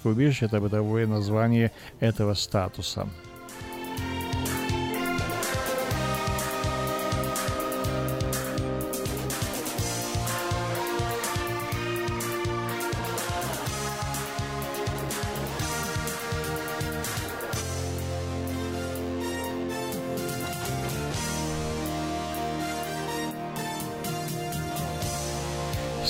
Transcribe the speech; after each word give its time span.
политическое 0.00 0.08
убежище– 0.08 0.46
это 0.46 0.60
бытовое 0.60 1.06
название 1.06 1.70
этого 2.00 2.34
статуса. 2.34 3.08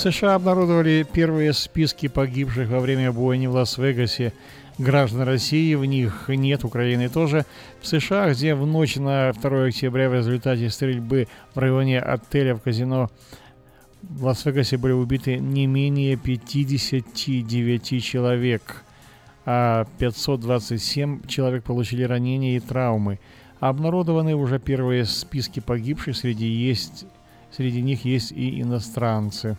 США 0.01 0.33
обнародовали 0.33 1.05
первые 1.13 1.53
списки 1.53 2.07
погибших 2.07 2.69
во 2.69 2.79
время 2.79 3.11
бойни 3.11 3.45
в 3.45 3.51
Лас-Вегасе 3.51 4.33
граждан 4.79 5.21
России, 5.21 5.75
в 5.75 5.85
них 5.85 6.23
нет, 6.27 6.63
Украины 6.63 7.07
тоже. 7.07 7.45
В 7.81 7.87
США, 7.87 8.31
где 8.31 8.55
в 8.55 8.65
ночь 8.65 8.95
на 8.95 9.31
2 9.31 9.65
октября 9.65 10.09
в 10.09 10.15
результате 10.15 10.71
стрельбы 10.71 11.27
в 11.53 11.59
районе 11.59 11.99
отеля 11.99 12.55
в 12.55 12.61
казино 12.61 13.11
в 14.01 14.25
Лас-Вегасе 14.25 14.77
были 14.77 14.93
убиты 14.93 15.37
не 15.37 15.67
менее 15.67 16.15
59 16.15 18.03
человек, 18.03 18.83
а 19.45 19.85
527 19.99 21.27
человек 21.27 21.63
получили 21.63 22.01
ранения 22.01 22.57
и 22.57 22.59
травмы. 22.59 23.19
Обнародованы 23.59 24.33
уже 24.33 24.57
первые 24.57 25.05
списки 25.05 25.59
погибших, 25.59 26.17
среди, 26.17 26.47
есть, 26.47 27.05
среди 27.55 27.83
них 27.83 28.03
есть 28.03 28.31
и 28.31 28.61
иностранцы. 28.61 29.57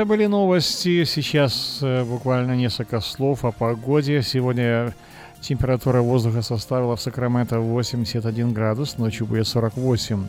Это 0.00 0.08
были 0.08 0.24
новости. 0.24 1.04
Сейчас 1.04 1.80
э, 1.82 2.04
буквально 2.04 2.56
несколько 2.56 3.00
слов 3.00 3.44
о 3.44 3.52
погоде. 3.52 4.22
Сегодня 4.22 4.94
температура 5.42 6.00
воздуха 6.00 6.40
составила 6.40 6.96
в 6.96 7.02
Сакраменто 7.02 7.60
81 7.60 8.54
градус, 8.54 8.96
ночью 8.96 9.26
будет 9.26 9.46
48. 9.46 10.26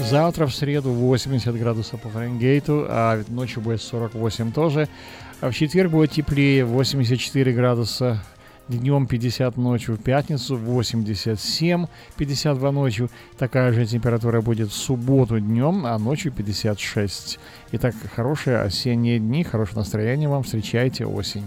Завтра 0.00 0.46
в 0.46 0.54
среду 0.54 0.90
80 0.90 1.58
градусов 1.58 2.02
по 2.02 2.10
Фаренгейту, 2.10 2.84
а 2.86 3.24
ночью 3.28 3.62
будет 3.62 3.80
48 3.80 4.52
тоже. 4.52 4.90
А 5.40 5.48
в 5.48 5.54
четверг 5.54 5.90
будет 5.90 6.10
теплее 6.10 6.66
84 6.66 7.50
градуса 7.54 8.22
днем 8.68 9.06
50 9.06 9.56
ночью 9.56 9.96
в 9.96 9.98
пятницу, 9.98 10.56
87, 10.56 11.86
52 12.16 12.72
ночью. 12.72 13.10
Такая 13.38 13.72
же 13.72 13.86
температура 13.86 14.40
будет 14.40 14.70
в 14.70 14.74
субботу 14.74 15.40
днем, 15.40 15.86
а 15.86 15.98
ночью 15.98 16.32
56. 16.32 17.38
Итак, 17.72 17.94
хорошие 18.14 18.60
осенние 18.60 19.18
дни, 19.18 19.44
хорошее 19.44 19.78
настроение 19.78 20.28
вам, 20.28 20.42
встречайте 20.42 21.06
осень. 21.06 21.44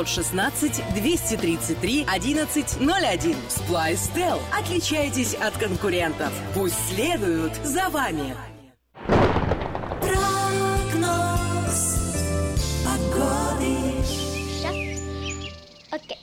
916 0.00 0.82
233 0.94 2.04
1101. 2.04 3.36
Splice 3.48 4.08
Tel. 4.14 4.40
Отличайтесь 4.52 5.34
от 5.34 5.56
конкурентов. 5.58 6.32
Пусть 6.54 6.88
следуют 6.88 7.54
за 7.62 7.88
вами. 7.90 8.34
Okay. 15.92 16.18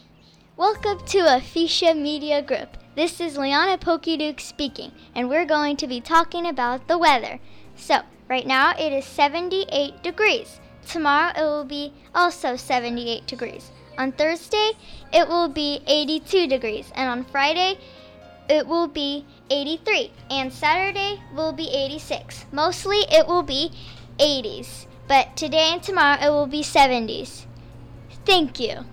Welcome 0.58 1.00
to 1.06 1.20
Afisha 1.28 1.96
Media 1.96 2.42
Group. 2.42 2.78
This 2.96 3.20
is 3.22 3.38
Liana 3.38 3.78
Pokiduke 3.78 4.40
speaking, 4.40 4.92
and 5.16 5.30
we're 5.30 5.46
going 5.46 5.78
to 5.78 5.88
be 5.88 6.02
talking 6.02 6.48
about 6.48 6.88
the 6.88 6.98
weather. 6.98 7.40
So, 7.76 8.02
right 8.30 8.46
now 8.48 8.74
it 8.78 8.94
is 8.94 9.06
78 9.06 10.02
degrees. 10.04 10.60
Tomorrow 10.88 11.34
it 11.38 11.44
will 11.44 11.66
be 11.66 11.94
also 12.14 12.56
78 12.56 13.26
degrees. 13.28 13.72
On 13.98 14.12
Thursday 14.12 14.72
it 15.12 15.28
will 15.28 15.48
be 15.50 15.82
82 15.88 16.48
degrees, 16.48 16.92
and 16.96 17.10
on 17.10 17.24
Friday 17.26 17.78
it 18.50 18.68
will 18.68 18.88
be 18.88 19.26
83, 19.50 20.12
and 20.30 20.52
Saturday 20.52 21.20
will 21.36 21.54
be 21.54 21.70
86. 21.70 22.46
Mostly 22.52 22.98
it 23.10 23.28
will 23.28 23.44
be 23.44 23.72
80s, 24.20 24.86
but 25.08 25.36
today 25.36 25.72
and 25.74 25.82
tomorrow 25.84 26.18
it 26.22 26.30
will 26.30 26.48
be 26.48 26.64
70s. 26.64 27.46
Thank 28.26 28.60
you. 28.60 28.86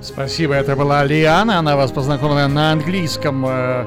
Спасибо, 0.00 0.54
это 0.54 0.76
была 0.76 1.04
Лиана, 1.04 1.58
она 1.58 1.76
вас 1.76 1.90
познакомила 1.90 2.46
на 2.46 2.72
английском 2.72 3.44
э, 3.46 3.84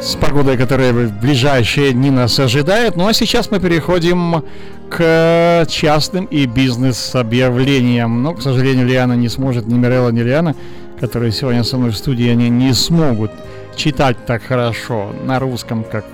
с 0.00 0.16
погодой, 0.16 0.56
которая 0.56 0.92
в 0.92 1.20
ближайшие 1.20 1.92
дни 1.92 2.10
нас 2.10 2.38
ожидает. 2.38 2.96
Ну 2.96 3.06
а 3.06 3.12
сейчас 3.12 3.50
мы 3.50 3.60
переходим 3.60 4.44
к 4.88 5.66
частным 5.68 6.24
и 6.24 6.46
бизнес-объявлениям. 6.46 8.22
Но, 8.22 8.34
к 8.34 8.42
сожалению, 8.42 8.86
Лиана 8.86 9.12
не 9.12 9.28
сможет, 9.28 9.66
ни 9.66 9.74
Мирелла, 9.74 10.08
ни 10.08 10.20
Лиана, 10.20 10.54
которые 10.98 11.32
сегодня 11.32 11.64
со 11.64 11.76
мной 11.76 11.90
в 11.90 11.96
студии, 11.96 12.28
они 12.28 12.48
не 12.48 12.72
смогут 12.72 13.30
читать 13.76 14.16
так 14.26 14.42
хорошо 14.42 15.12
на 15.24 15.38
русском, 15.38 15.84
как, 15.84 16.04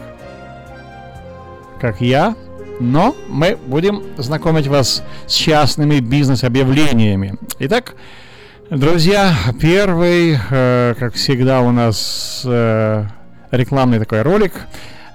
как 1.81 2.01
я. 2.01 2.35
Но 2.81 3.15
мы 3.29 3.57
будем 3.67 4.03
знакомить 4.19 4.67
вас 4.67 5.03
с 5.27 5.33
частными 5.33 6.01
бизнес-объявлениями. 6.01 7.37
Итак, 7.61 7.95
Друзья, 8.69 9.33
первый, 9.61 10.37
э, 10.51 10.95
как 10.99 11.15
всегда, 11.15 11.61
у 11.61 11.71
нас 11.71 12.43
э, 12.45 13.05
рекламный 13.51 13.99
такой 13.99 14.23
ролик 14.23 14.53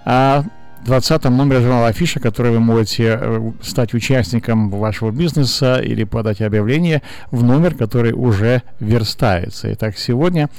о 0.05 0.43
20 0.85 1.23
номере 1.25 1.61
журнала 1.61 1.87
Афиша, 1.87 2.19
который 2.19 2.51
вы 2.51 2.59
можете 2.59 3.19
э, 3.21 3.51
стать 3.61 3.93
участником 3.93 4.69
вашего 4.69 5.11
бизнеса 5.11 5.79
или 5.79 6.03
подать 6.03 6.41
объявление 6.41 7.03
в 7.29 7.43
номер, 7.43 7.75
который 7.75 8.13
уже 8.13 8.63
верстается. 8.79 9.71
Итак, 9.73 9.97
сегодня 9.97 10.49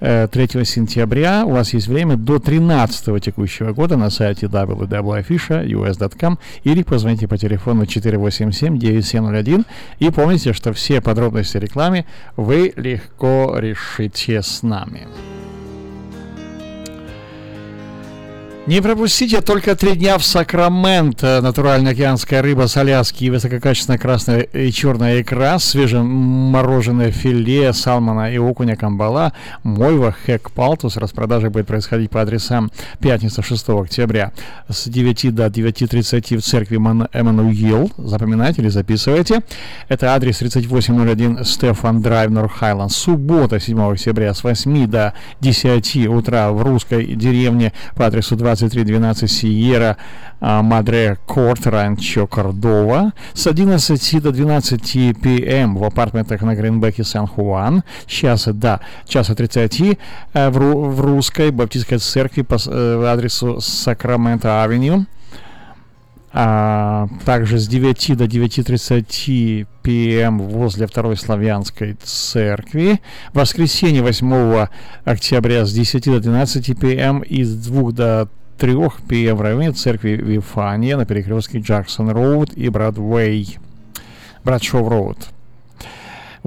3 0.00 0.28
сентября. 0.64 1.44
У 1.46 1.52
вас 1.52 1.72
есть 1.72 1.88
время 1.88 2.16
до 2.16 2.38
13 2.38 3.22
текущего 3.22 3.72
года 3.72 3.96
на 3.96 4.10
сайте 4.10 4.46
www.afisha.us.com 4.46 6.38
или 6.64 6.82
позвоните 6.82 7.26
по 7.28 7.38
телефону 7.38 7.84
487-9701 7.84 9.64
и 9.98 10.10
помните, 10.10 10.52
что 10.52 10.74
все 10.74 11.00
подробности 11.00 11.56
рекламы 11.56 12.04
вы 12.36 12.74
легко 12.76 13.56
решите 13.58 14.42
с 14.42 14.62
нами. 14.62 15.06
Не 18.66 18.82
пропустите 18.82 19.42
только 19.42 19.76
три 19.76 19.94
дня 19.94 20.18
в 20.18 20.24
Сакраменто. 20.24 21.40
Натуральная 21.40 21.92
океанская 21.92 22.42
рыба 22.42 22.66
с 22.66 22.76
Аляски 22.76 23.22
и 23.22 23.30
высококачественная 23.30 23.96
красная 23.96 24.40
и 24.40 24.72
черная 24.72 25.22
икра, 25.22 25.60
свежемороженое 25.60 27.12
филе, 27.12 27.72
салмона 27.72 28.32
и 28.34 28.38
окуня 28.38 28.74
камбала, 28.74 29.34
мойва, 29.62 30.10
хэк, 30.10 30.50
палтус. 30.50 30.96
Распродажа 30.96 31.48
будет 31.48 31.68
происходить 31.68 32.10
по 32.10 32.20
адресам 32.20 32.72
пятница 32.98 33.40
6 33.40 33.68
октября 33.68 34.32
с 34.68 34.88
9 34.88 35.32
до 35.32 35.46
9.30 35.46 36.36
в 36.36 36.42
церкви 36.42 36.76
Эммануил. 37.12 37.92
Запоминайте 37.96 38.62
или 38.62 38.68
записывайте. 38.68 39.42
Это 39.88 40.12
адрес 40.12 40.38
3801 40.38 41.44
Стефан 41.44 42.02
Драйв, 42.02 42.32
Норхайланд. 42.32 42.90
Суббота 42.90 43.60
7 43.60 43.92
октября 43.92 44.34
с 44.34 44.42
8 44.42 44.88
до 44.88 45.14
10 45.40 46.08
утра 46.08 46.50
в 46.50 46.64
русской 46.64 47.14
деревне 47.14 47.72
по 47.94 48.06
адресу 48.06 48.34
20 48.34 48.55
2312 48.58 49.30
Сиера 49.30 49.96
Мадре 50.40 51.18
Корт, 51.26 51.66
Ранчо 51.66 52.26
Кордова. 52.26 53.12
С 53.34 53.46
11 53.46 54.22
до 54.22 54.32
12 54.32 54.80
пм 55.20 55.78
в 55.78 55.84
апартментах 55.84 56.42
на 56.42 56.54
Гринбеке 56.54 57.04
Сан-Хуан. 57.04 57.82
Часа 58.06 58.52
до 58.52 58.80
часа 59.06 59.34
30 59.34 59.98
в, 60.34 60.50
в 60.50 61.00
русской 61.00 61.50
баптистской 61.50 61.98
церкви 61.98 62.42
по 62.42 62.56
адресу 63.10 63.60
Сакраменто 63.60 64.62
Авеню. 64.62 65.06
А, 66.38 67.08
также 67.24 67.58
с 67.58 67.66
9 67.66 68.14
до 68.14 68.24
9.30 68.24 69.66
пм 69.82 70.42
возле 70.42 70.86
Второй 70.86 71.16
Славянской 71.16 71.96
Церкви. 72.02 73.00
В 73.32 73.38
воскресенье 73.38 74.02
8 74.02 74.66
октября 75.06 75.64
с 75.64 75.72
10 75.72 76.04
до 76.04 76.20
12 76.20 76.78
пм 76.78 77.22
и 77.22 77.42
с 77.42 77.54
2 77.54 77.92
до 77.92 78.28
3 78.58 78.76
пм 79.08 79.72
в 79.72 79.76
церкви 79.76 80.10
Вифания 80.10 80.96
на 80.96 81.04
перекрестке 81.04 81.58
Джексон 81.58 82.10
Роуд 82.10 82.52
и 82.54 82.68
Бродвей. 82.68 83.58
Брадшоу 84.44 84.88
Роуд 84.88 85.18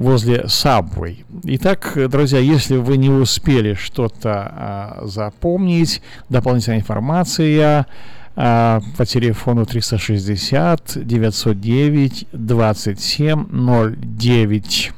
возле 0.00 0.44
Subway. 0.46 1.24
Итак, 1.44 1.92
друзья, 2.08 2.38
если 2.38 2.76
вы 2.76 2.96
не 2.96 3.10
успели 3.10 3.74
что-то 3.74 4.30
а, 4.32 5.02
запомнить, 5.04 6.00
дополнительная 6.30 6.78
информация 6.78 7.86
а, 8.34 8.80
по 8.96 9.04
телефону 9.04 9.66
360 9.66 11.06
909 11.06 12.28
2709. 12.32 14.92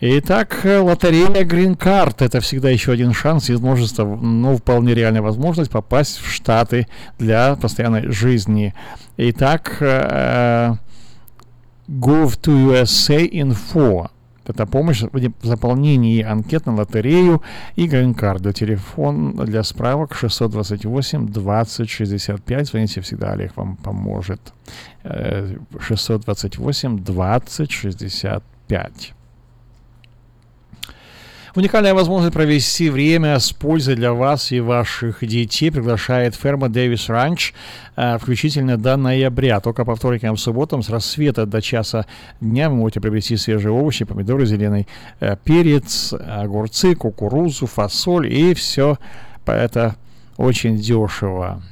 Итак, 0.00 0.60
лотерея 0.64 1.26
Green 1.26 1.76
Card– 1.76 2.16
это 2.18 2.40
всегда 2.40 2.70
еще 2.70 2.92
один 2.92 3.12
шанс 3.12 3.50
из 3.50 3.60
множества, 3.60 4.04
но 4.04 4.56
вполне 4.56 4.94
реальная 4.94 5.22
возможность 5.22 5.72
попасть 5.72 6.18
в 6.18 6.30
Штаты 6.30 6.86
для 7.18 7.56
постоянной 7.56 8.08
жизни. 8.12 8.74
Итак, 9.16 9.78
uh, 9.80 10.76
Gov 11.88 12.38
to 12.40 12.84
USA 12.84 13.28
Info 13.28 14.08
это 14.48 14.66
помощь 14.66 15.02
в 15.02 15.46
заполнении 15.46 16.22
анкет 16.22 16.64
на 16.64 16.74
лотерею 16.74 17.42
и 17.76 17.86
грин-карду. 17.86 18.52
Телефон 18.52 19.32
для 19.32 19.62
справок 19.62 20.14
628 20.14 21.28
20 21.28 21.90
65. 21.90 22.66
Звоните 22.66 23.00
всегда, 23.02 23.32
Олег 23.32 23.54
вам 23.56 23.76
поможет. 23.76 24.40
628 25.04 26.98
20 27.04 27.70
65. 27.70 29.14
Уникальная 31.54 31.94
возможность 31.94 32.34
провести 32.34 32.90
время 32.90 33.38
с 33.38 33.52
пользой 33.52 33.96
для 33.96 34.12
вас 34.12 34.52
и 34.52 34.60
ваших 34.60 35.26
детей 35.26 35.70
приглашает 35.70 36.34
ферма 36.34 36.68
Дэвис 36.68 37.08
Ранч, 37.08 37.54
э, 37.96 38.18
включительно 38.18 38.76
до 38.76 38.96
ноября. 38.96 39.60
Только 39.60 39.84
по 39.84 39.96
вторникам 39.96 40.34
и 40.34 40.36
субботам 40.36 40.82
с 40.82 40.90
рассвета 40.90 41.46
до 41.46 41.62
часа 41.62 42.06
дня 42.40 42.68
вы 42.68 42.76
можете 42.76 43.00
приобрести 43.00 43.36
свежие 43.36 43.72
овощи, 43.72 44.04
помидоры, 44.04 44.44
зеленый 44.44 44.86
э, 45.20 45.36
перец, 45.42 46.12
огурцы, 46.12 46.94
кукурузу, 46.94 47.66
фасоль 47.66 48.32
и 48.32 48.52
все 48.54 48.98
это 49.46 49.96
очень 50.36 50.76
дешево. 50.76 51.62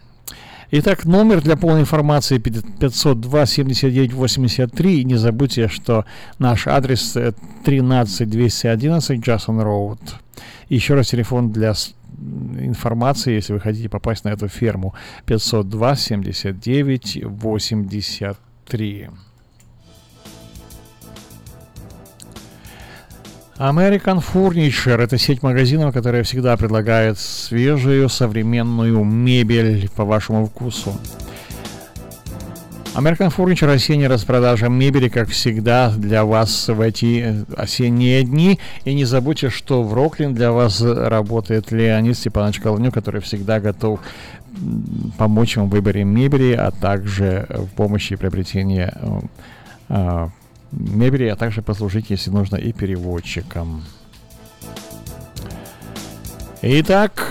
Итак, 0.72 1.04
номер 1.04 1.42
для 1.42 1.56
полной 1.56 1.82
информации 1.82 2.38
502 2.38 3.46
79 3.46 4.12
83. 4.12 5.00
И 5.00 5.04
не 5.04 5.14
забудьте, 5.14 5.68
что 5.68 6.04
наш 6.38 6.66
адрес 6.66 7.16
13 7.64 8.28
211 8.28 9.20
Джасон 9.20 9.60
Роуд. 9.60 10.00
Еще 10.68 10.94
раз 10.94 11.08
телефон 11.08 11.52
для 11.52 11.74
информации, 12.58 13.34
если 13.34 13.52
вы 13.52 13.60
хотите 13.60 13.88
попасть 13.88 14.24
на 14.24 14.30
эту 14.30 14.48
ферму. 14.48 14.94
502 15.26 15.96
79 15.96 17.24
83. 17.24 19.08
American 23.58 24.22
Furniture– 24.22 25.00
это 25.02 25.16
сеть 25.16 25.42
магазинов, 25.42 25.94
которая 25.94 26.22
всегда 26.24 26.58
предлагает 26.58 27.18
свежую, 27.18 28.10
современную 28.10 29.02
мебель 29.02 29.88
по 29.96 30.04
вашему 30.04 30.44
вкусу. 30.44 30.92
American 32.94 33.34
Furniture 33.34 33.72
осенняя 33.72 34.10
распродажа 34.10 34.68
мебели, 34.68 35.08
как 35.08 35.30
всегда, 35.30 35.90
для 35.96 36.26
вас 36.26 36.68
в 36.68 36.80
эти 36.82 37.46
осенние 37.56 38.24
дни. 38.24 38.60
И 38.84 38.92
не 38.92 39.06
забудьте, 39.06 39.48
что 39.48 39.82
в 39.82 39.94
Роклин 39.94 40.34
для 40.34 40.52
вас 40.52 40.82
работает 40.82 41.72
Леонид 41.72 42.18
Степанович 42.18 42.60
Колоню, 42.60 42.92
который 42.92 43.22
всегда 43.22 43.60
готов 43.60 44.00
помочь 45.16 45.56
вам 45.56 45.68
в 45.68 45.72
выборе 45.72 46.04
мебели, 46.04 46.52
а 46.52 46.70
также 46.70 47.46
в 47.48 47.68
помощи 47.74 48.16
приобретения 48.16 48.92
э, 49.88 50.28
мебели, 50.76 51.26
а 51.26 51.36
также 51.36 51.62
послужить, 51.62 52.10
если 52.10 52.30
нужно, 52.30 52.56
и 52.56 52.72
переводчиком. 52.72 53.82
Итак, 56.62 57.30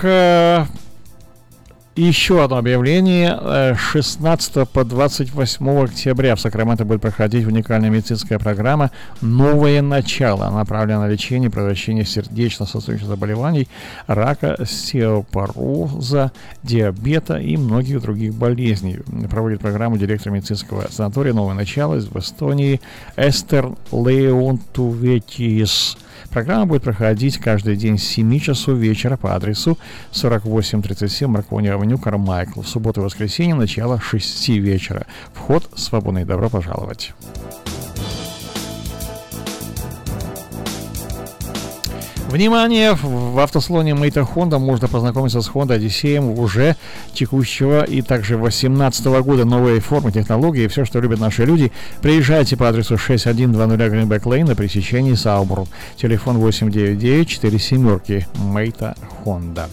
еще 1.96 2.44
одно 2.44 2.58
объявление. 2.58 3.74
16 3.74 4.56
э, 4.56 4.66
по 4.66 4.84
28 4.84 5.84
октября 5.84 6.36
в 6.36 6.40
Сакраменто 6.40 6.84
будет 6.84 7.00
проходить 7.00 7.46
уникальная 7.46 7.90
медицинская 7.90 8.38
программа 8.38 8.90
«Новое 9.22 9.82
начало», 9.82 10.50
направленная 10.50 11.06
на 11.06 11.10
лечение 11.10 11.48
и 11.48 11.50
предотвращение 11.50 12.04
сердечно-сосудистых 12.04 13.08
заболеваний, 13.08 13.66
рака, 14.06 14.56
стеопороза, 14.64 16.30
диабета 16.62 17.38
и 17.38 17.56
многих 17.56 18.02
других 18.02 18.34
болезней. 18.34 19.00
Проводит 19.30 19.60
программу 19.60 19.96
директор 19.96 20.32
медицинского 20.32 20.86
санатория 20.90 21.32
«Новое 21.32 21.54
начало» 21.54 21.98
в 21.98 22.18
Эстонии 22.18 22.82
Эстер 23.16 23.70
Леонтуветис. 23.90 25.96
Программа 26.36 26.66
будет 26.66 26.82
проходить 26.82 27.38
каждый 27.38 27.76
день 27.76 27.96
с 27.96 28.02
7 28.02 28.38
часов 28.40 28.76
вечера 28.76 29.16
по 29.16 29.34
адресу 29.34 29.78
4837 30.12 31.28
Маркони 31.28 31.68
Авеню, 31.68 31.96
Кармайкл. 31.96 32.60
В 32.60 32.68
субботу 32.68 33.00
и 33.00 33.04
воскресенье 33.04 33.54
начало 33.54 33.98
6 33.98 34.50
вечера. 34.50 35.06
Вход 35.32 35.66
свободный. 35.76 36.26
Добро 36.26 36.50
пожаловать. 36.50 37.14
Внимание! 42.36 42.92
В 42.92 43.38
автосалоне 43.38 43.94
Мейта 43.94 44.20
Honda 44.20 44.58
можно 44.58 44.88
познакомиться 44.88 45.40
с 45.40 45.48
Honda 45.48 45.78
Odyssey 45.78 46.18
уже 46.18 46.76
текущего 47.14 47.82
и 47.82 48.02
также 48.02 48.36
2018 48.36 49.06
года. 49.06 49.46
Новые 49.46 49.80
формы, 49.80 50.12
технологии, 50.12 50.66
все, 50.66 50.84
что 50.84 51.00
любят 51.00 51.18
наши 51.18 51.46
люди. 51.46 51.72
Приезжайте 52.02 52.58
по 52.58 52.68
адресу 52.68 52.98
6120 52.98 53.90
Greenback 53.90 54.24
Lane 54.24 54.44
на 54.44 54.54
пересечении 54.54 55.14
с 55.14 55.21
Auburn. 55.21 55.66
Телефон 55.96 56.36
899 56.36 57.26
4 57.26 57.58
семерки. 57.58 58.26
Maita 58.34 58.94
Honda. 59.24 59.70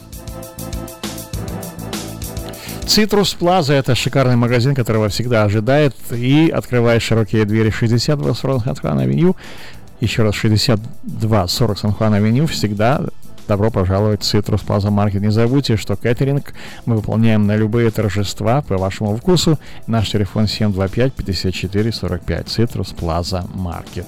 Citrus 2.84 3.38
Plaza– 3.38 3.74
это 3.74 3.94
шикарный 3.94 4.38
магазин, 4.38 4.74
которого 4.74 5.10
всегда 5.10 5.44
ожидает 5.44 5.96
и 6.12 6.50
открывает 6.50 7.02
широкие 7.02 7.44
двери 7.44 7.72
6240 7.72 8.34
San 8.34 8.62
Juan 8.62 9.00
Avenue 9.00 9.36
еще 10.04 10.24
раз, 10.24 10.36
6240 10.36 11.78
San 11.78 11.93
Juan 11.93 12.14
Avenue 12.14 12.46
всегда 12.48 13.02
добро 13.48 13.72
пожаловать 13.72 14.24
в 14.24 14.34
Citrus 14.34 14.66
Plaza 14.66 14.90
Market. 14.90 15.20
Не 15.20 15.32
забудьте, 15.32 15.78
что 15.78 15.96
кэтеринг 15.96 16.54
мы 16.86 16.96
выполняем 16.96 17.46
на 17.48 17.56
любые 17.56 17.90
торжества 17.92 18.62
по 18.62 18.78
вашему 18.78 19.16
вкусу. 19.16 19.60
Наш 19.88 20.12
телефон 20.12 20.48
725 20.48 21.14
54 21.14 21.92
45 21.92 22.48
Citrus 22.48 22.96
Plaza 22.96 23.50
Market. 23.54 24.08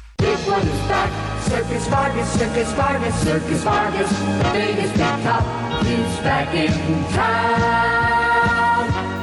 Circus 0.21 1.87
Vargas, 1.87 2.31
Circus 2.33 2.71
Vargas, 2.73 3.15
Circus 3.23 3.63
Vargas, 3.63 4.09
the 4.09 4.49
biggest 4.53 4.93
big 4.93 5.23
top, 5.23 5.83
he's 5.83 6.19
back 6.19 6.53
in 6.53 6.71
town. 7.13 8.10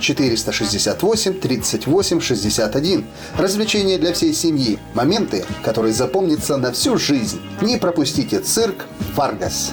468 0.00 1.40
38 1.40 2.20
61. 2.20 3.04
Развлечения 3.36 3.98
для 3.98 4.12
всей 4.12 4.32
семьи. 4.32 4.78
Моменты, 4.94 5.44
которые 5.64 5.92
запомнятся 5.92 6.56
на 6.56 6.72
всю 6.72 6.98
жизнь. 6.98 7.40
Не 7.60 7.76
пропустите 7.76 8.40
цирк 8.40 8.86
«Варгас». 9.14 9.72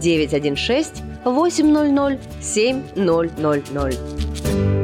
916 0.00 1.02
800 1.24 2.18
7000. 2.40 4.83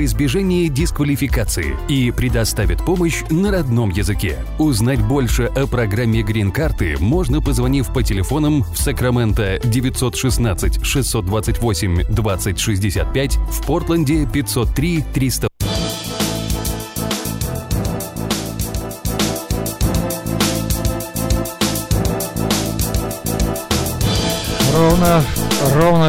избежание 0.05 0.69
дисквалификации 0.69 1.75
и 1.87 2.11
предоставит 2.11 2.83
помощь 2.83 3.21
на 3.29 3.51
родном 3.51 3.89
языке. 3.89 4.37
Узнать 4.59 5.01
больше 5.01 5.43
о 5.43 5.67
программе 5.67 6.23
Грин-карты 6.23 6.97
можно, 6.99 7.41
позвонив 7.41 7.93
по 7.93 8.03
телефонам 8.03 8.63
в 8.63 8.77
Сакраменто 8.77 9.59
916 9.63 10.85
628 10.85 12.03
2065, 12.09 13.35
в 13.35 13.65
Портленде 13.65 14.27
503 14.31 15.03
300 15.13 15.50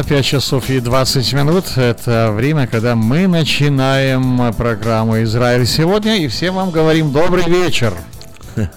ровно 0.03 0.15
5 0.15 0.25
часов 0.25 0.69
и 0.69 0.79
20 0.79 1.33
минут. 1.33 1.65
Это 1.77 2.31
время, 2.31 2.67
когда 2.67 2.95
мы 2.95 3.27
начинаем 3.27 4.53
программу 4.53 5.21
«Израиль 5.23 5.65
сегодня». 5.65 6.17
И 6.17 6.27
всем 6.27 6.55
вам 6.55 6.71
говорим 6.71 7.11
добрый 7.11 7.45
вечер. 7.45 7.93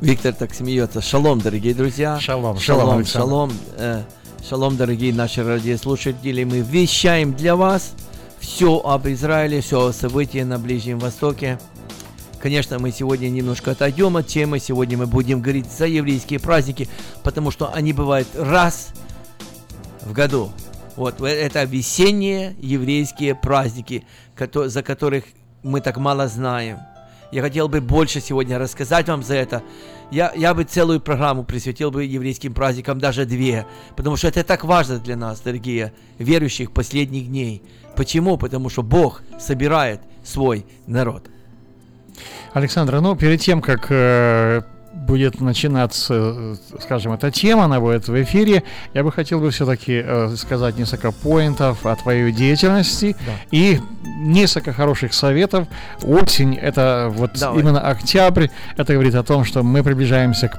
Виктор 0.00 0.32
так 0.32 0.54
смеется. 0.54 1.00
Шалом, 1.00 1.40
дорогие 1.40 1.74
друзья. 1.74 2.18
Шалом, 2.20 2.58
шалом, 2.58 3.04
шалом. 3.04 3.04
Шалом, 3.06 3.52
э, 3.76 4.02
шалом 4.48 4.76
дорогие 4.76 5.12
наши 5.12 5.42
радиослушатели. 5.42 6.44
Мы 6.44 6.60
вещаем 6.60 7.34
для 7.34 7.56
вас 7.56 7.92
все 8.40 8.78
об 8.78 9.08
Израиле, 9.08 9.60
все 9.60 9.88
о 9.88 9.92
событиях 9.92 10.46
на 10.46 10.58
Ближнем 10.58 10.98
Востоке. 10.98 11.58
Конечно, 12.40 12.78
мы 12.78 12.92
сегодня 12.92 13.28
немножко 13.28 13.72
отойдем 13.72 14.16
от 14.16 14.26
темы. 14.26 14.60
Сегодня 14.60 14.96
мы 14.96 15.06
будем 15.06 15.40
говорить 15.40 15.66
за 15.70 15.86
еврейские 15.86 16.40
праздники, 16.40 16.88
потому 17.22 17.50
что 17.50 17.72
они 17.72 17.92
бывают 17.92 18.28
раз 18.34 18.92
в 20.02 20.12
году. 20.12 20.52
Вот 20.96 21.20
это 21.20 21.64
весенние 21.64 22.54
еврейские 22.58 23.34
праздники, 23.34 24.04
за 24.36 24.82
которых 24.82 25.24
мы 25.62 25.80
так 25.80 25.96
мало 25.98 26.28
знаем. 26.28 26.78
Я 27.32 27.42
хотел 27.42 27.68
бы 27.68 27.80
больше 27.80 28.20
сегодня 28.20 28.58
рассказать 28.58 29.08
вам 29.08 29.22
за 29.22 29.36
это. 29.36 29.62
Я, 30.10 30.32
я 30.34 30.52
бы 30.52 30.64
целую 30.64 31.00
программу 31.00 31.44
присвятил 31.44 31.92
бы 31.92 32.04
еврейским 32.04 32.52
праздникам, 32.52 32.98
даже 32.98 33.24
две, 33.24 33.66
потому 33.96 34.16
что 34.16 34.26
это 34.26 34.42
так 34.42 34.64
важно 34.64 34.98
для 34.98 35.16
нас, 35.16 35.40
дорогие 35.40 35.92
верующих 36.18 36.72
последних 36.72 37.28
дней. 37.28 37.62
Почему? 37.94 38.36
Потому 38.36 38.68
что 38.68 38.82
Бог 38.82 39.22
собирает 39.38 40.00
свой 40.24 40.66
народ. 40.86 41.30
Александр, 42.52 43.00
ну 43.00 43.14
перед 43.14 43.40
тем, 43.40 43.62
как 43.62 43.86
э, 43.90 44.62
будет 44.92 45.40
начинаться, 45.40 46.14
э, 46.14 46.54
скажем, 46.80 47.12
эта 47.12 47.30
тема, 47.30 47.64
она 47.64 47.80
будет 47.80 48.08
в 48.08 48.22
эфире, 48.22 48.64
я 48.94 49.04
бы 49.04 49.12
хотел 49.12 49.40
бы 49.40 49.50
все-таки 49.50 50.02
э, 50.04 50.34
сказать 50.36 50.78
несколько 50.78 51.12
поинтов 51.12 51.86
о 51.86 51.94
твоей 51.96 52.32
деятельности 52.32 53.16
да. 53.26 53.32
и 53.50 53.78
несколько 54.18 54.72
хороших 54.72 55.14
советов. 55.14 55.68
Осень, 56.02 56.54
это 56.54 57.08
вот 57.10 57.32
Давай. 57.38 57.60
именно 57.60 57.80
октябрь, 57.80 58.48
это 58.76 58.92
говорит 58.94 59.14
о 59.14 59.22
том, 59.22 59.44
что 59.44 59.62
мы 59.62 59.82
приближаемся 59.82 60.48
к, 60.48 60.58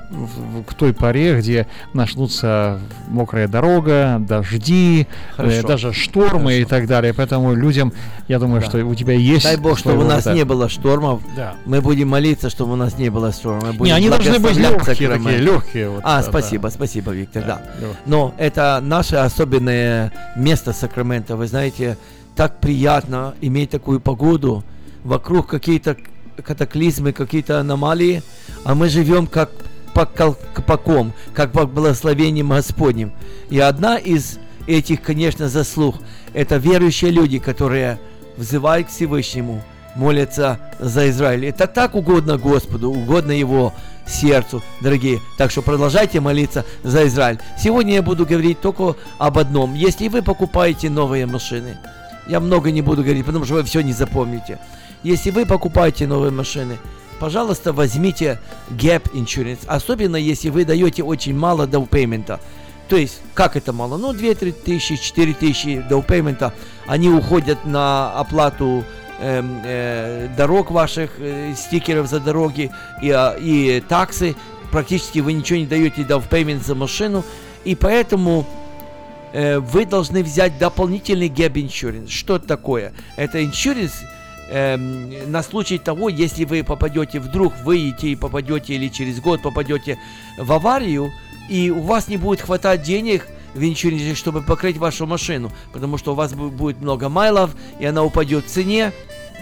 к 0.67 0.73
той 0.75 0.93
поре, 0.93 1.37
где 1.37 1.67
начнутся 1.93 2.79
мокрая 3.07 3.47
дорога, 3.47 4.17
дожди, 4.19 5.07
э, 5.37 5.61
даже 5.63 5.93
штормы 5.93 6.29
Хорошо. 6.29 6.49
и 6.51 6.65
так 6.65 6.87
далее. 6.87 7.13
Поэтому 7.13 7.53
людям, 7.53 7.91
я 8.27 8.39
думаю, 8.39 8.61
да. 8.61 8.67
что 8.67 8.85
у 8.85 8.95
тебя 8.95 9.13
есть... 9.13 9.43
Дай 9.43 9.57
Бог, 9.57 9.77
чтобы 9.77 10.03
у 10.03 10.07
нас 10.07 10.25
не 10.25 10.45
было 10.45 10.69
штормов. 10.69 11.21
Да. 11.35 11.55
Мы 11.65 11.81
будем 11.81 12.07
молиться, 12.07 12.49
чтобы 12.49 12.73
у 12.73 12.77
нас 12.77 12.97
не 12.97 13.09
было 13.09 13.31
штормов. 13.33 13.79
Не, 13.79 13.91
они 13.91 14.09
должны 14.23 14.39
быть 14.39 14.57
легкие, 14.57 15.09
такие, 15.09 15.37
легкие. 15.37 15.89
Вот, 15.89 16.01
а, 16.03 16.21
да, 16.21 16.29
спасибо, 16.29 16.69
да. 16.69 16.75
спасибо, 16.75 17.11
Виктор, 17.11 17.43
да. 17.43 17.61
да. 17.79 17.87
Но 18.05 18.33
это 18.37 18.79
наше 18.81 19.17
особенное 19.17 20.11
место 20.35 20.73
Сакрамента. 20.73 21.35
Вы 21.35 21.47
знаете, 21.47 21.97
так 22.35 22.59
приятно 22.59 23.35
иметь 23.41 23.71
такую 23.71 23.99
погоду, 23.99 24.63
вокруг 25.03 25.47
какие-то 25.47 25.97
катаклизмы, 26.43 27.11
какие-то 27.11 27.59
аномалии, 27.59 28.23
а 28.63 28.75
мы 28.75 28.89
живем 28.89 29.27
как 29.27 29.51
под 29.93 30.11
колпаком, 30.11 31.13
как 31.33 31.51
под 31.51 31.71
благословением 31.71 32.49
Господним. 32.49 33.11
И 33.49 33.59
одна 33.59 33.97
из 33.97 34.39
этих, 34.67 35.01
конечно, 35.01 35.49
заслуг– 35.49 35.95
это 36.33 36.57
верующие 36.57 37.11
люди, 37.11 37.39
которые 37.39 37.99
взывают 38.37 38.87
к 38.87 38.91
Всевышнему, 38.91 39.61
молятся 39.95 40.59
за 40.79 41.09
Израиль. 41.09 41.45
Это 41.45 41.67
так 41.67 41.95
угодно 41.95 42.37
Господу, 42.37 42.91
угодно 42.91 43.31
Его 43.31 43.73
сердцу, 44.11 44.61
дорогие. 44.81 45.21
Так 45.37 45.51
что 45.51 45.61
продолжайте 45.61 46.19
молиться 46.19 46.65
за 46.83 47.07
Израиль. 47.07 47.39
Сегодня 47.57 47.95
я 47.95 48.01
буду 48.01 48.25
говорить 48.25 48.61
только 48.61 48.95
об 49.17 49.37
одном. 49.37 49.73
Если 49.73 50.07
вы 50.07 50.21
покупаете 50.21 50.89
новые 50.89 51.25
машины, 51.25 51.77
я 52.27 52.39
много 52.39 52.71
не 52.71 52.81
буду 52.81 53.03
говорить, 53.03 53.25
потому 53.25 53.45
что 53.45 53.55
вы 53.55 53.63
все 53.63 53.81
не 53.81 53.93
запомните. 53.93 54.59
Если 55.03 55.31
вы 55.31 55.45
покупаете 55.45 56.05
новые 56.05 56.31
машины, 56.31 56.77
пожалуйста, 57.19 57.73
возьмите 57.73 58.39
Gap 58.69 59.11
Insurance, 59.13 59.65
особенно 59.65 60.15
если 60.15 60.49
вы 60.49 60.65
даете 60.65 61.03
очень 61.03 61.35
мало 61.35 61.65
down 61.65 61.88
payment 61.88 62.28
а. 62.28 62.39
То 62.87 62.97
есть, 62.97 63.21
как 63.33 63.55
это 63.55 63.73
мало? 63.73 63.97
Ну, 63.97 64.11
2-3 64.13 64.51
тысячи, 64.51 64.97
4 64.97 65.33
тысячи 65.33 65.83
down 65.89 66.09
payment 66.09 66.43
а, 66.43 66.53
они 66.87 67.09
уходят 67.09 67.65
на 67.65 68.11
оплату 68.11 68.83
э, 69.21 69.43
э, 69.63 70.27
дорог 70.35 70.71
ваших, 70.71 71.11
э, 71.19 71.53
стикеров 71.55 72.07
за 72.07 72.19
дороги 72.19 72.71
и, 73.01 73.09
э, 73.09 73.39
и 73.39 73.83
tax 73.87 74.16
ы. 74.16 74.35
Практически 74.71 75.19
вы 75.19 75.33
ничего 75.33 75.59
не 75.59 75.65
даете 75.65 76.03
down 76.03 76.26
payment 76.26 76.65
за 76.65 76.75
машину. 76.75 77.23
И 77.63 77.75
поэтому 77.75 78.45
э, 79.33 79.59
вы 79.59 79.85
должны 79.85 80.23
взять 80.23 80.57
дополнительный 80.57 81.29
Gap 81.29 81.53
Insurance. 81.53 82.09
Что 82.09 82.37
это 82.37 82.47
такое? 82.47 82.93
Это 83.15 83.39
insurance 83.39 83.93
эм, 84.49 85.31
на 85.31 85.43
случай 85.43 85.77
того, 85.77 86.09
если 86.09 86.45
вы 86.45 86.63
попадете, 86.63 87.19
вдруг 87.19 87.53
выйдете 87.63 88.09
и 88.09 88.15
попадете, 88.15 88.73
или 88.73 88.87
через 88.87 89.19
год 89.19 89.41
попадете 89.41 89.99
в 90.37 90.51
аварию, 90.51 91.11
и 91.49 91.69
у 91.69 91.81
вас 91.81 92.07
не 92.07 92.17
будет 92.17 92.41
хватать 92.41 92.81
денег 92.81 93.27
в 93.53 93.63
иншуренсе, 93.63 94.15
чтобы 94.15 94.41
покрыть 94.41 94.77
вашу 94.77 95.05
машину, 95.05 95.51
потому 95.73 95.97
что 95.97 96.13
у 96.13 96.15
вас 96.15 96.33
будет 96.33 96.81
много 96.81 97.09
майлов, 97.09 97.51
и 97.79 97.85
она 97.85 98.03
упадет 98.03 98.45
в 98.45 98.49
цене, 98.49 98.93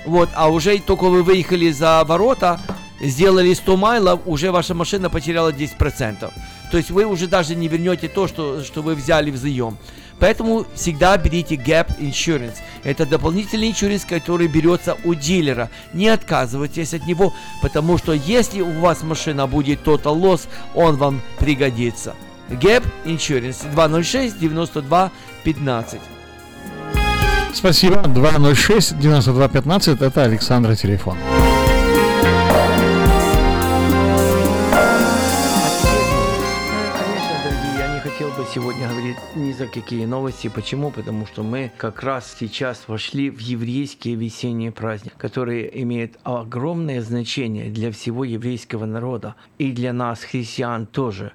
вот, 0.05 0.29
а 0.33 0.49
уже 0.49 0.79
только 0.79 1.05
вы 1.05 1.23
выехали 1.23 1.71
за 1.71 2.03
ворота, 2.05 2.59
сделали 3.01 3.53
100 3.53 3.77
майлов, 3.77 4.21
уже 4.25 4.51
ваша 4.51 4.73
машина 4.73 5.09
потеряла 5.09 5.51
10%. 5.51 6.31
То 6.71 6.77
есть 6.77 6.91
вы 6.91 7.05
уже 7.05 7.27
даже 7.27 7.55
не 7.55 7.67
вернете 7.67 8.07
то, 8.07 8.27
что, 8.27 8.63
что 8.63 8.81
вы 8.81 8.95
взяли 8.95 9.31
в 9.31 9.37
заем. 9.37 9.77
Поэтому 10.19 10.65
всегда 10.75 11.17
берите 11.17 11.55
Gap 11.55 11.97
Insurance. 11.99 12.57
Это 12.83 13.05
дополнительный 13.05 13.69
иншуренс, 13.69 14.03
который 14.03 14.47
берется 14.47 14.97
у 15.05 15.13
дилера. 15.13 15.69
Не 15.93 16.09
отказывайтесь 16.09 16.93
от 16.93 17.07
него, 17.07 17.33
потому 17.61 17.97
что 17.97 18.11
если 18.13 18.61
у 18.61 18.79
вас 18.81 19.01
машина 19.01 19.47
будет 19.47 19.87
Total 19.87 20.15
Loss, 20.19 20.47
он 20.75 20.97
вам 20.97 21.21
пригодится. 21.39 22.15
Gap 22.49 22.83
Insurance 23.05 23.65
206 23.71 24.39
92 24.39 25.11
15. 25.43 26.01
Спасибо. 27.53 28.01
206 28.03 28.99
92 28.99 29.47
15 29.47 30.01
это 30.01 30.23
Александра 30.23 30.75
телефон. 30.75 31.17
сегодня 38.53 38.87
говорить 38.89 39.17
ни 39.35 39.51
за 39.51 39.67
какие 39.67 40.05
новости. 40.05 40.47
Почему? 40.47 40.89
Потому 40.89 41.27
что 41.27 41.43
мы 41.43 41.71
как 41.77 42.01
раз 42.01 42.35
сейчас 42.39 42.87
вошли 42.87 43.29
в 43.29 43.37
еврейские 43.39 44.15
весенние 44.15 44.71
праздники, 44.71 45.13
которые 45.19 45.83
имеют 45.83 46.13
огромное 46.23 47.01
значение 47.03 47.69
для 47.69 47.91
всего 47.91 48.23
еврейского 48.23 48.85
народа 48.85 49.35
и 49.59 49.71
для 49.71 49.93
нас, 49.93 50.23
христиан, 50.23 50.87
тоже 50.87 51.33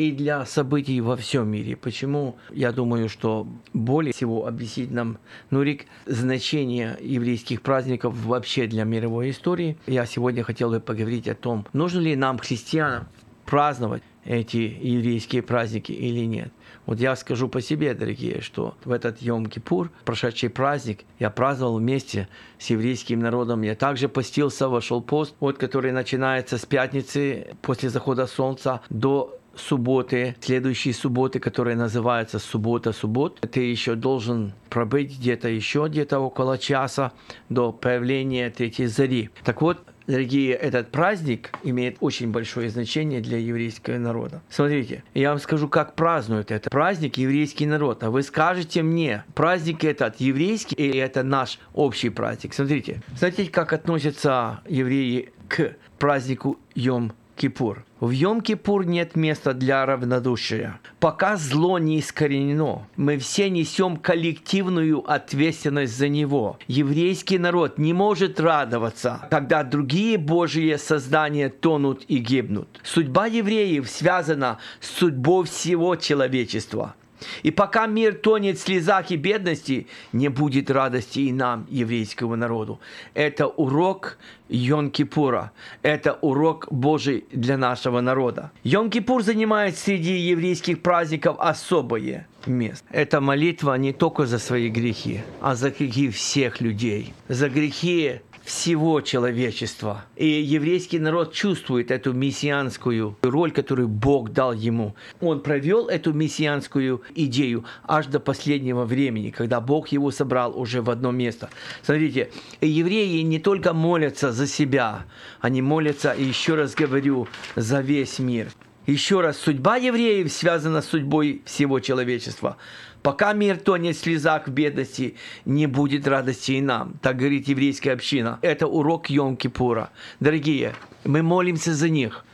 и 0.00 0.12
для 0.12 0.46
событий 0.46 0.98
во 1.02 1.14
всем 1.14 1.50
мире. 1.50 1.76
Почему? 1.76 2.38
Я 2.50 2.72
думаю, 2.72 3.10
что 3.10 3.46
более 3.74 4.14
всего 4.14 4.46
объяснить 4.46 4.90
нам 4.90 5.18
Нурик 5.50 5.84
значение 6.06 6.96
еврейских 7.02 7.60
праздников 7.60 8.14
вообще 8.24 8.66
для 8.66 8.84
мировой 8.84 9.28
истории. 9.28 9.76
Я 9.86 10.06
сегодня 10.06 10.42
хотел 10.42 10.70
бы 10.70 10.80
поговорить 10.80 11.28
о 11.28 11.34
том, 11.34 11.66
нужно 11.74 11.98
ли 11.98 12.16
нам, 12.16 12.38
христианам, 12.38 13.08
праздновать 13.44 14.02
эти 14.24 14.56
еврейские 14.80 15.42
праздники 15.42 15.92
или 15.92 16.24
нет. 16.24 16.50
Вот 16.86 16.98
я 16.98 17.14
скажу 17.14 17.48
по 17.48 17.60
себе, 17.60 17.92
дорогие, 17.94 18.40
что 18.40 18.74
в 18.84 18.92
этот 18.92 19.20
Йом-Кипур, 19.20 19.90
прошедший 20.04 20.48
праздник, 20.48 21.00
я 21.18 21.30
праздновал 21.30 21.78
вместе 21.78 22.28
с 22.58 22.70
еврейским 22.70 23.20
народом. 23.20 23.62
Я 23.62 23.74
также 23.74 24.08
постился, 24.08 24.68
вошел 24.68 25.02
пост, 25.02 25.34
вот, 25.40 25.58
который 25.58 25.92
начинается 25.92 26.56
с 26.56 26.64
пятницы 26.64 27.48
после 27.60 27.90
захода 27.90 28.26
солнца 28.26 28.80
до 28.88 29.39
субботы, 29.60 30.34
следующей 30.40 30.92
субботы, 30.92 31.38
которая 31.38 31.76
называется 31.76 32.38
суббота-суббот, 32.38 33.40
ты 33.52 33.60
еще 33.60 33.94
должен 33.94 34.52
пробыть 34.68 35.18
где-то 35.18 35.48
еще 35.48 35.86
где-то 35.88 36.18
около 36.20 36.58
часа 36.58 37.12
до 37.48 37.72
появления 37.72 38.50
третьей 38.50 38.86
зари. 38.86 39.30
Так 39.44 39.62
вот, 39.62 39.84
дорогие, 40.06 40.52
этот 40.54 40.90
праздник 40.90 41.50
имеет 41.62 41.96
очень 42.00 42.30
большое 42.30 42.70
значение 42.70 43.20
для 43.20 43.38
еврейского 43.38 43.98
народа. 43.98 44.42
Смотрите, 44.48 45.02
я 45.14 45.30
вам 45.30 45.38
скажу, 45.38 45.68
как 45.68 45.94
празднуют 45.94 46.50
это. 46.50 46.70
Праздник 46.70 47.16
еврейский 47.16 47.66
народ. 47.66 48.02
А 48.02 48.10
вы 48.10 48.22
скажете 48.22 48.82
мне, 48.82 49.24
праздник 49.34 49.84
этот 49.84 50.20
еврейский 50.20 50.74
или 50.74 50.98
это 50.98 51.22
наш 51.22 51.58
общий 51.74 52.10
праздник? 52.10 52.54
Смотрите, 52.54 53.02
смотрите, 53.16 53.50
как 53.50 53.72
относятся 53.72 54.60
евреи 54.68 55.32
к 55.48 55.76
празднику 55.98 56.58
Йом 56.74 57.12
Кипур. 57.40 57.86
В 58.00 58.10
Йом-Кипур 58.10 58.84
нет 58.84 59.16
места 59.16 59.54
для 59.54 59.86
равнодушия. 59.86 60.78
Пока 60.98 61.38
зло 61.38 61.78
не 61.78 62.00
искоренено, 62.00 62.86
мы 62.96 63.16
все 63.16 63.48
несем 63.48 63.96
коллективную 63.96 65.10
ответственность 65.10 65.96
за 65.96 66.08
него. 66.08 66.58
Еврейский 66.66 67.38
народ 67.38 67.78
не 67.78 67.94
может 67.94 68.40
радоваться, 68.40 69.26
когда 69.30 69.64
другие 69.64 70.18
Божьи 70.18 70.76
создания 70.76 71.48
тонут 71.48 72.04
и 72.08 72.18
гибнут. 72.18 72.68
Судьба 72.82 73.24
евреев 73.24 73.88
связана 73.88 74.58
с 74.80 74.98
судьбой 74.98 75.46
всего 75.46 75.96
человечества. 75.96 76.94
И 77.42 77.50
пока 77.50 77.86
мир 77.86 78.14
тонет 78.14 78.58
в 78.58 78.62
слезах 78.62 79.10
и 79.10 79.16
бедности, 79.16 79.86
не 80.12 80.28
будет 80.28 80.70
радости 80.70 81.20
и 81.20 81.32
нам, 81.32 81.66
еврейскому 81.70 82.36
народу. 82.36 82.80
Это 83.14 83.46
урок 83.46 84.18
Йон-Кипура. 84.48 85.50
Это 85.82 86.18
урок 86.20 86.66
Божий 86.70 87.24
для 87.32 87.56
нашего 87.56 88.00
народа. 88.00 88.50
Йон-Кипур 88.64 89.22
занимает 89.22 89.76
среди 89.78 90.16
еврейских 90.16 90.82
праздников 90.82 91.36
особое 91.38 92.26
место. 92.46 92.86
Это 92.90 93.20
молитва 93.20 93.74
не 93.74 93.92
только 93.92 94.26
за 94.26 94.38
свои 94.38 94.68
грехи, 94.68 95.20
а 95.40 95.54
за 95.54 95.70
грехи 95.70 96.08
всех 96.08 96.60
людей. 96.60 97.12
За 97.28 97.48
грехи 97.48 98.20
всего 98.50 99.00
человечества. 99.00 100.04
И 100.16 100.26
еврейский 100.26 100.98
народ 100.98 101.32
чувствует 101.32 101.92
эту 101.92 102.12
мессианскую 102.12 103.16
роль, 103.22 103.52
которую 103.52 103.86
Бог 103.86 104.32
дал 104.32 104.52
ему. 104.52 104.96
Он 105.20 105.40
провел 105.40 105.86
эту 105.86 106.12
мессианскую 106.12 107.00
идею 107.14 107.64
аж 107.84 108.06
до 108.06 108.18
последнего 108.18 108.84
времени, 108.84 109.30
когда 109.30 109.60
Бог 109.60 109.88
его 109.88 110.10
собрал 110.10 110.58
уже 110.58 110.82
в 110.82 110.90
одно 110.90 111.12
место. 111.12 111.48
Смотрите, 111.82 112.32
евреи 112.60 113.20
не 113.20 113.38
только 113.38 113.72
молятся 113.72 114.32
за 114.32 114.48
себя, 114.48 115.04
они 115.40 115.62
молятся, 115.62 116.10
и 116.10 116.24
еще 116.24 116.56
раз 116.56 116.74
говорю, 116.74 117.28
за 117.54 117.80
весь 117.80 118.18
мир. 118.18 118.48
Еще 118.86 119.20
раз, 119.20 119.38
судьба 119.38 119.76
евреев 119.76 120.32
связана 120.32 120.82
с 120.82 120.88
судьбой 120.88 121.42
всего 121.44 121.78
человечества. 121.78 122.56
Пока 123.02 123.32
мир 123.32 123.56
тонет 123.56 123.96
в 123.96 124.00
слезах 124.00 124.46
в 124.46 124.50
бедности, 124.50 125.16
не 125.46 125.66
будет 125.66 126.06
радости 126.06 126.52
и 126.52 126.60
нам. 126.60 126.94
Так 127.00 127.16
говорит 127.16 127.48
еврейская 127.48 127.92
община. 127.92 128.38
Это 128.42 128.66
урок 128.66 129.08
Йом-Кипура. 129.08 129.88
Дорогие, 130.20 130.74
мы 131.04 131.22
молимся 131.22 131.74
за 131.74 131.88
них. 131.88 132.24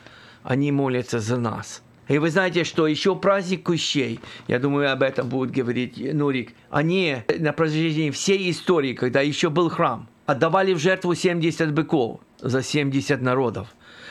Они 0.42 0.72
молятся 0.72 1.20
за 1.20 1.36
нас. 1.36 1.82
И 2.08 2.18
вы 2.18 2.30
знаете, 2.30 2.64
что 2.64 2.86
еще 2.86 3.16
праздник 3.16 3.64
кущей, 3.64 4.20
я 4.46 4.58
думаю, 4.58 4.92
об 4.92 5.02
этом 5.02 5.28
будет 5.28 5.50
говорить 5.50 5.98
Нурик, 6.14 6.52
они 6.70 7.16
на 7.38 7.52
протяжении 7.52 8.10
всей 8.10 8.50
истории, 8.50 8.94
когда 8.94 9.20
еще 9.20 9.50
был 9.50 9.68
храм, 9.68 10.08
отдавали 10.24 10.72
в 10.72 10.78
жертву 10.78 11.14
70 11.14 11.72
быков 11.72 12.20
за 12.40 12.62
70 12.62 13.20
народов. 13.20 13.68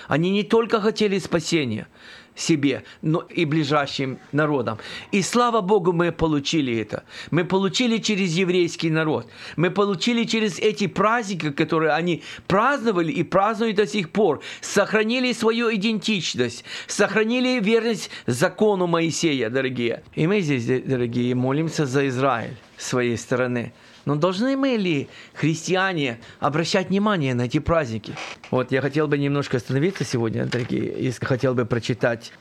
Они 0.08 0.30
не 0.30 0.44
только 0.44 0.82
хотели 0.82 1.20
спасения, 1.20 1.88
себе, 2.36 2.84
но 3.02 3.19
и 3.21 3.45
ближайшим 3.45 4.19
народам. 4.32 4.78
И 5.12 5.21
слава 5.21 5.62
Богу, 5.62 5.93
мы 5.93 6.12
получили 6.12 6.78
это. 6.78 7.04
Мы 7.32 7.45
получили 7.45 7.98
через 7.98 8.34
еврейский 8.34 8.89
народ. 8.89 9.28
Мы 9.56 9.71
получили 9.71 10.26
через 10.26 10.60
эти 10.60 10.88
праздники, 10.88 11.52
которые 11.52 11.91
они 11.93 12.24
праздновали 12.48 13.12
и 13.12 13.24
празднуют 13.24 13.78
до 13.78 13.88
сих 13.88 14.10
пор. 14.10 14.41
Сохранили 14.62 15.34
свою 15.34 15.74
идентичность, 15.74 16.63
сохранили 16.88 17.60
верность 17.60 18.10
закону 18.28 18.88
Моисея, 18.88 19.50
дорогие. 19.50 20.04
И 20.13 20.28
мы 20.28 20.41
здесь, 20.41 20.65
дорогие, 20.84 21.36
молимся 21.36 21.86
за 21.86 22.08
Израиль. 22.08 22.56
своей 22.78 23.17
стороны. 23.17 23.74
Но 24.06 24.15
должны 24.15 24.56
мы 24.56 24.78
ли, 24.78 25.10
христиане, 25.34 26.20
обращать 26.39 26.89
внимание 26.89 27.34
на 27.34 27.44
эти 27.44 27.60
праздники? 27.60 28.13
Вот 28.52 28.72
я 28.72 28.82
хотел 28.82 29.08
бы 29.08 29.18
немножко 29.18 29.58
остановиться 29.58 30.04
сегодня, 30.04 30.46
дорогие, 30.46 30.94
и 30.94 31.12
хотел 31.12 31.56
бы 31.56 31.65
прочитать 31.65 32.32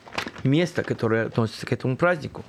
место, 0.43 0.83
которое 0.83 1.25
относится 1.25 1.65
к 1.65 1.73
этому 1.73 1.97
празднику. 1.97 2.45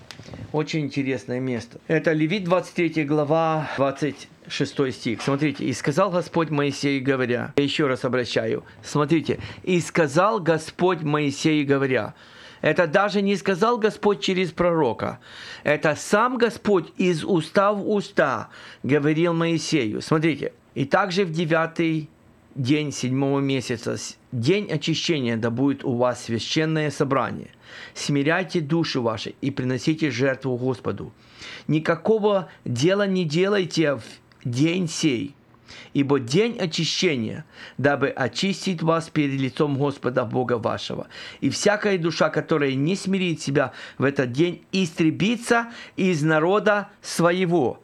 Очень 0.53 0.81
интересное 0.81 1.41
место. 1.41 1.79
Это 1.89 2.13
Левит 2.13 2.45
23 2.45 3.05
глава 3.05 3.71
26 3.77 4.93
стих. 4.93 5.23
Смотрите, 5.23 5.65
«И 5.65 5.73
сказал 5.73 6.11
Господь 6.11 6.51
Моисею, 6.51 7.03
говоря...» 7.03 7.53
Я 7.57 7.65
еще 7.65 7.87
раз 7.87 8.05
обращаю. 8.05 8.65
Смотрите. 8.83 9.39
«И 9.63 9.81
сказал 9.81 10.41
Господь 10.41 11.01
Моисею, 11.03 11.67
говоря...» 11.67 12.15
Это 12.63 12.87
даже 12.87 13.23
не 13.23 13.37
сказал 13.37 13.79
Господь 13.79 14.21
через 14.21 14.51
пророка. 14.51 15.21
Это 15.63 15.95
сам 15.97 16.39
Господь 16.39 16.93
из 16.97 17.25
уста 17.25 17.73
в 17.73 17.89
уста 17.91 18.49
говорил 18.83 19.33
Моисею. 19.33 20.01
Смотрите. 20.01 20.53
И 20.75 20.85
также 20.85 21.25
в 21.25 21.33
девятый 21.33 22.11
день 22.55 22.93
седьмого 22.93 23.41
месяца, 23.41 23.97
день 24.33 24.71
очищения, 24.71 25.37
да 25.37 25.51
будет 25.51 25.85
у 25.85 25.95
вас 25.95 26.25
священное 26.25 26.91
собрание. 26.91 27.51
Смиряйте 27.95 28.61
души 28.61 29.01
ваши 29.01 29.35
и 29.41 29.51
приносите 29.51 30.11
жертву 30.11 30.57
Господу. 30.57 31.13
Никакого 31.69 32.49
дела 32.65 33.07
не 33.07 33.25
делайте 33.25 33.97
в 33.97 34.03
день 34.45 34.89
сей, 34.89 35.35
ибо 35.97 36.21
день 36.21 36.59
очищения, 36.59 37.47
дабы 37.79 38.11
очистить 38.11 38.83
вас 38.83 39.09
перед 39.09 39.41
лицом 39.41 39.79
Господа 39.79 40.27
Бога 40.27 40.59
вашего. 40.59 41.07
И 41.41 41.49
всякая 41.49 41.97
душа, 41.97 42.29
которая 42.29 42.75
не 42.75 42.97
смирит 42.97 43.41
себя 43.41 43.73
в 43.97 44.05
этот 44.05 44.31
день, 44.31 44.63
истребится 44.73 45.69
из 45.97 46.23
народа 46.23 46.91
своего. 47.01 47.83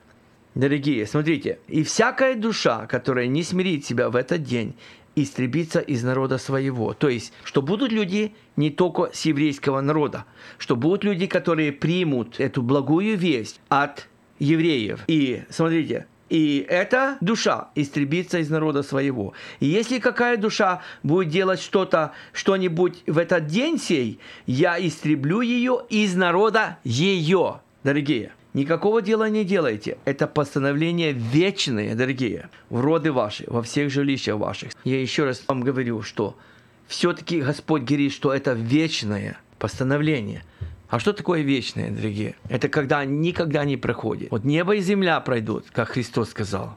Дорогие, 0.55 1.07
смотрите, 1.07 1.59
и 1.69 1.83
всякая 1.83 2.35
душа, 2.35 2.85
которая 2.85 3.29
не 3.29 3.43
смирит 3.43 3.87
себя 3.87 4.11
в 4.11 4.17
этот 4.17 4.43
день, 4.43 4.75
истребиться 5.17 5.81
из 5.81 6.05
народа 6.05 6.37
своего. 6.37 6.93
То 6.93 7.09
есть, 7.09 7.33
что 7.45 7.63
будут 7.63 7.93
люди 7.93 8.35
не 8.57 8.69
только 8.69 9.09
с 9.15 9.23
еврейского 9.23 9.81
народа, 9.81 10.27
что 10.59 10.77
будут 10.77 11.03
люди, 11.03 11.27
которые 11.27 11.73
примут 11.73 12.41
эту 12.41 12.61
благую 12.61 13.17
весть 13.17 13.59
от 13.71 14.07
евреев. 14.39 15.01
И 15.07 15.45
смотрите, 15.49 16.07
и 16.33 16.65
эта 16.67 17.19
душа 17.21 17.69
истребится 17.75 18.39
из 18.39 18.49
народа 18.49 18.83
своего. 18.83 19.35
И 19.61 19.67
если 19.67 19.99
какая 19.99 20.39
душа 20.39 20.81
будет 21.03 21.29
делать 21.29 21.61
что-то, 21.61 22.13
что-нибудь 22.33 23.03
в 23.07 23.19
этот 23.19 23.49
день 23.49 23.79
сей, 23.79 24.19
я 24.47 24.79
истреблю 24.81 25.43
ее 25.43 25.85
из 25.91 26.15
народа 26.15 26.79
ее. 26.85 27.61
Дорогие, 27.85 28.33
никакого 28.55 29.03
дела 29.03 29.29
не 29.29 29.45
делайте. 29.45 29.99
Это 30.07 30.27
постановление 30.27 31.13
вечное, 31.13 31.95
дорогие, 31.95 32.49
в 32.71 32.81
роды 32.81 33.13
ваши, 33.13 33.45
во 33.47 33.63
всех 33.63 33.91
жилищах 33.91 34.37
ваших. 34.37 34.73
Я 34.85 35.03
еще 35.03 35.25
раз 35.25 35.45
вам 35.47 35.61
говорю, 35.61 36.01
что 36.01 36.35
все-таки 36.87 37.43
Господь 37.43 37.83
говорит, 37.83 38.11
что 38.11 38.33
это 38.33 38.55
вечное 38.55 39.39
постановление– 39.59 40.45
а 40.93 40.99
что 40.99 41.15
такое 41.15 41.41
вечное, 41.41 41.91
дорогие? 41.91 42.35
Это 42.51 42.69
когда 42.69 43.03
никогда 43.07 43.65
не 43.65 43.79
проходит. 43.79 44.31
Вот 44.31 44.45
небо 44.45 44.77
и 44.77 44.81
земля 44.83 45.19
пройдут, 45.21 45.65
как 45.73 45.89
Христос 45.89 46.29
сказал, 46.29 46.77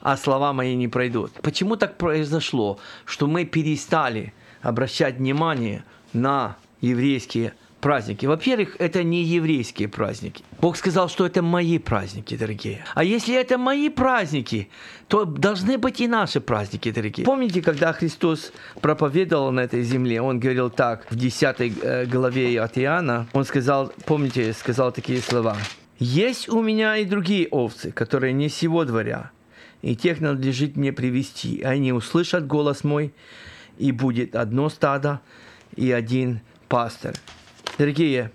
а 0.00 0.16
слова 0.16 0.52
мои 0.52 0.76
не 0.76 0.86
пройдут. 0.86 1.32
Почему 1.42 1.74
так 1.74 1.98
произошло, 1.98 2.78
что 3.04 3.26
мы 3.26 3.44
перестали 3.44 4.32
обращать 4.62 5.16
внимание 5.16 5.84
на 6.12 6.56
еврейские 6.80 7.54
праздники. 7.80 8.26
Во-первых, 8.26 8.76
это 8.78 9.02
не 9.02 9.22
еврейские 9.22 9.88
праздники. 9.88 10.42
Бог 10.60 10.76
сказал, 10.76 11.08
что 11.08 11.26
это 11.26 11.42
мои 11.42 11.78
праздники, 11.78 12.36
дорогие. 12.36 12.84
А 12.94 13.04
если 13.04 13.34
это 13.34 13.58
мои 13.58 13.88
праздники, 13.88 14.68
то 15.08 15.24
должны 15.24 15.78
быть 15.78 16.00
и 16.00 16.08
наши 16.08 16.40
праздники, 16.40 16.90
дорогие. 16.90 17.24
Помните, 17.24 17.62
когда 17.62 17.92
Христос 17.92 18.52
проповедовал 18.80 19.52
на 19.52 19.60
этой 19.60 19.82
земле, 19.82 20.20
Он 20.20 20.40
говорил 20.40 20.70
так, 20.70 21.06
в 21.10 21.16
10 21.16 21.56
э, 21.60 22.06
главе 22.06 22.60
от 22.60 22.78
Иоанна, 22.78 23.28
Он 23.32 23.44
сказал, 23.44 23.92
помните, 24.06 24.52
сказал 24.52 24.92
такие 24.92 25.20
слова. 25.20 25.56
«Есть 25.98 26.48
у 26.48 26.62
меня 26.62 26.96
и 26.96 27.04
другие 27.04 27.48
овцы, 27.48 27.90
которые 27.90 28.32
не 28.32 28.48
сего 28.48 28.84
дворя, 28.84 29.30
и 29.82 29.94
тех 29.94 30.20
надлежит 30.20 30.76
мне 30.76 30.92
привести. 30.92 31.62
Они 31.62 31.92
услышат 31.92 32.46
голос 32.46 32.84
мой, 32.84 33.14
и 33.78 33.92
будет 33.92 34.34
одно 34.34 34.68
стадо 34.68 35.20
и 35.76 35.92
один 35.92 36.40
пастырь. 36.68 37.14
Дорогие, 37.78 38.30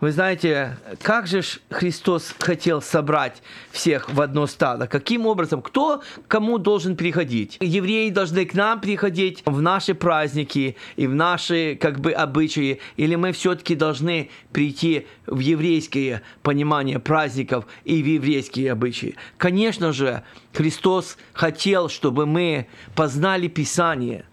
вы 0.00 0.10
знаете, 0.10 0.76
как 1.00 1.28
же 1.28 1.42
Христос 1.70 2.34
хотел 2.40 2.82
собрать 2.82 3.40
всех 3.70 4.10
в 4.10 4.20
одно 4.20 4.48
стадо? 4.48 4.88
Каким 4.88 5.24
образом? 5.24 5.62
Кто 5.62 6.02
кому 6.26 6.58
должен 6.58 6.96
приходить? 6.96 7.58
Евреи 7.60 8.10
должны 8.10 8.44
к 8.44 8.54
нам 8.54 8.80
приходить 8.80 9.42
в 9.46 9.62
наши 9.62 9.94
праздники 9.94 10.76
и 10.96 11.06
в 11.06 11.14
наши 11.14 11.78
как 11.80 12.00
бы 12.00 12.10
обычаи? 12.10 12.80
Или 12.96 13.14
мы 13.14 13.30
все-таки 13.30 13.76
должны 13.76 14.30
прийти 14.50 15.06
в 15.26 15.38
еврейское 15.38 16.22
понимание 16.42 16.98
праздников 16.98 17.66
и 17.84 18.02
в 18.02 18.06
еврейские 18.06 18.72
обычаи? 18.72 19.14
Конечно 19.38 19.92
же, 19.92 20.24
Христос 20.52 21.18
хотел, 21.34 21.88
чтобы 21.88 22.26
мы 22.26 22.66
познали 22.96 23.46
Писание, 23.46 24.24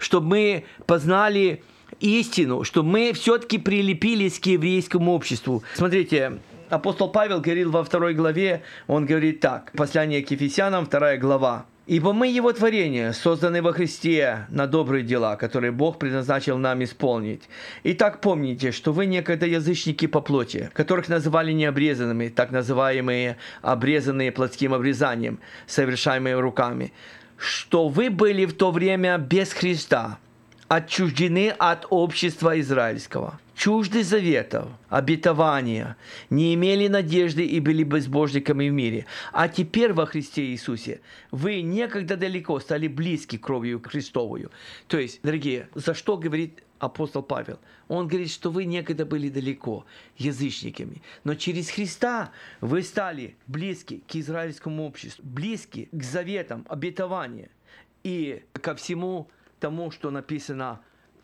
чтобы 0.00 0.26
мы 0.26 0.64
познали 0.84 1.62
истину, 2.00 2.64
что 2.64 2.82
мы 2.82 3.12
все-таки 3.12 3.58
прилепились 3.58 4.38
к 4.38 4.46
еврейскому 4.46 5.12
обществу. 5.12 5.62
Смотрите, 5.74 6.38
апостол 6.68 7.08
Павел 7.08 7.40
говорил 7.40 7.70
во 7.70 7.84
второй 7.84 8.14
главе, 8.14 8.62
он 8.86 9.06
говорит 9.06 9.40
так, 9.40 9.72
послание 9.72 10.22
к 10.22 10.30
Ефесянам, 10.30 10.86
вторая 10.86 11.18
глава. 11.18 11.66
«Ибо 11.86 12.12
мы 12.12 12.28
Его 12.28 12.52
творение, 12.52 13.14
созданы 13.14 13.62
во 13.62 13.72
Христе 13.72 14.46
на 14.50 14.66
добрые 14.66 15.02
дела, 15.02 15.36
которые 15.36 15.72
Бог 15.72 15.98
предназначил 15.98 16.58
нам 16.58 16.84
исполнить. 16.84 17.48
Итак, 17.82 18.20
помните, 18.20 18.72
что 18.72 18.92
вы 18.92 19.06
некогда 19.06 19.46
язычники 19.46 20.06
по 20.06 20.20
плоти, 20.20 20.68
которых 20.74 21.08
называли 21.08 21.52
необрезанными, 21.52 22.28
так 22.28 22.50
называемые 22.50 23.38
обрезанные 23.62 24.32
плотским 24.32 24.74
обрезанием, 24.74 25.38
совершаемые 25.66 26.38
руками, 26.38 26.92
что 27.38 27.88
вы 27.88 28.10
были 28.10 28.44
в 28.44 28.52
то 28.52 28.70
время 28.70 29.16
без 29.16 29.54
Христа, 29.54 30.18
отчуждены 30.68 31.48
от 31.48 31.86
общества 31.88 32.60
израильского, 32.60 33.40
чужды 33.56 34.04
заветов, 34.04 34.68
обетования, 34.90 35.96
не 36.28 36.54
имели 36.54 36.88
надежды 36.88 37.44
и 37.44 37.58
были 37.58 37.82
безбожниками 37.84 38.68
в 38.68 38.72
мире. 38.72 39.06
А 39.32 39.48
теперь 39.48 39.94
во 39.94 40.04
Христе 40.04 40.44
Иисусе 40.44 41.00
вы 41.30 41.62
некогда 41.62 42.16
далеко 42.16 42.60
стали 42.60 42.86
близки 42.86 43.38
кровью 43.38 43.82
Христовую. 43.82 44.50
То 44.88 44.98
есть, 44.98 45.20
дорогие, 45.22 45.68
за 45.74 45.94
что 45.94 46.18
говорит 46.18 46.62
апостол 46.78 47.22
Павел? 47.22 47.58
Он 47.88 48.06
говорит, 48.06 48.30
что 48.30 48.50
вы 48.50 48.66
некогда 48.66 49.06
были 49.06 49.30
далеко, 49.30 49.86
язычниками, 50.18 51.00
но 51.24 51.34
через 51.34 51.70
Христа 51.70 52.30
вы 52.60 52.82
стали 52.82 53.36
близки 53.46 54.02
к 54.06 54.16
израильскому 54.16 54.84
обществу, 54.84 55.24
близки 55.24 55.88
к 55.90 56.02
заветам, 56.02 56.66
обетованиям 56.68 57.48
и 58.04 58.42
ко 58.52 58.74
всему 58.74 59.28
тому, 59.58 59.90
что 59.90 60.10
написано 60.10 60.80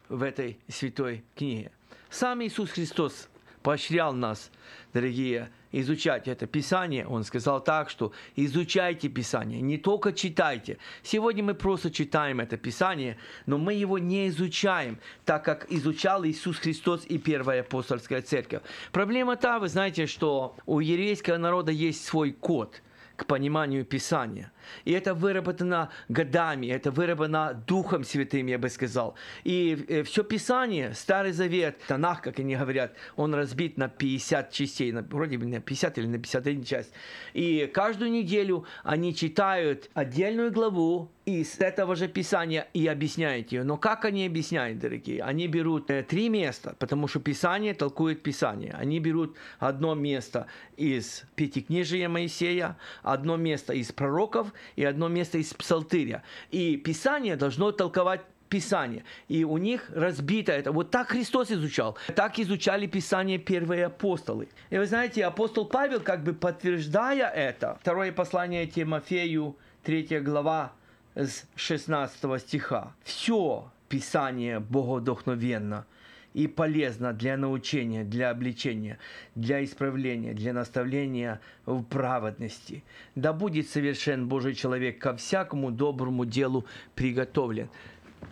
в 0.08 0.22
этой 0.22 0.58
святой 0.68 1.24
книге. 1.34 1.70
Сам 2.10 2.42
Иисус 2.42 2.70
Христос 2.70 3.28
поощрял 3.62 4.12
нас, 4.12 4.50
дорогие, 4.92 5.50
изучать 5.72 6.28
это 6.28 6.46
Писание. 6.46 7.06
Он 7.06 7.24
сказал 7.24 7.64
так, 7.64 7.90
что 7.90 8.12
изучайте 8.36 9.08
Писание, 9.08 9.60
не 9.60 9.78
только 9.78 10.12
читайте. 10.12 10.78
Сегодня 11.02 11.42
мы 11.42 11.54
просто 11.54 11.90
читаем 11.90 12.40
это 12.40 12.56
Писание, 12.56 13.16
но 13.46 13.58
мы 13.58 13.74
его 13.74 13.98
не 13.98 14.28
изучаем, 14.28 14.98
так 15.24 15.44
как 15.44 15.66
изучал 15.72 16.24
Иисус 16.24 16.58
Христос 16.58 17.04
и 17.06 17.18
Первая 17.18 17.62
апостольская 17.62 18.22
церковь. 18.22 18.62
Проблема 18.92 19.36
та, 19.36 19.58
вы 19.58 19.68
знаете, 19.68 20.06
что 20.06 20.54
у 20.66 20.80
еврейского 20.80 21.38
народа 21.38 21.72
есть 21.72 22.04
свой 22.04 22.32
код– 22.32 22.82
к 23.16 23.26
пониманию 23.26 23.84
Писания. 23.84 24.50
И 24.84 24.92
это 24.92 25.14
выработано 25.14 25.90
годами, 26.08 26.66
это 26.66 26.90
выработано 26.90 27.62
Духом 27.66 28.04
Святым, 28.04 28.46
я 28.46 28.58
бы 28.58 28.68
сказал. 28.68 29.14
И 29.44 29.84
э, 29.88 30.02
все 30.02 30.24
Писание, 30.24 30.94
Старый 30.94 31.32
Завет, 31.32 31.78
Танах, 31.86 32.22
как 32.22 32.38
они 32.38 32.56
говорят, 32.56 32.94
он 33.16 33.34
разбит 33.34 33.78
на 33.78 33.88
50 33.88 34.50
частей, 34.50 34.92
на, 34.92 35.02
вроде 35.02 35.38
бы 35.38 35.46
на 35.46 35.60
50 35.60 35.98
или 35.98 36.06
на 36.06 36.18
51 36.18 36.64
часть. 36.64 36.92
И 37.34 37.70
каждую 37.72 38.10
неделю 38.10 38.64
они 38.82 39.14
читают 39.14 39.90
отдельную 39.94 40.50
главу, 40.50 41.10
из 41.24 41.58
этого 41.58 41.96
же 41.96 42.06
Писания 42.06 42.68
и 42.74 42.86
объясняют 42.86 43.50
ее. 43.52 43.64
Но 43.64 43.76
как 43.76 44.04
они 44.04 44.26
объясняют, 44.26 44.78
дорогие? 44.78 45.22
Они 45.22 45.46
берут 45.48 45.90
э, 45.90 46.02
три 46.02 46.28
места, 46.28 46.76
потому 46.78 47.08
что 47.08 47.20
Писание 47.20 47.72
толкует 47.72 48.22
Писание. 48.22 48.74
Они 48.78 49.00
берут 49.00 49.36
одно 49.58 49.94
место 49.94 50.46
из 50.76 51.24
Пятикнижия 51.34 52.08
Моисея, 52.08 52.76
одно 53.02 53.36
место 53.36 53.72
из 53.72 53.90
пророков 53.90 54.52
и 54.76 54.84
одно 54.84 55.08
место 55.08 55.38
из 55.38 55.54
Псалтыря. 55.54 56.22
И 56.50 56.76
Писание 56.76 57.36
должно 57.36 57.72
толковать 57.72 58.20
Писание. 58.50 59.04
И 59.28 59.44
у 59.44 59.56
них 59.56 59.90
разбито 59.94 60.52
это. 60.52 60.72
Вот 60.72 60.90
так 60.90 61.08
Христос 61.08 61.50
изучал. 61.50 61.96
Так 62.14 62.38
изучали 62.38 62.86
Писание 62.86 63.38
первые 63.38 63.86
апостолы. 63.86 64.48
И 64.68 64.76
вы 64.76 64.86
знаете, 64.86 65.24
апостол 65.24 65.64
Павел, 65.64 66.00
как 66.00 66.22
бы 66.22 66.34
подтверждая 66.34 67.28
это, 67.30 67.78
второе 67.80 68.12
послание 68.12 68.66
Тимофею, 68.66 69.56
3 69.84 70.20
глава, 70.20 70.72
с 71.14 71.44
16 71.56 72.40
стиха. 72.40 72.94
Все 73.02 73.70
Писание 73.88 74.58
богодохновенно 74.60 75.86
и 76.32 76.48
полезно 76.48 77.12
для 77.12 77.36
научения, 77.36 78.02
для 78.02 78.30
обличения, 78.30 78.98
для 79.36 79.62
исправления, 79.62 80.32
для 80.32 80.52
наставления 80.52 81.40
в 81.64 81.82
праведности. 81.84 82.82
Да 83.14 83.32
будет 83.32 83.68
совершен 83.68 84.26
Божий 84.26 84.54
человек 84.54 84.98
ко 84.98 85.14
всякому 85.14 85.70
доброму 85.70 86.24
делу 86.24 86.64
приготовлен. 86.96 87.68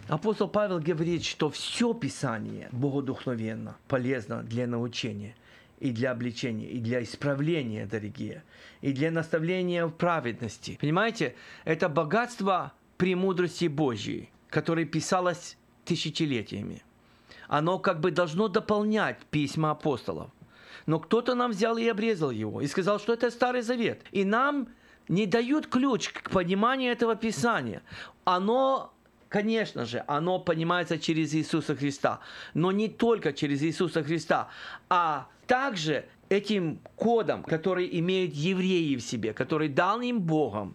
Апостол 0.08 0.48
Павел 0.48 0.80
говорит, 0.80 1.22
что 1.24 1.48
все 1.50 1.94
Писание 1.94 2.68
богодухновенно, 2.72 3.76
полезно 3.86 4.42
для 4.42 4.66
научения 4.66 5.36
и 5.82 5.90
для 5.90 6.12
обличения, 6.12 6.68
и 6.68 6.78
для 6.78 7.02
исправления, 7.02 7.86
дорогие, 7.86 8.44
и 8.82 8.92
для 8.92 9.10
наставления 9.10 9.84
в 9.84 9.90
праведности. 9.90 10.78
Понимаете, 10.80 11.34
это 11.64 11.88
богатство 11.88 12.72
премудрости 12.98 13.66
Божьей, 13.66 14.30
которое 14.48 14.84
писалось 14.84 15.58
тысячелетиями. 15.84 16.84
Оно 17.48 17.80
как 17.80 17.98
бы 17.98 18.12
должно 18.12 18.46
дополнять 18.46 19.18
письма 19.32 19.72
апостолов. 19.72 20.30
Но 20.86 21.00
кто-то 21.00 21.34
нам 21.34 21.50
взял 21.50 21.76
и 21.76 21.88
обрезал 21.88 22.30
его, 22.30 22.60
и 22.60 22.68
сказал, 22.68 23.00
что 23.00 23.12
это 23.12 23.32
Старый 23.32 23.62
Завет. 23.62 24.04
И 24.12 24.24
нам 24.24 24.68
не 25.08 25.26
дают 25.26 25.66
ключ 25.66 26.10
к 26.10 26.30
пониманию 26.30 26.92
этого 26.92 27.16
Писания. 27.16 27.82
Оно 28.24 28.94
Конечно 29.32 29.86
же, 29.86 30.04
оно 30.08 30.38
понимается 30.38 30.98
через 30.98 31.34
Иисуса 31.34 31.74
Христа, 31.74 32.20
но 32.52 32.70
не 32.70 32.88
только 32.88 33.32
через 33.32 33.62
Иисуса 33.62 34.04
Христа, 34.04 34.50
а 34.90 35.26
также 35.46 36.04
этим 36.28 36.80
кодом, 36.96 37.42
который 37.42 37.88
имеют 37.98 38.34
евреи 38.34 38.94
в 38.96 39.00
себе, 39.00 39.32
который 39.32 39.70
дал 39.70 40.02
им 40.02 40.20
Богом. 40.20 40.74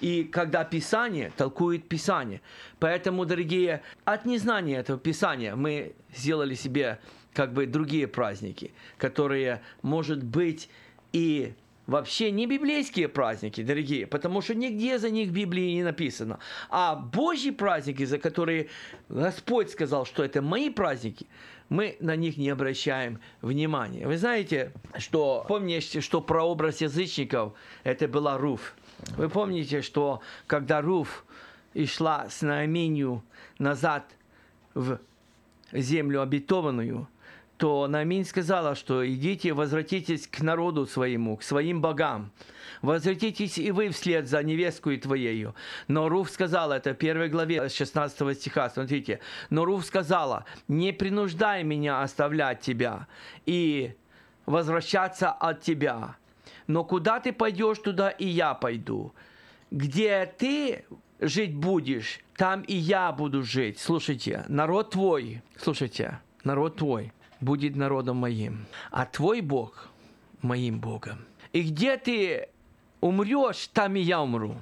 И 0.00 0.22
когда 0.22 0.62
Писание 0.62 1.32
толкует 1.36 1.88
Писание. 1.88 2.42
Поэтому, 2.78 3.26
дорогие, 3.26 3.82
от 4.04 4.24
незнания 4.24 4.76
этого 4.76 5.00
Писания 5.00 5.56
мы 5.56 5.96
сделали 6.14 6.54
себе 6.54 7.00
как 7.34 7.52
бы 7.52 7.66
другие 7.66 8.06
праздники, 8.06 8.70
которые, 8.98 9.62
может 9.82 10.22
быть, 10.22 10.70
и 11.12 11.54
вообще 11.86 12.30
не 12.30 12.46
библейские 12.46 13.08
праздники, 13.08 13.62
дорогие, 13.62 14.06
потому 14.06 14.40
что 14.42 14.54
нигде 14.54 14.98
за 14.98 15.10
них 15.10 15.28
в 15.28 15.32
Библии 15.32 15.72
не 15.72 15.82
написано. 15.82 16.38
А 16.68 16.96
Божьи 16.96 17.50
праздники, 17.50 18.04
за 18.04 18.18
которые 18.18 18.68
Господь 19.08 19.70
сказал, 19.70 20.06
что 20.06 20.24
это 20.24 20.42
мои 20.42 20.70
праздники, 20.70 21.26
мы 21.68 21.96
на 22.00 22.14
них 22.16 22.36
не 22.36 22.50
обращаем 22.50 23.18
внимания. 23.42 24.06
Вы 24.06 24.18
знаете, 24.18 24.72
что 24.98 25.44
помните, 25.48 26.00
что 26.00 26.20
прообраз 26.20 26.80
язычников 26.80 27.54
это 27.82 28.06
была 28.06 28.38
Руф. 28.38 28.74
Вы 29.16 29.28
помните, 29.28 29.82
что 29.82 30.20
когда 30.46 30.80
Руф 30.80 31.24
и 31.74 31.86
шла 31.86 32.28
с 32.30 32.42
Нааминью 32.42 33.22
назад 33.58 34.10
в 34.74 34.98
землю 35.72 36.22
обетованную, 36.22 37.08
то 37.56 37.86
Нааминь 37.86 38.24
сказала, 38.24 38.74
что 38.74 39.06
идите, 39.08 39.52
возвратитесь 39.52 40.26
к 40.26 40.40
народу 40.40 40.86
своему, 40.86 41.36
к 41.36 41.42
своим 41.42 41.80
богам. 41.80 42.30
Возвратитесь 42.82 43.56
и 43.56 43.70
вы 43.70 43.88
вслед 43.88 44.28
за 44.28 44.42
невесткой 44.42 44.98
твоею. 44.98 45.54
Но 45.88 46.08
Руф 46.08 46.30
сказала, 46.30 46.74
это 46.74 46.92
в 46.92 46.98
первой 46.98 47.28
главе 47.28 47.68
16 47.68 48.38
стиха, 48.38 48.68
смотрите. 48.68 49.20
Но 49.48 49.64
Руф 49.64 49.86
сказала, 49.86 50.44
не 50.68 50.92
принуждай 50.92 51.64
меня 51.64 52.02
оставлять 52.02 52.60
тебя 52.60 53.06
и 53.46 53.94
возвращаться 54.44 55.30
от 55.30 55.62
тебя. 55.62 56.16
Но 56.66 56.84
куда 56.84 57.20
ты 57.20 57.32
пойдешь, 57.32 57.78
туда 57.78 58.10
и 58.10 58.26
я 58.26 58.54
пойду. 58.54 59.14
Где 59.70 60.26
ты 60.26 60.84
жить 61.20 61.54
будешь, 61.54 62.20
там 62.36 62.60
и 62.62 62.74
я 62.74 63.10
буду 63.12 63.42
жить. 63.42 63.78
Слушайте, 63.78 64.44
народ 64.48 64.90
твой, 64.90 65.42
слушайте, 65.56 66.20
народ 66.44 66.76
твой 66.76 67.12
будет 67.46 67.76
народом 67.76 68.18
моим, 68.18 68.66
а 68.90 69.06
твой 69.06 69.40
Бог 69.40 69.88
моим 70.42 70.80
Богом. 70.80 71.24
И 71.52 71.62
где 71.62 71.96
ты 71.96 72.48
умрешь, 73.00 73.68
там 73.72 73.96
и 73.96 74.00
я 74.00 74.20
умру. 74.20 74.56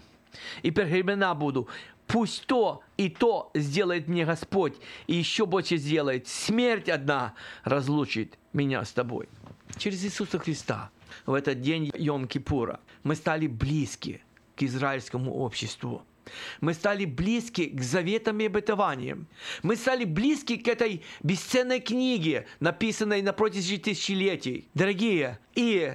И 0.63 0.71
погребена 0.71 1.35
буду. 1.35 1.67
Пусть 2.07 2.47
то 2.47 2.83
и 2.99 3.09
то 3.09 3.51
сделает 3.55 4.09
мне 4.09 4.27
Господь, 4.27 4.75
и 5.07 5.15
еще 5.15 5.47
больше 5.47 5.79
сделает. 5.79 6.29
Смерть 6.29 6.89
одна 6.89 7.35
разлучит 7.65 8.39
меня 8.53 8.85
с 8.85 8.93
тобой. 8.93 9.29
Через 9.79 10.05
Иисуса 10.05 10.39
Христа 10.39 10.91
в 11.27 11.33
этот 11.33 11.63
день 11.63 11.91
Йом-Кипура 11.95 12.79
мы 13.03 13.17
стали 13.17 13.47
близки 13.47 14.23
к 14.55 14.63
израильскому 14.63 15.33
обществу. 15.35 16.03
Мы 16.61 16.75
стали 16.75 17.05
близки 17.05 17.67
к 17.67 17.81
заветам 17.83 18.41
и 18.41 18.47
обетованиям. 18.47 19.27
Мы 19.63 19.77
стали 19.77 20.05
близки 20.05 20.57
к 20.57 20.69
этой 20.69 21.03
бесценной 21.23 21.81
книге, 21.81 22.47
написанной 22.61 23.23
на 23.23 23.33
протяжении 23.33 23.79
тысячелетий. 23.79 24.69
Дорогие, 24.75 25.39
и 25.55 25.95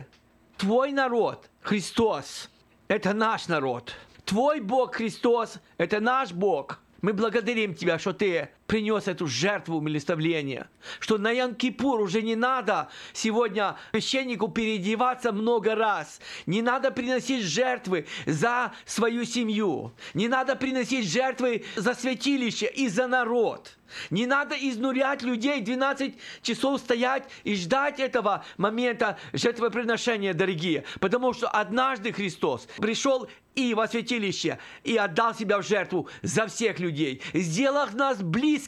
твой 0.57 0.91
народ, 0.91 1.49
Христос, 1.61 2.49
это 2.87 3.13
наш 3.13 3.47
народ. 3.47 3.95
Твой 4.25 4.59
Бог 4.59 4.95
Христос– 4.95 5.59
это 5.77 5.99
наш 5.99 6.31
Бог. 6.31 6.79
Мы 7.01 7.13
благодарим 7.13 7.73
Тебя, 7.73 7.97
что 7.97 8.13
Ты 8.13 8.49
принес 8.69 9.08
эту 9.08 9.27
жертву 9.27 9.82
милоставления, 9.82 10.69
что 10.99 11.17
на 11.17 11.32
Ян-Кипур 11.32 11.99
уже 11.99 12.21
не 12.21 12.36
надо 12.36 12.89
сегодня 13.13 13.75
священнику 13.91 14.47
переодеваться 14.47 15.32
много 15.32 15.75
раз, 15.75 16.21
не 16.45 16.62
надо 16.62 16.91
приносить 16.91 17.43
жертвы 17.43 18.05
за 18.27 18.71
свою 18.86 19.25
семью, 19.25 19.91
не 20.13 20.27
надо 20.27 20.55
приносить 20.55 21.10
жертвы 21.10 21.65
за 21.75 21.95
святилище 21.95 22.67
и 22.67 22.88
за 22.88 23.08
народ– 23.08 23.75
не 24.10 24.25
надо 24.25 24.55
изнурять 24.55 25.21
людей 25.21 25.62
12 25.62 26.15
часов 26.41 26.79
стоять 26.79 27.23
и 27.43 27.55
ждать 27.55 27.99
этого 27.99 28.45
момента 28.58 29.17
жертвоприношения, 29.34 30.34
дорогие. 30.34 30.84
Потому 30.99 31.34
что 31.34 31.49
однажды 31.49 32.12
Христос 32.12 32.67
пришел 32.77 33.27
и 33.55 33.73
во 33.73 33.88
святилище, 33.88 34.58
и 34.84 34.95
отдал 34.95 35.36
себя 35.36 35.58
в 35.58 35.67
жертву 35.67 36.08
за 36.21 36.47
всех 36.47 36.79
людей, 36.79 37.21
сделав 37.34 37.93
нас 37.93 38.21
близкими 38.21 38.59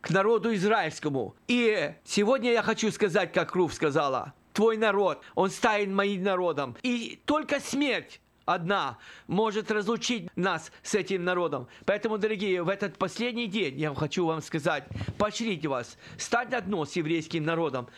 к 0.00 0.10
народу 0.10 0.54
израильскому. 0.54 1.34
И 1.48 1.94
сегодня 2.04 2.52
я 2.52 2.62
хочу 2.62 2.90
сказать, 2.90 3.32
как 3.32 3.54
Руф 3.54 3.74
сказала, 3.74 4.34
твой 4.52 4.76
народ, 4.76 5.22
он 5.34 5.50
станет 5.50 5.90
моим 5.90 6.22
народом. 6.22 6.76
И 6.82 7.20
только 7.26 7.60
смерть 7.60 8.20
одна 8.46 8.98
может 9.26 9.70
разлучить 9.70 10.28
нас 10.36 10.72
с 10.82 10.94
этим 10.94 11.24
народом. 11.24 11.68
Поэтому, 11.84 12.16
дорогие, 12.16 12.62
в 12.62 12.68
этот 12.68 12.96
последний 12.96 13.48
день 13.48 13.78
я 13.78 13.94
хочу 13.94 14.24
вам 14.24 14.40
сказать, 14.40 14.84
поощрить 15.18 15.66
вас, 15.66 15.98
стать 16.16 16.54
одно 16.54 16.84
с 16.84 16.96
еврейским 16.96 17.44
народом. 17.44 17.88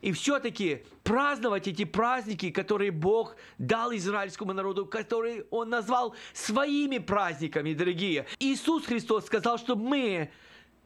И 0.00 0.12
все-таки 0.12 0.84
праздновать 1.02 1.66
эти 1.66 1.84
праздники, 1.84 2.50
которые 2.50 2.90
Бог 2.92 3.36
дал 3.58 3.92
израильскому 3.94 4.52
народу, 4.52 4.86
которые 4.86 5.44
Он 5.50 5.70
назвал 5.70 6.14
своими 6.32 6.98
праздниками, 6.98 7.74
дорогие. 7.74 8.26
Иисус 8.38 8.86
Христос 8.86 9.26
сказал, 9.26 9.58
чтобы 9.58 9.82
мы 9.82 10.30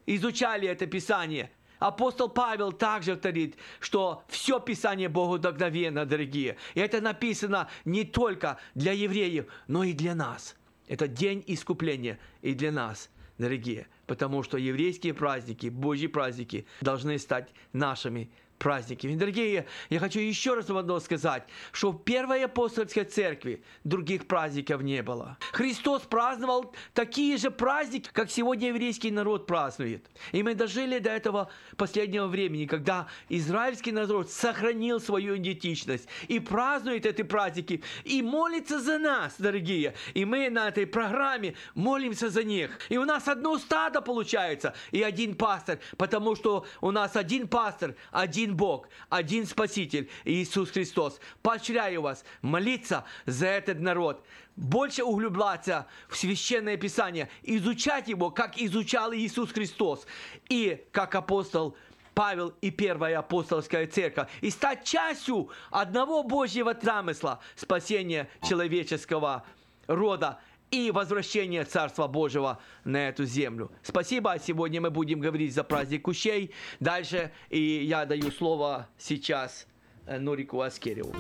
изучали 0.07 0.69
это 0.69 0.87
Писание– 0.87 1.51
Апостол 1.83 2.29
Павел 2.29 2.71
также 2.71 3.17
говорит, 3.17 3.57
что 3.81 4.23
все 4.29 4.61
Писание 4.61 5.09
Богу 5.09 5.35
вдохновенно, 5.35 6.07
дорогие. 6.07 6.57
И 6.75 6.81
это 6.81 7.01
написано 7.01 7.69
не 7.85 8.05
только 8.05 8.59
для 8.77 8.93
евреев, 8.93 9.47
но 9.67 9.83
и 9.83 9.93
для 9.93 10.15
нас. 10.15 10.55
Это 10.87 11.09
день 11.09 11.43
искупления 11.47 12.21
и 12.41 12.55
для 12.55 12.71
нас, 12.71 13.11
дорогие. 13.37 13.89
Потому 14.07 14.45
что 14.45 14.59
еврейские 14.59 15.13
праздники, 15.13 15.67
Божьи 15.67 16.07
праздники 16.07 16.67
должны 16.81 17.19
стать 17.19 17.49
нашими 17.73 18.31
праздники. 18.63 19.13
Дорогие, 19.17 19.67
я 19.91 19.99
хочу 19.99 20.21
еще 20.21 20.55
раз 20.55 20.69
вам 20.69 20.79
одно 20.79 21.01
сказать, 21.01 21.43
что 21.73 21.91
в 21.91 22.05
Первой 22.05 22.45
апостольской 22.45 23.05
церкви 23.05 23.65
других 23.83 24.29
праздников 24.29 24.83
не 24.83 25.03
было. 25.03 25.37
Христос 25.53 26.03
праздновал 26.03 26.73
такие 26.95 27.37
же 27.39 27.51
праздники, 27.51 28.09
как 28.13 28.31
сегодня 28.31 28.69
еврейский 28.69 29.11
народ 29.11 29.49
празднует. 29.49 30.07
И 30.31 30.45
мы 30.45 30.55
дожили 30.55 31.01
до 31.01 31.11
этого 31.11 31.51
последнего 31.77 32.29
времени, 32.29 32.67
когда 32.67 33.09
израильский 33.29 33.91
народ 33.91 34.31
сохранил 34.31 35.01
свою 35.01 35.37
идентичность 35.37 36.09
и 36.29 36.39
празднует 36.39 37.05
эти 37.05 37.23
праздники, 37.23 37.83
и 38.05 38.23
молится 38.23 38.81
за 38.81 38.99
нас, 38.99 39.35
дорогие. 39.39 39.95
И 40.15 40.25
мы 40.25 40.51
на 40.51 40.69
этой 40.69 40.87
программе 40.87 41.55
молимся 41.75 42.31
за 42.31 42.45
них. 42.45 42.79
И 42.91 42.97
у 42.97 43.05
нас 43.05 43.27
одно 43.27 43.59
стадо 43.59 44.01
получается, 44.03 44.73
и 44.93 45.03
один 45.03 45.35
пастор, 45.35 45.81
потому 45.97 46.37
что 46.37 46.65
у 46.81 46.93
нас 46.93 47.17
один 47.17 47.49
пастор, 47.49 47.97
один 48.13 48.52
Бог, 48.55 48.89
один 49.09 49.47
Спаситель, 49.47 50.11
Иисус 50.25 50.71
Христос. 50.71 51.21
Поощряю 51.43 52.03
вас 52.03 52.25
молиться 52.41 53.05
за 53.27 53.47
этот 53.47 53.81
народ, 53.81 54.25
больше 54.57 55.03
углубляться 55.05 55.87
в 56.09 56.17
Священное 56.17 56.77
Писание, 56.77 57.29
изучать 57.43 58.09
его, 58.09 58.31
как 58.31 58.59
изучал 58.59 59.13
Иисус 59.15 59.53
Христос. 59.53 60.07
И 60.49 60.85
как 60.93 61.15
апостол 61.15 61.77
Павел 62.15 62.55
и 62.61 62.71
Первая 62.71 63.19
апостольская 63.19 63.87
церковь, 63.87 64.29
и 64.41 64.51
стать 64.51 64.85
частью 64.85 65.49
одного 65.71 66.23
Божьего 66.23 66.77
замысла 66.81 67.41
спасения 67.57 68.29
человеческого 68.47 69.45
рода 69.87 70.39
и 70.73 70.91
возвращение 70.91 71.65
Царства 71.65 72.09
Божьего 72.09 72.59
на 72.83 73.09
эту 73.09 73.25
землю. 73.25 73.71
Спасибо. 73.83 74.37
Сегодня 74.45 74.81
мы 74.81 74.91
будем 74.91 75.21
говорить 75.21 75.55
за 75.55 75.63
праздник 75.63 76.03
Кущей. 76.03 76.51
Дальше 76.81 77.31
и 77.51 77.85
я 77.85 78.07
даю 78.07 78.33
слово 78.33 78.89
сейчас 78.99 79.67
э, 80.07 80.19
Норику 80.19 80.63
Аскереву. 80.63 81.15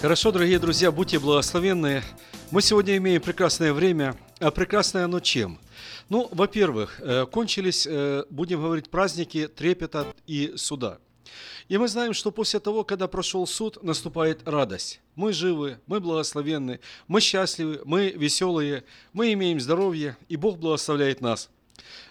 Хорошо, 0.00 0.32
дорогие 0.32 0.58
друзья, 0.58 0.90
будьте 0.90 1.18
благословенны. 1.18 2.02
Мы 2.50 2.62
сегодня 2.62 2.96
имеем 2.96 3.20
прекрасное 3.20 3.72
время. 3.72 4.16
А 4.40 4.50
прекрасное 4.50 5.04
оно 5.04 5.20
чем? 5.20 5.58
Ну, 6.08 6.28
во-первых, 6.32 7.00
э, 7.00 7.26
кончились, 7.26 7.86
э, 7.86 8.24
будем 8.30 8.62
говорить, 8.62 8.90
праздники 8.90 9.48
трепета 9.48 10.06
и 10.26 10.52
суда. 10.56 10.98
И 11.68 11.78
мы 11.78 11.88
знаем, 11.88 12.12
что 12.12 12.30
после 12.30 12.60
того, 12.60 12.84
когда 12.84 13.08
прошел 13.08 13.46
суд, 13.46 13.82
наступает 13.82 14.46
радость. 14.46 15.00
Мы 15.14 15.32
живы, 15.32 15.78
мы 15.86 16.00
благословенны, 16.00 16.80
мы 17.08 17.20
счастливы, 17.20 17.80
мы 17.84 18.10
веселые, 18.10 18.84
мы 19.12 19.32
имеем 19.32 19.60
здоровье, 19.60 20.16
и 20.28 20.36
Бог 20.36 20.58
благословляет 20.58 21.20
нас– 21.20 21.48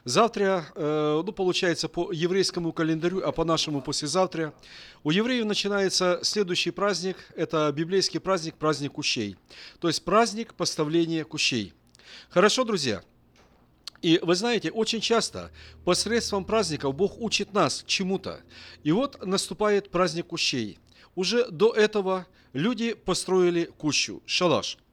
Завтра, 0.03 0.65
э, 0.75 1.21
ну, 1.23 1.31
получается, 1.31 1.87
по 1.87 2.11
еврейскому 2.11 2.73
календарю, 2.73 3.21
а 3.23 3.31
по 3.31 3.45
нашему 3.45 3.81
послезавтра, 3.81 4.53
у 5.03 5.11
евреев 5.11 5.45
начинается 5.45 6.19
следующий 6.23 6.71
праздник. 6.71 7.17
Это 7.35 7.71
библейский 7.71 8.19
праздник, 8.19 8.55
праздник 8.55 8.93
кущей. 8.93 9.37
То 9.79 9.87
есть 9.87 10.03
праздник 10.03 10.53
поставления 10.53 11.23
кущей. 11.23 11.73
Хорошо, 12.29 12.63
друзья? 12.63 13.03
И 14.01 14.19
вы 14.21 14.35
знаете, 14.35 14.71
очень 14.71 14.99
часто 14.99 15.51
посредством 15.85 16.43
праздников 16.45 16.95
Бог 16.95 17.19
учит 17.19 17.53
нас 17.53 17.83
чему-то. 17.85 18.41
И 18.83 18.91
вот 18.91 19.23
наступает 19.25 19.91
праздник 19.91 20.27
кущей. 20.27 20.79
Уже 21.15 21.49
до 21.51 21.71
этого 21.71 22.25
люди 22.53 22.93
построили 22.93 23.65
кущу, 23.65 24.21
шалаш– 24.25 24.77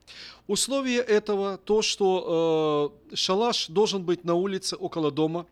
Условие 0.48 1.00
этого 1.00 1.59
то, 1.59 1.82
что 1.82 2.94
э, 3.12 3.16
шалаш 3.16 3.68
должен 3.68 4.02
быть 4.02 4.24
на 4.24 4.34
улице 4.34 4.76
около 4.76 5.11
дома. 5.11 5.46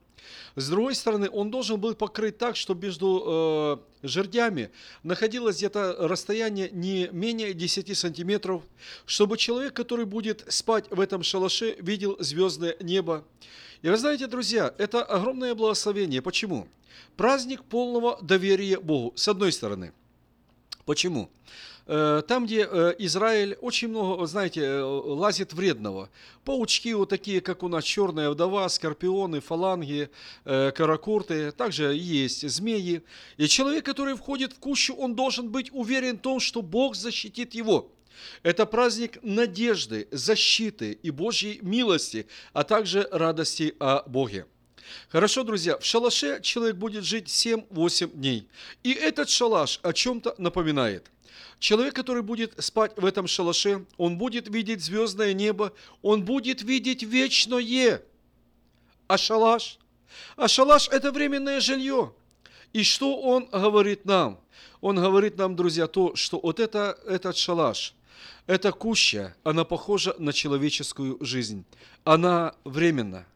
С 0.54 0.68
другой 0.68 0.94
стороны, 0.94 1.28
он 1.30 1.50
должен 1.50 1.80
был 1.80 1.94
покрыть 1.94 2.38
так, 2.38 2.56
что 2.56 2.74
между 2.74 3.80
э, 4.02 4.06
жердями 4.06 4.70
находилось 5.02 5.56
где-то 5.56 5.96
расстояние 6.08 6.70
не 6.70 7.08
менее 7.12 7.54
10 7.54 7.96
сантиметров, 7.96 8.62
чтобы 9.04 9.36
человек, 9.36 9.74
который 9.74 10.06
будет 10.06 10.44
спать 10.48 10.86
в 10.90 11.00
этом 11.00 11.22
шалаше, 11.22 11.76
видел 11.78 12.16
звездное 12.20 12.76
небо. 12.80 13.24
И 13.82 13.88
вы 13.88 13.96
знаете, 13.96 14.26
друзья, 14.26 14.74
это 14.78 15.02
огромное 15.02 15.54
благословение. 15.54 16.22
Почему? 16.22 16.68
Праздник 17.16 17.64
полного 17.64 18.18
доверия 18.22 18.80
Богу, 18.80 19.12
с 19.16 19.28
одной 19.28 19.52
стороны. 19.52 19.92
Почему? 20.84 21.24
Э, 21.24 21.46
там, 21.86 22.46
где 22.46 22.66
э, 22.68 22.94
Израиль, 22.98 23.56
очень 23.60 23.88
много, 23.88 24.26
знаете, 24.26 24.60
э, 24.60 24.82
лазит 24.82 25.52
вредного. 25.52 26.10
Паучки 26.44 26.92
вот 26.92 27.08
такие, 27.10 27.40
как 27.40 27.62
у 27.62 27.68
нас 27.68 27.84
черная 27.84 28.30
вдова, 28.30 28.68
скорпионы, 28.68 29.40
фаланги, 29.40 30.10
каракурты, 30.44 31.52
также 31.52 31.94
есть 31.94 32.48
змеи. 32.48 33.02
И 33.36 33.46
человек, 33.46 33.84
который 33.84 34.16
входит 34.16 34.52
в 34.52 34.58
кущу, 34.58 34.94
он 34.96 35.14
должен 35.14 35.48
быть 35.48 35.70
уверен 35.72 36.18
в 36.18 36.22
том, 36.22 36.40
что 36.40 36.60
Бог 36.60 36.96
защитит 36.96 37.54
его. 37.54 37.92
Это 38.42 38.66
праздник 38.66 39.18
надежды, 39.22 40.08
защиты 40.10 40.98
и 41.00 41.10
Божьей 41.10 41.60
милости, 41.62 42.26
а 42.52 42.64
также 42.64 43.08
радости 43.12 43.74
о 43.78 44.02
Боге. 44.08 44.46
Хорошо, 45.08 45.44
друзья, 45.44 45.78
в 45.78 45.84
шалаше 45.84 46.40
человек 46.42 46.76
будет 46.76 47.04
жить 47.04 47.26
7-8 47.26 48.12
дней. 48.12 48.48
И 48.82 48.92
этот 48.92 49.28
шалаш 49.28 49.78
о 49.82 49.92
чем-то 49.92 50.34
напоминает– 50.38 51.10
Человек, 51.58 51.94
который 51.94 52.22
будет 52.22 52.54
спать 52.62 52.92
в 52.96 53.04
этом 53.04 53.26
шалаше, 53.26 53.86
он 53.96 54.18
будет 54.18 54.48
видеть 54.48 54.82
звездное 54.82 55.32
небо, 55.32 55.72
он 56.02 56.24
будет 56.24 56.62
видеть 56.62 57.02
вечное. 57.02 58.02
А 59.08 59.16
шалаш? 59.16 59.78
А 60.36 60.48
шалаш– 60.48 60.88
это 60.90 61.12
временное 61.12 61.60
жилье. 61.60 62.12
И 62.72 62.82
что 62.82 63.20
он 63.20 63.46
говорит 63.46 64.04
нам? 64.04 64.40
Он 64.80 64.96
говорит 64.96 65.38
нам, 65.38 65.56
друзья, 65.56 65.86
то, 65.86 66.14
что 66.14 66.38
вот 66.42 66.60
это, 66.60 66.98
этот 67.06 67.36
шалаш, 67.36 67.94
эта 68.46 68.72
куща, 68.72 69.34
она 69.44 69.64
похожа 69.64 70.14
на 70.18 70.32
человеческую 70.32 71.18
жизнь. 71.20 71.64
Она 72.04 72.54
временна. 72.64 73.26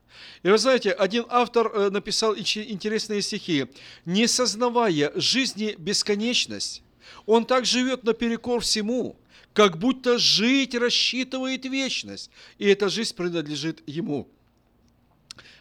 И 0.43 0.49
вы 0.49 0.59
знаете, 0.59 0.93
один 0.93 1.24
автор 1.28 1.70
э, 1.72 1.91
написал 1.91 2.36
интересные 2.36 3.22
стихи. 3.22 3.66
«Не 4.05 4.26
сознавая 4.26 5.12
жизни 5.14 5.74
бесконечность, 5.78 6.82
он 7.26 7.44
так 7.44 7.64
живет 7.64 8.04
наперекор 8.04 8.61
всему, 8.61 9.16
как 9.52 9.78
будто 9.78 10.18
жить 10.18 10.74
рассчитывает 10.74 11.64
вечность, 11.64 12.30
и 12.58 12.66
эта 12.66 12.88
жизнь 12.88 13.14
принадлежит 13.14 13.82
ему. 13.86 14.28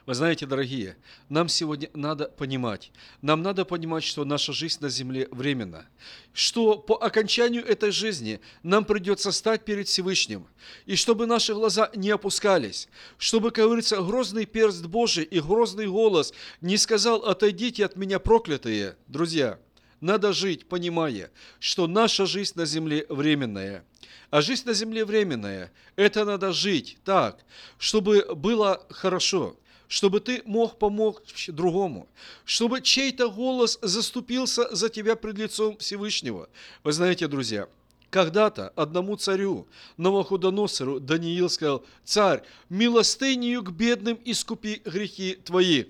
Вы 0.09 0.15
знаете, 0.15 0.47
дорогие, 0.47 0.97
нам 1.29 1.47
сегодня 1.49 1.87
надо 1.93 2.29
понимать, 2.29 2.91
нам 3.21 3.43
надо 3.43 3.63
понимать, 3.63 4.03
что 4.03 4.25
наша 4.25 4.53
жизнь 4.53 4.79
на 4.81 4.89
земле 4.89 5.27
временна, 5.29 5.85
что 6.33 6.79
по 6.79 6.95
окончанию 6.95 7.63
этой 7.63 7.91
жизни 7.91 8.39
нам 8.63 8.85
придется 8.85 9.31
стать 9.31 9.65
перед 9.65 9.87
Всевышним, 9.87 10.47
и 10.87 10.95
чтобы 10.95 11.27
наши 11.27 11.53
глаза 11.53 11.91
не 11.93 12.09
опускались, 12.09 12.89
чтобы, 13.19 13.51
как 13.51 13.65
говорится, 13.65 14.01
грозный 14.01 14.47
перст 14.47 14.83
Божий 14.87 15.25
и 15.25 15.39
грозный 15.39 15.85
голос 15.85 16.33
не 16.59 16.77
сказал 16.77 17.23
«отойдите 17.25 17.85
от 17.85 17.95
меня, 17.95 18.17
проклятые», 18.17 18.95
друзья– 19.07 19.59
надо 20.01 20.33
жить, 20.33 20.67
понимая, 20.67 21.31
что 21.59 21.87
наша 21.87 22.25
жизнь 22.25 22.53
на 22.55 22.65
земле 22.65 23.05
временная. 23.09 23.83
А 24.29 24.41
жизнь 24.41 24.65
на 24.65 24.73
земле 24.73 25.05
временная. 25.05 25.71
Это 25.95 26.25
надо 26.25 26.53
жить 26.53 26.97
так, 27.03 27.43
чтобы 27.77 28.35
было 28.35 28.85
хорошо, 28.89 29.57
чтобы 29.87 30.19
ты 30.19 30.41
мог 30.45 30.77
помочь 30.77 31.47
другому, 31.47 32.07
чтобы 32.45 32.81
чей-то 32.81 33.29
голос 33.29 33.79
заступился 33.81 34.73
за 34.73 34.89
тебя 34.89 35.15
пред 35.15 35.37
лицом 35.37 35.77
Всевышнего. 35.77 36.47
Вы 36.83 36.91
знаете, 36.91 37.27
друзья, 37.27 37.67
когда-то 38.09 38.69
одному 38.69 39.17
царю, 39.17 39.67
Новохудоносору, 39.97 40.99
Даниил 40.99 41.49
сказал, 41.49 41.83
«Царь, 42.03 42.43
милостынью 42.69 43.63
к 43.63 43.71
бедным 43.71 44.19
искупи 44.25 44.81
грехи 44.85 45.35
твои» 45.35 45.85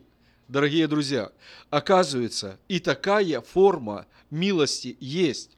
дорогие 0.50 0.88
друзья, 0.88 1.32
оказывается, 1.70 2.60
и 2.68 2.80
такая 2.80 3.40
форма 3.42 4.06
милости 4.30 4.98
есть. 5.00 5.52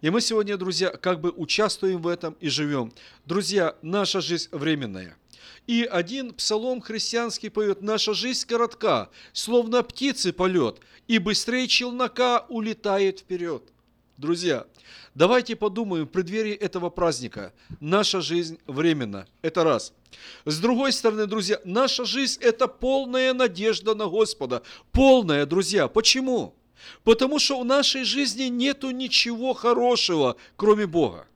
И 0.00 0.10
мы 0.10 0.20
сегодня, 0.20 0.56
друзья, 0.56 0.90
как 0.90 1.20
бы 1.20 1.30
участвуем 1.30 2.00
в 2.00 2.08
этом 2.08 2.36
и 2.40 2.48
живем. 2.48 2.92
Друзья, 3.26 3.76
наша 3.82 4.20
жизнь 4.20 4.48
временная. 4.50 5.16
И 5.66 5.84
один 5.84 6.32
псалом 6.32 6.80
христианский 6.80 7.48
поет 7.48 7.82
«Наша 7.82 8.14
жизнь 8.14 8.46
коротка, 8.48 9.10
словно 9.32 9.82
птицы 9.84 10.32
полет, 10.32 10.80
и 11.06 11.18
быстрее 11.18 11.68
челнока 11.68 12.46
улетает 12.48 13.20
вперед». 13.20 13.62
Друзья, 14.16 14.66
давайте 15.14 15.56
подумаем 15.56 16.06
в 16.06 16.10
преддверии 16.10 16.54
этого 16.54 16.90
праздника. 16.90 17.52
Наша 17.80 18.20
жизнь 18.20 18.58
временна. 18.66 19.26
Это 19.42 19.64
раз– 19.64 19.92
с 20.44 20.58
другой 20.58 20.92
стороны, 20.92 21.26
друзья, 21.26 21.60
наша 21.64 22.04
жизнь– 22.04 22.38
это 22.42 22.68
полная 22.68 23.32
надежда 23.32 23.94
на 23.94 24.06
Господа. 24.06 24.62
Полная, 24.90 25.46
друзья. 25.46 25.88
Почему? 25.88 26.54
Потому 27.04 27.38
что 27.38 27.60
в 27.60 27.64
нашей 27.64 28.04
жизни 28.04 28.44
нету 28.44 28.90
ничего 28.90 29.54
хорошего, 29.54 30.36
кроме 30.56 30.86
Бога. 30.86 31.26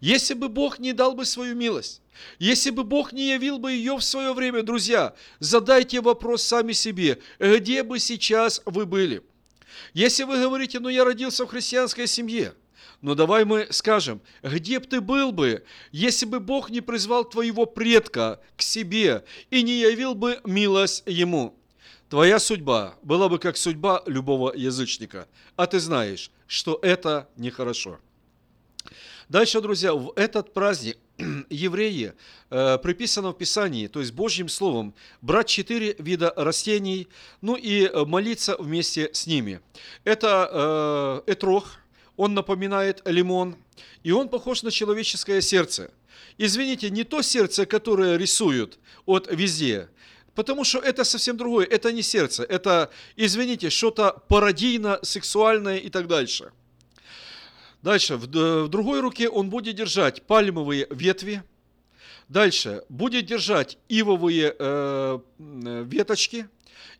Если 0.00 0.34
бы 0.34 0.48
Бог 0.48 0.78
не 0.78 0.92
дал 0.92 1.14
бы 1.14 1.24
свою 1.24 1.54
милость, 1.54 2.02
если 2.38 2.70
бы 2.70 2.84
Бог 2.84 3.12
не 3.12 3.30
явил 3.30 3.58
бы 3.58 3.72
ее 3.72 3.96
в 3.96 4.02
свое 4.02 4.32
время, 4.32 4.62
друзья, 4.62 5.14
задайте 5.38 6.00
вопрос 6.00 6.42
сами 6.42 6.72
себе, 6.72 7.18
где 7.38 7.82
бы 7.82 7.98
сейчас 7.98 8.60
вы 8.66 8.84
были? 8.84 9.22
Если 9.94 10.24
вы 10.24 10.40
говорите, 10.40 10.80
ну 10.80 10.88
я 10.88 11.04
родился 11.04 11.44
в 11.44 11.48
христианской 11.48 12.06
семье– 12.06 12.54
но 13.02 13.14
давай 13.14 13.44
мы 13.44 13.68
скажем, 13.70 14.20
где 14.42 14.80
бы 14.80 14.86
ты 14.86 15.00
был 15.00 15.32
бы, 15.32 15.64
если 15.92 16.26
бы 16.26 16.40
Бог 16.40 16.70
не 16.70 16.80
призвал 16.80 17.24
твоего 17.24 17.66
предка 17.66 18.40
к 18.56 18.62
себе 18.62 19.24
и 19.50 19.62
не 19.62 19.80
явил 19.80 20.14
бы 20.14 20.40
милость 20.44 21.02
ему? 21.06 21.58
Твоя 22.08 22.38
судьба 22.38 22.94
была 23.02 23.28
бы 23.28 23.38
как 23.38 23.56
судьба 23.56 24.02
любого 24.06 24.52
язычника, 24.54 25.28
а 25.56 25.66
ты 25.66 25.80
знаешь, 25.80 26.30
что 26.46 26.78
это 26.82 27.28
нехорошо. 27.36 27.98
Дальше, 29.28 29.60
друзья, 29.60 29.92
в 29.92 30.12
этот 30.14 30.54
праздник 30.54 30.98
евреи 31.50 32.12
э, 32.50 32.78
приписано 32.78 33.30
в 33.30 33.38
Писании, 33.38 33.86
то 33.86 34.00
есть 34.00 34.12
Божьим 34.12 34.48
Словом, 34.48 34.94
брать 35.22 35.48
четыре 35.48 35.94
вида 35.98 36.32
растений, 36.36 37.08
ну 37.40 37.56
и 37.56 37.86
э, 37.86 38.04
молиться 38.04 38.56
вместе 38.58 39.10
с 39.12 39.26
ними. 39.26 39.60
Это 40.04 41.22
э, 41.26 41.32
этрох, 41.32 41.78
он 42.16 42.34
напоминает 42.34 43.02
лимон, 43.06 43.56
и 44.02 44.12
он 44.12 44.28
похож 44.28 44.62
на 44.62 44.70
человеческое 44.70 45.40
сердце. 45.40 45.90
Извините, 46.38 46.90
не 46.90 47.04
то 47.04 47.22
сердце, 47.22 47.64
которое 47.64 48.16
рисуют 48.18 48.78
от 49.06 49.28
везде, 49.30 49.88
потому 50.34 50.64
что 50.64 50.78
это 50.78 51.04
совсем 51.04 51.36
другое, 51.36 51.66
это 51.66 51.92
не 51.92 52.02
сердце, 52.02 52.44
это, 52.44 52.90
извините, 53.16 53.70
что-то 53.70 54.22
пародийно-сексуальное 54.28 55.78
и 55.78 55.88
так 55.88 56.08
дальше. 56.08 56.52
Дальше, 57.86 58.16
в, 58.16 58.26
в 58.26 58.68
другой 58.68 58.98
руке 58.98 59.28
он 59.28 59.48
будет 59.48 59.76
держать 59.76 60.22
пальмовые 60.22 60.88
ветви, 60.90 61.44
дальше. 62.28 62.82
Будет 62.88 63.26
держать 63.26 63.78
ивовые 63.88 64.56
э, 64.58 65.20
веточки. 65.38 66.48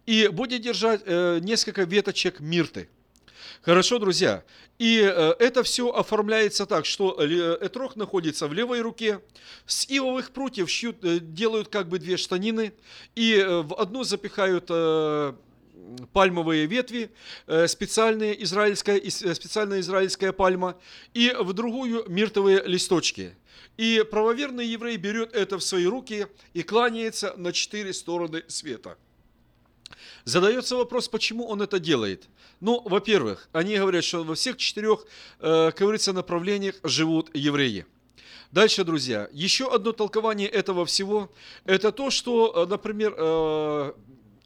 И 0.06 0.28
будет 0.28 0.62
держать 0.62 1.00
э, 1.04 1.40
несколько 1.42 1.82
веточек 1.82 2.38
мирты. 2.38 2.88
Хорошо, 3.62 3.98
друзья. 3.98 4.44
И 4.78 5.00
э, 5.00 5.34
это 5.40 5.64
все 5.64 5.90
оформляется 5.90 6.66
так, 6.66 6.86
что 6.86 7.16
этрох 7.60 7.96
находится 7.96 8.46
в 8.46 8.52
левой 8.52 8.80
руке, 8.80 9.20
с 9.66 9.88
ивовых 9.88 10.30
прутьев 10.30 10.70
шьют, 10.70 11.04
э, 11.04 11.18
делают 11.18 11.66
как 11.66 11.88
бы 11.88 11.98
две 11.98 12.16
штанины, 12.16 12.72
и 13.16 13.34
э, 13.34 13.62
в 13.62 13.74
одну 13.74 14.04
запихают 14.04 14.70
пальмовые 16.12 16.66
ветви, 16.66 17.10
специальная 17.66 18.32
израильская, 18.32 19.00
специальная 19.10 19.80
израильская 19.80 20.32
пальма, 20.32 20.76
и 21.14 21.34
в 21.38 21.52
другую 21.52 22.04
миртовые 22.08 22.62
листочки. 22.64 23.36
И 23.76 24.04
правоверный 24.10 24.66
еврей 24.66 24.96
берет 24.96 25.34
это 25.34 25.58
в 25.58 25.62
свои 25.62 25.86
руки 25.86 26.26
и 26.54 26.62
кланяется 26.62 27.34
на 27.36 27.52
четыре 27.52 27.92
стороны 27.92 28.42
света. 28.48 28.96
Задается 30.24 30.76
вопрос, 30.76 31.08
почему 31.08 31.46
он 31.46 31.62
это 31.62 31.78
делает. 31.78 32.28
Ну, 32.60 32.82
во-первых, 32.84 33.48
они 33.52 33.76
говорят, 33.76 34.02
что 34.02 34.24
во 34.24 34.34
всех 34.34 34.56
четырех, 34.56 35.04
э, 35.40 35.70
как 35.70 35.78
говорится, 35.78 36.12
направлениях 36.12 36.74
живут 36.82 37.30
евреи. 37.34 37.86
Дальше, 38.50 38.82
друзья, 38.82 39.28
еще 39.32 39.72
одно 39.72 39.92
толкование 39.92 40.48
этого 40.48 40.84
всего, 40.86 41.32
это 41.64 41.92
то, 41.92 42.10
что, 42.10 42.52
э, 42.54 42.66
например, 42.66 43.14
э, 43.16 43.92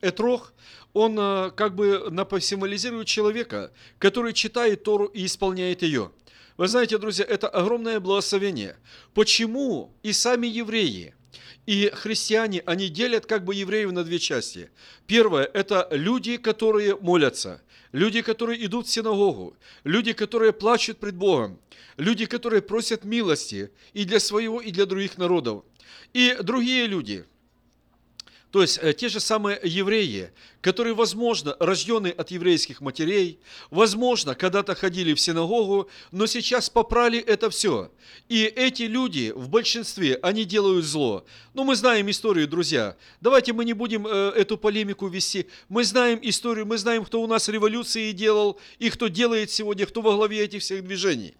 Этрох, 0.00 0.52
он 0.92 1.16
э, 1.18 1.50
как 1.56 1.74
бы 1.74 2.12
символизирует 2.40 3.06
человека, 3.06 3.72
который 3.98 4.32
читает 4.32 4.82
Тору 4.82 5.06
и 5.06 5.26
исполняет 5.26 5.82
ее. 5.82 6.12
Вы 6.56 6.68
знаете, 6.68 6.98
друзья, 6.98 7.24
это 7.24 7.48
огромное 7.48 8.00
благословение. 8.00 8.76
Почему 9.14 9.94
и 10.02 10.12
сами 10.12 10.46
евреи– 10.46 11.14
и 11.66 11.90
христиане, 11.94 12.62
они 12.66 12.88
делят 12.88 13.26
как 13.26 13.44
бы 13.44 13.54
евреев 13.54 13.92
на 13.92 14.02
две 14.02 14.18
части. 14.18 14.70
Первое– 15.06 15.44
это 15.54 15.86
люди, 15.92 16.36
которые 16.36 16.96
молятся, 16.96 17.62
люди, 17.92 18.22
которые 18.22 18.64
идут 18.66 18.86
в 18.86 18.90
синагогу, 18.90 19.56
люди, 19.84 20.12
которые 20.12 20.52
плачут 20.52 20.98
пред 20.98 21.14
Богом, 21.16 21.60
люди, 21.96 22.26
которые 22.26 22.62
просят 22.62 23.04
милости 23.04 23.70
и 23.92 24.04
для 24.04 24.20
своего, 24.20 24.60
и 24.60 24.70
для 24.72 24.86
других 24.86 25.18
народов. 25.18 25.64
И 26.12 26.36
другие 26.42 26.86
люди– 26.86 27.24
то 28.50 28.62
есть 28.62 28.78
э, 28.82 28.92
те 28.92 29.08
же 29.08 29.20
самые 29.20 29.60
евреи, 29.62 30.32
которые, 30.60 30.94
возможно, 30.94 31.56
рожденные 31.60 32.12
от 32.12 32.32
еврейских 32.32 32.80
матерей, 32.80 33.38
возможно, 33.70 34.34
когда-то 34.34 34.74
ходили 34.74 35.14
в 35.14 35.20
синагогу, 35.20 35.88
но 36.10 36.26
сейчас 36.26 36.68
попрали 36.68 37.18
это 37.20 37.48
все. 37.50 37.92
И 38.28 38.42
эти 38.42 38.82
люди 38.82 39.32
в 39.34 39.48
большинстве, 39.48 40.18
они 40.22 40.44
делают 40.44 40.84
зло. 40.84 41.24
Ну, 41.54 41.64
мы 41.64 41.76
знаем 41.76 42.10
историю, 42.10 42.48
друзья. 42.48 42.96
Давайте 43.20 43.52
мы 43.52 43.64
не 43.64 43.72
будем 43.72 44.06
э, 44.06 44.32
эту 44.36 44.58
полемику 44.58 45.06
вести. 45.06 45.46
Мы 45.68 45.84
знаем 45.84 46.18
историю, 46.22 46.66
мы 46.66 46.76
знаем, 46.76 47.04
кто 47.04 47.22
у 47.22 47.26
нас 47.28 47.48
революции 47.48 48.10
делал 48.10 48.58
и 48.80 48.90
кто 48.90 49.06
делает 49.06 49.50
сегодня, 49.50 49.86
кто 49.86 50.02
во 50.02 50.16
главе 50.16 50.40
этих 50.40 50.62
всех 50.62 50.84
движений. 50.84 51.34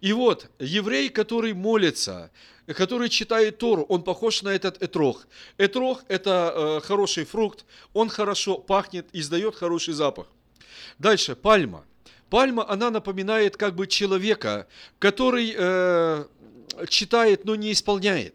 И 0.00 0.12
вот 0.12 0.50
еврей, 0.58 1.08
который 1.08 1.52
молится, 1.52 2.30
который 2.66 3.08
читает 3.08 3.58
Тору, 3.58 3.82
он 3.88 4.02
похож 4.02 4.42
на 4.42 4.48
этот 4.48 4.82
этрох. 4.82 5.26
Этрох– 5.58 6.02
это 6.08 6.52
э, 6.54 6.86
хороший 6.86 7.24
фрукт, 7.24 7.64
он 7.92 8.08
хорошо 8.08 8.58
пахнет, 8.58 9.06
издает 9.12 9.54
хороший 9.54 9.94
запах. 9.94 10.26
Дальше, 10.98 11.36
пальма. 11.36 11.84
Пальма, 12.30 12.68
она 12.68 12.90
напоминает 12.90 13.56
как 13.56 13.74
бы 13.74 13.86
человека, 13.86 14.66
который 14.98 15.54
э, 15.56 16.24
читает, 16.88 17.44
но 17.44 17.54
не 17.54 17.72
исполняет. 17.72 18.34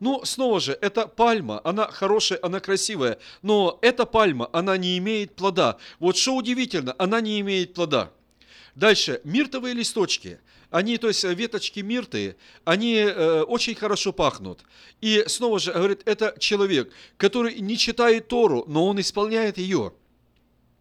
Ну, 0.00 0.24
снова 0.24 0.60
же, 0.60 0.76
эта 0.80 1.06
пальма, 1.06 1.60
она 1.64 1.86
хорошая, 1.86 2.38
она 2.42 2.60
красивая, 2.60 3.18
но 3.42 3.78
эта 3.80 4.06
пальма, 4.06 4.48
она 4.52 4.76
не 4.76 4.98
имеет 4.98 5.34
плода. 5.34 5.78
Вот 5.98 6.16
что 6.16 6.34
удивительно, 6.34 6.94
она 6.98 7.20
не 7.20 7.40
имеет 7.40 7.74
плода. 7.74 8.10
Дальше, 8.74 9.20
миртовые 9.24 9.74
листочки– 9.74 10.38
они, 10.74 10.98
то 10.98 11.06
есть 11.06 11.22
веточки 11.22 11.78
мирты, 11.78 12.34
они 12.64 12.96
э, 12.96 13.42
очень 13.42 13.76
хорошо 13.76 14.12
пахнут. 14.12 14.64
И 15.00 15.22
снова 15.28 15.60
же, 15.60 15.72
говорит, 15.72 16.02
это 16.04 16.34
человек, 16.40 16.90
который 17.16 17.60
не 17.60 17.78
читает 17.78 18.26
Тору, 18.26 18.64
но 18.66 18.84
он 18.84 18.98
исполняет 18.98 19.56
ее. 19.56 19.92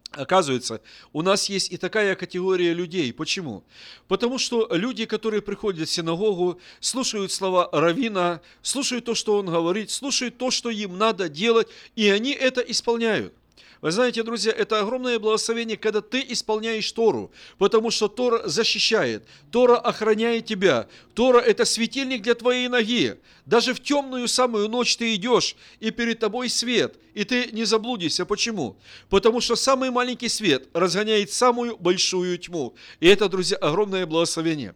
Оказывается, 0.09 0.81
у 1.11 1.21
нас 1.21 1.47
есть 1.47 1.71
и 1.71 1.77
такая 1.77 2.15
категория 2.15 2.73
людей. 2.73 3.13
Почему? 3.13 3.63
Потому 4.07 4.39
что 4.39 4.67
люди, 4.71 5.05
которые 5.05 5.43
приходят 5.43 5.87
в 5.87 5.91
синагогу, 5.91 6.59
слушают 6.79 7.31
слова 7.31 7.69
Равина, 7.71 8.41
слушают 8.63 9.05
то, 9.05 9.13
что 9.13 9.37
он 9.37 9.45
говорит, 9.45 9.91
слушают 9.91 10.39
то, 10.39 10.49
что 10.49 10.71
им 10.71 10.97
надо 10.97 11.29
делать, 11.29 11.67
и 11.95 12.09
они 12.09 12.31
это 12.31 12.61
исполняют. 12.61 13.35
Вы 13.83 13.91
знаете, 13.91 14.23
друзья, 14.23 14.53
это 14.53 14.79
огромное 14.79 15.19
благословение, 15.19 15.75
когда 15.75 15.99
ты 15.99 16.25
исполняешь 16.29 16.89
Тору, 16.89 17.33
потому 17.57 17.91
что 17.91 18.07
Тора 18.07 18.47
защищает, 18.47 19.27
Тора 19.51 19.75
охраняет 19.75 20.45
тебя. 20.45 20.87
Тора– 21.13 21.39
это 21.41 21.65
светильник 21.65 22.21
для 22.21 22.33
твоей 22.33 22.69
ноги. 22.69 23.17
Даже 23.45 23.73
в 23.73 23.81
темную 23.81 24.29
самую 24.29 24.69
ночь 24.69 24.95
ты 24.95 25.13
идешь, 25.15 25.57
и 25.81 25.91
перед 25.91 26.19
тобой 26.19 26.47
свет, 26.47 26.95
и 27.13 27.25
ты 27.25 27.49
не 27.51 27.65
заблудишься. 27.65 28.25
Почему? 28.25 28.77
Потому 29.09 29.41
что 29.41 29.57
самый 29.57 29.91
маленький 29.91 30.29
свет 30.29 30.69
разгоняет 30.71 31.33
самую 31.33 31.75
большую 31.75 32.37
тьму. 32.37 32.75
И 33.01 33.07
это, 33.07 33.27
друзья, 33.27 33.57
огромное 33.57 34.05
благословение. 34.05 34.75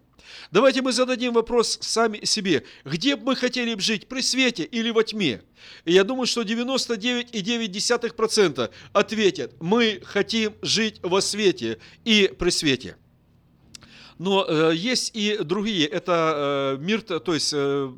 Давайте 0.52 0.82
мы 0.82 0.92
зададим 0.92 1.34
вопрос 1.34 1.78
сами 1.82 2.26
себе. 2.26 2.64
Где 2.86 3.16
бы 3.16 3.28
мы 3.28 3.36
хотели 3.36 3.80
жить, 3.80 4.08
при 4.08 4.22
свете 4.22 4.64
или 4.64 4.90
во 4.90 5.04
тьме? 5.04 5.44
И 5.86 5.94
я 5.94 6.04
думаю, 6.04 6.26
что 6.28 6.42
99,9% 6.42 8.72
ответят, 8.94 9.54
мы 9.60 10.02
хотим 10.04 10.56
жить 10.62 11.00
во 11.04 11.22
свете 11.22 11.78
и 12.06 12.34
при 12.38 12.50
свете. 12.50 12.98
Но 14.18 14.46
э, 14.48 14.72
есть 14.76 15.12
и 15.16 15.38
другие, 15.38 15.88
это 15.88 16.78
э, 16.80 16.84
мир, 16.84 17.02
то 17.02 17.34
есть 17.34 17.52
э, 17.54 17.92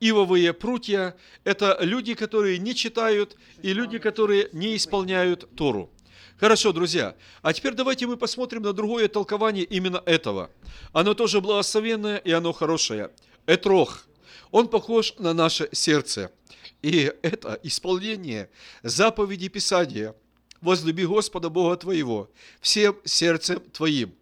ивовые 0.00 0.54
прутья, 0.54 1.14
это 1.44 1.76
люди, 1.80 2.14
которые 2.14 2.58
не 2.58 2.74
читают, 2.74 3.36
и 3.62 3.74
люди, 3.74 3.98
которые 3.98 4.48
не 4.52 4.76
исполняют 4.76 5.48
Тору. 5.56 5.90
Хорошо, 6.38 6.72
друзья. 6.72 7.16
А 7.42 7.52
теперь 7.52 7.74
давайте 7.74 8.06
мы 8.06 8.16
посмотрим 8.16 8.62
на 8.62 8.72
другое 8.72 9.08
толкование 9.08 9.64
именно 9.64 10.00
этого. 10.06 10.50
Оно 10.92 11.14
тоже 11.14 11.40
благословенное 11.40 12.18
и 12.18 12.30
оно 12.30 12.52
хорошее. 12.52 13.10
Этрох. 13.46 14.06
Он 14.52 14.68
похож 14.68 15.14
на 15.18 15.34
наше 15.34 15.68
сердце. 15.72 16.30
И 16.80 17.12
это 17.22 17.58
исполнение 17.64 18.50
заповеди 18.84 19.48
Писания. 19.48 20.14
Возлюби 20.60 21.06
Господа 21.06 21.50
Бога 21.50 21.76
твоего 21.76 22.30
всем 22.60 22.96
сердцем 23.04 23.60
твоим. 23.72 24.14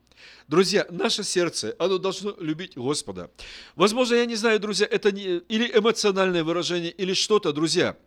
Друзья, 0.49 0.87
наше 0.91 1.23
сердце, 1.23 1.75
оно 1.79 1.99
должно 1.99 2.35
любить 2.39 2.77
Господа. 2.77 3.31
Возможно, 3.75 4.15
я 4.15 4.25
не 4.27 4.37
знаю, 4.37 4.61
друзья, 4.61 4.87
это 4.91 5.13
не, 5.13 5.39
или 5.49 5.71
эмоциональное 5.75 6.45
выражение, 6.45 6.93
или 6.93 7.13
что-то, 7.13 7.53
друзья– 7.53 7.95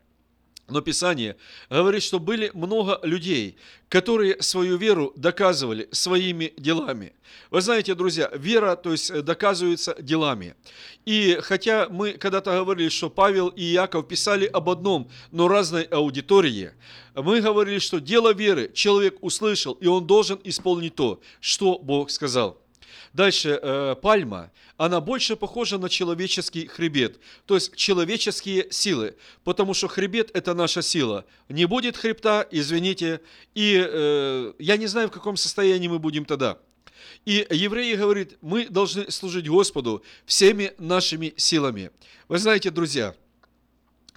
но 0.70 0.82
Писание 0.82 1.36
говорит, 1.70 2.04
что 2.04 2.20
были 2.20 2.52
много 2.54 3.00
людей, 3.04 3.58
которые 3.90 4.42
свою 4.42 4.78
веру 4.78 5.14
доказывали 5.16 5.90
своими 5.92 6.54
делами. 6.58 7.14
Вы 7.52 7.62
знаете, 7.62 7.96
друзья, 7.96 8.30
вера, 8.34 8.76
то 8.76 8.92
есть 8.92 9.10
э, 9.10 9.22
доказывается 9.22 9.96
делами. 10.00 10.56
И 11.06 11.40
хотя 11.42 11.88
мы 11.90 12.14
когда-то 12.14 12.52
говорили, 12.52 12.90
что 12.90 13.10
Павел 13.10 13.48
и 13.48 13.74
Иаков 13.74 14.08
писали 14.08 14.46
об 14.46 14.70
одном, 14.70 15.10
но 15.32 15.48
разной 15.48 15.84
аудитории, 15.84 16.72
мы 17.16 17.42
говорили, 17.42 17.80
что 17.80 18.00
дело 18.00 18.34
веры 18.34 18.72
человек 18.74 19.18
услышал, 19.22 19.74
и 19.74 19.88
он 19.88 20.06
должен 20.06 20.40
исполнить 20.44 20.96
то, 20.96 21.20
что 21.40 21.80
Бог 21.80 22.12
сказал. 22.12 22.58
Дальше, 23.14 23.60
э, 23.62 23.96
пальма, 24.02 24.52
она 24.78 25.02
больше 25.02 25.36
похожа 25.36 25.78
на 25.78 25.90
человеческий 25.90 26.68
хребет, 26.68 27.20
то 27.46 27.56
есть 27.56 27.76
человеческие 27.76 28.72
силы, 28.72 29.16
потому 29.44 29.74
что 29.74 29.88
хребет– 29.88 30.32
это 30.34 30.54
наша 30.54 30.82
сила. 30.82 31.26
Не 31.50 31.66
будет 31.66 31.98
хребта, 31.98 32.48
извините, 32.52 33.22
и 33.56 33.84
э, 33.86 34.54
я 34.60 34.78
не 34.78 34.88
знаю, 34.88 35.10
в 35.10 35.12
каком 35.12 35.38
состоянии 35.38 35.88
мы 35.88 36.00
будем 36.00 36.26
тогда. 36.26 36.60
И 37.26 37.46
евреи 37.50 37.96
говорят, 37.96 38.30
мы 38.42 38.68
должны 38.68 39.10
служить 39.12 39.48
Господу 39.48 40.04
всеми 40.26 40.74
нашими 40.78 41.34
силами. 41.38 41.92
Вы 42.28 42.38
знаете, 42.38 42.70
друзья, 42.70 43.16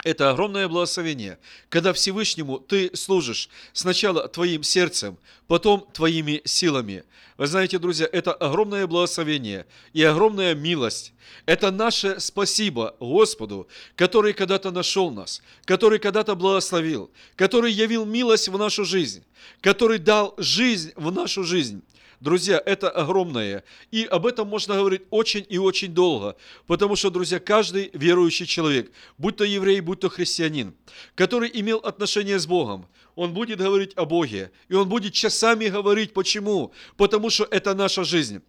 это 0.03 0.29
огромное 0.29 0.67
благословение, 0.67 1.39
когда 1.69 1.93
Всевышнему 1.93 2.59
ты 2.59 2.91
служишь 2.95 3.49
сначала 3.71 4.27
твоим 4.27 4.63
сердцем, 4.63 5.17
потом 5.47 5.87
твоими 5.93 6.41
силами. 6.45 7.03
Вы 7.37 7.47
знаете, 7.47 7.79
друзья, 7.79 8.07
это 8.11 8.33
огромное 8.33 8.85
благословение 8.85 9.65
и 9.93 10.03
огромная 10.03 10.53
милость. 10.53 11.13
Это 11.45 11.71
наше 11.71 12.19
спасибо 12.19 12.95
Господу, 12.99 13.67
который 13.95 14.33
когда-то 14.33 14.71
нашел 14.71 15.09
нас, 15.09 15.41
который 15.65 15.99
когда-то 15.99 16.35
благословил, 16.35 17.09
который 17.35 17.71
явил 17.71 18.05
милость 18.05 18.49
в 18.49 18.57
нашу 18.57 18.85
жизнь, 18.85 19.23
который 19.61 19.97
дал 19.97 20.35
жизнь 20.37 20.91
в 20.95 21.11
нашу 21.11 21.43
жизнь. 21.43 21.81
Друзья, 22.23 22.63
это 22.65 22.89
огромное. 22.89 23.65
И 23.91 24.05
об 24.05 24.25
этом 24.25 24.47
можно 24.47 24.75
говорить 24.75 25.01
очень 25.09 25.45
и 25.49 25.57
очень 25.57 25.93
долго. 25.93 26.37
Потому 26.67 26.95
что, 26.95 27.09
друзья, 27.09 27.37
каждый 27.37 27.89
верующий 27.91 28.45
человек, 28.45 28.93
будь 29.17 29.35
то 29.35 29.43
еврей, 29.43 29.81
будь 29.81 29.99
то 29.99 30.07
христианин, 30.07 30.73
который 31.15 31.51
имел 31.53 31.79
отношение 31.79 32.39
с 32.39 32.47
Богом, 32.47 32.87
он 33.15 33.33
будет 33.33 33.59
говорить 33.59 33.91
о 33.97 34.05
Боге. 34.05 34.51
И 34.69 34.73
он 34.73 34.87
будет 34.87 35.11
часами 35.11 35.65
говорить. 35.65 36.13
Почему? 36.13 36.71
Потому 36.95 37.29
что 37.29 37.45
это 37.51 37.73
наша 37.73 38.05
жизнь. 38.05 38.41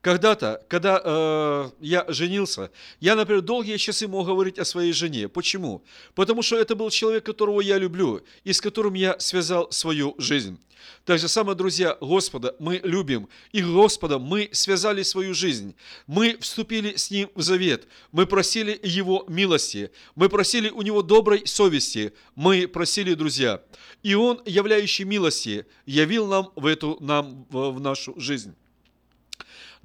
Когда-то, 0.00 0.64
когда 0.68 1.00
э, 1.04 1.70
я 1.80 2.04
женился, 2.08 2.70
я, 3.00 3.16
например, 3.16 3.42
долгие 3.42 3.76
часы 3.78 4.06
мог 4.06 4.26
говорить 4.26 4.58
о 4.58 4.64
своей 4.64 4.92
жене. 4.92 5.28
Почему? 5.28 5.82
Потому 6.14 6.42
что 6.42 6.56
это 6.56 6.76
был 6.76 6.90
человек, 6.90 7.26
которого 7.26 7.60
я 7.60 7.78
люблю 7.78 8.22
и 8.44 8.52
с 8.52 8.60
которым 8.60 8.94
я 8.94 9.18
связал 9.18 9.72
свою 9.72 10.14
жизнь. 10.18 10.60
Так 11.04 11.18
же 11.18 11.26
самое, 11.26 11.56
друзья, 11.56 11.96
Господа 12.00 12.54
мы 12.60 12.80
любим, 12.84 13.28
и 13.50 13.60
Господа 13.60 14.20
мы 14.20 14.48
связали 14.52 15.02
свою 15.02 15.34
жизнь. 15.34 15.74
Мы 16.06 16.36
вступили 16.40 16.94
с 16.94 17.10
Ним 17.10 17.30
в 17.34 17.42
завет, 17.42 17.88
мы 18.12 18.26
просили 18.26 18.78
Его 18.82 19.24
милости, 19.26 19.90
мы 20.14 20.28
просили 20.28 20.70
у 20.70 20.82
Него 20.82 21.02
доброй 21.02 21.46
совести, 21.46 22.12
мы 22.36 22.68
просили, 22.68 23.14
друзья. 23.14 23.62
И 24.04 24.14
Он, 24.14 24.40
являющий 24.46 25.04
милости, 25.04 25.66
явил 25.86 26.26
нам 26.28 26.52
в 26.54 26.66
эту, 26.66 26.98
нам 27.00 27.46
в 27.50 27.80
нашу 27.80 28.18
жизнь. 28.20 28.54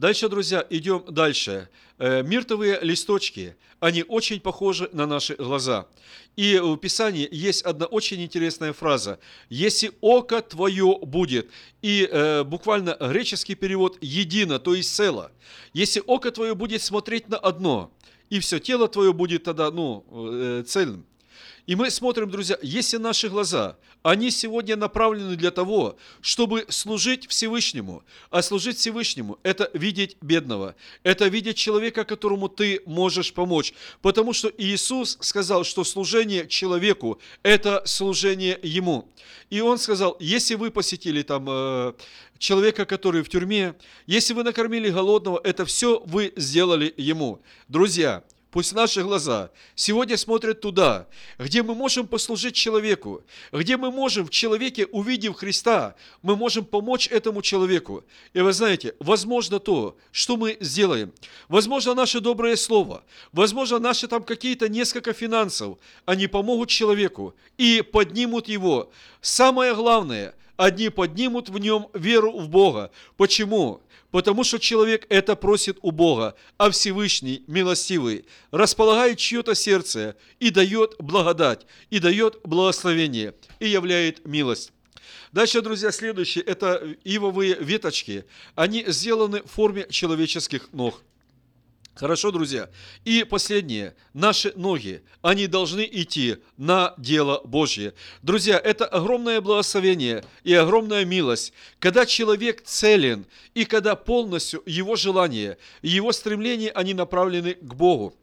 Дальше, 0.03 0.27
друзья, 0.27 0.67
идем 0.69 1.05
дальше. 1.07 1.69
Э, 1.97 2.23
миртовые 2.23 2.77
листочки, 2.81 3.55
они 3.79 4.03
очень 4.05 4.41
похожи 4.41 4.89
на 4.91 5.05
наши 5.05 5.33
глаза. 5.35 5.87
И 6.35 6.59
в 6.61 6.75
Писании 6.75 7.25
есть 7.31 7.61
одна 7.61 7.85
очень 7.85 8.21
интересная 8.21 8.73
фраза. 8.73 9.17
«Если 9.47 9.93
око 10.01 10.41
твое 10.41 10.99
будет», 11.01 11.49
и 11.81 12.05
э, 12.11 12.43
буквально 12.43 12.97
греческий 12.99 13.55
перевод 13.55 13.97
«едино», 14.01 14.59
то 14.59 14.75
есть 14.75 14.93
«цело». 14.93 15.31
«Если 15.71 16.03
око 16.05 16.31
твое 16.31 16.53
будет 16.53 16.81
смотреть 16.81 17.29
на 17.29 17.37
одно», 17.37 17.89
и 18.29 18.41
все 18.41 18.59
тело 18.59 18.89
твое 18.89 19.13
будет 19.13 19.45
тогда 19.45 19.71
ну, 19.71 20.03
э, 20.11 20.63
цельным. 20.67 21.05
И 21.65 21.75
мы 21.75 21.89
смотрим, 21.89 22.29
друзья, 22.29 22.57
если 22.61 22.97
наши 22.97 23.29
глаза, 23.29 23.77
они 24.01 24.31
сегодня 24.31 24.75
направлены 24.75 25.37
для 25.37 25.49
того, 25.49 25.97
чтобы 26.19 26.65
служить 26.67 27.29
Всевышнему. 27.29 28.03
А 28.29 28.41
служить 28.41 28.77
Всевышнему– 28.77 29.39
это 29.43 29.69
видеть 29.73 30.17
бедного, 30.21 30.75
это 31.03 31.27
видеть 31.27 31.55
человека, 31.55 32.03
которому 32.03 32.49
ты 32.49 32.81
можешь 32.85 33.33
помочь. 33.33 33.73
Потому 34.01 34.33
что 34.33 34.51
Иисус 34.57 35.17
сказал, 35.21 35.63
что 35.63 35.85
служение 35.85 36.47
человеку– 36.49 37.21
это 37.43 37.81
служение 37.85 38.59
Ему. 38.61 39.07
И 39.49 39.61
Он 39.61 39.77
сказал, 39.77 40.17
если 40.19 40.55
вы 40.55 40.69
посетили 40.69 41.21
там 41.21 41.45
э, 41.49 41.93
человека, 42.39 42.85
который 42.85 43.23
в 43.23 43.29
тюрьме, 43.29 43.75
если 44.05 44.33
вы 44.33 44.43
накормили 44.43 44.89
голодного, 44.89 45.39
это 45.41 45.63
все 45.63 46.03
вы 46.05 46.33
сделали 46.35 46.93
Ему. 46.97 47.41
Друзья, 47.69 48.21
Пусть 48.53 48.73
наши 48.73 49.01
глаза 49.01 49.49
сегодня 49.73 50.15
смотрят 50.15 50.61
туда, 50.61 51.07
где 51.39 51.63
мы 51.63 51.73
можем 51.73 52.05
послужить 52.05 52.53
человеку, 52.53 53.23
где 53.51 53.77
мы 53.77 53.89
можем 53.89 54.27
в 54.27 54.29
человеке, 54.29 54.85
увидев 54.85 55.37
Христа, 55.37 55.95
мы 56.21 56.35
можем 56.35 56.63
помочь 56.63 57.07
этому 57.07 57.41
человеку. 57.41 58.03
И 58.31 58.41
вы 58.41 58.53
знаете, 58.53 58.93
возможно 58.99 59.59
то, 59.59 59.97
что 60.11 60.37
мы 60.37 60.55
сделаем, 60.59 61.11
возможно 61.47 61.95
наше 61.95 62.19
доброе 62.19 62.55
слово, 62.55 63.03
возможно 63.31 63.79
наши 63.79 64.07
там 64.07 64.23
какие-то 64.23 64.69
несколько 64.69 65.13
финансов, 65.13 65.79
они 66.05 66.27
помогут 66.27 66.69
человеку 66.69 67.33
и 67.57 67.81
поднимут 67.81 68.47
его. 68.47 68.91
Самое 69.19 69.73
главное, 69.73 70.35
одни 70.57 70.89
поднимут 70.89 71.49
в 71.49 71.57
нем 71.57 71.87
веру 71.95 72.37
в 72.39 72.49
Бога. 72.49 72.91
Почему? 73.17 73.81
Потому 74.13 74.43
что 74.43 74.59
человек 74.59 75.07
это 75.09 75.35
просит 75.35 75.79
у 75.81 75.89
Бога, 75.89 76.35
а 76.59 76.69
Всевышний, 76.69 77.43
милостивый, 77.47 78.25
располагает 78.51 79.17
чье-то 79.17 79.55
сердце 79.55 80.15
и 80.39 80.51
дает 80.51 80.93
благодать, 80.99 81.65
и 81.89 81.97
дает 81.97 82.39
благословение, 82.43 83.33
и 83.59 83.67
являет 83.67 84.23
милость. 84.23 84.71
Дальше, 85.31 85.63
друзья, 85.63 85.91
следующее– 85.91 86.43
это 86.45 86.95
ивовые 87.03 87.55
веточки. 87.55 88.25
Они 88.53 88.85
сделаны 88.85 89.41
в 89.41 89.49
форме 89.49 89.87
человеческих 89.89 90.71
ног. 90.73 91.01
Хорошо, 91.95 92.31
друзья. 92.31 92.69
И 93.05 93.23
последнее. 93.23 93.95
Наши 94.13 94.51
ноги, 94.55 95.03
они 95.21 95.45
должны 95.45 95.87
идти 95.89 96.37
на 96.57 96.95
дело 96.97 97.41
Божье. 97.43 97.93
Друзья, 98.23 98.57
это 98.57 98.85
огромное 98.85 99.41
благословение 99.41 100.23
и 100.43 100.53
огромная 100.55 101.05
милость, 101.05 101.53
когда 101.79 102.07
человек 102.07 102.63
целен 102.63 103.27
и 103.53 103.65
когда 103.65 103.95
полностью 103.95 104.63
его 104.65 104.95
желания, 104.95 105.57
его 105.83 106.11
стремления, 106.11 106.71
они 106.71 106.95
направлены 106.95 107.53
к 107.53 107.75
Богу. 107.75 108.15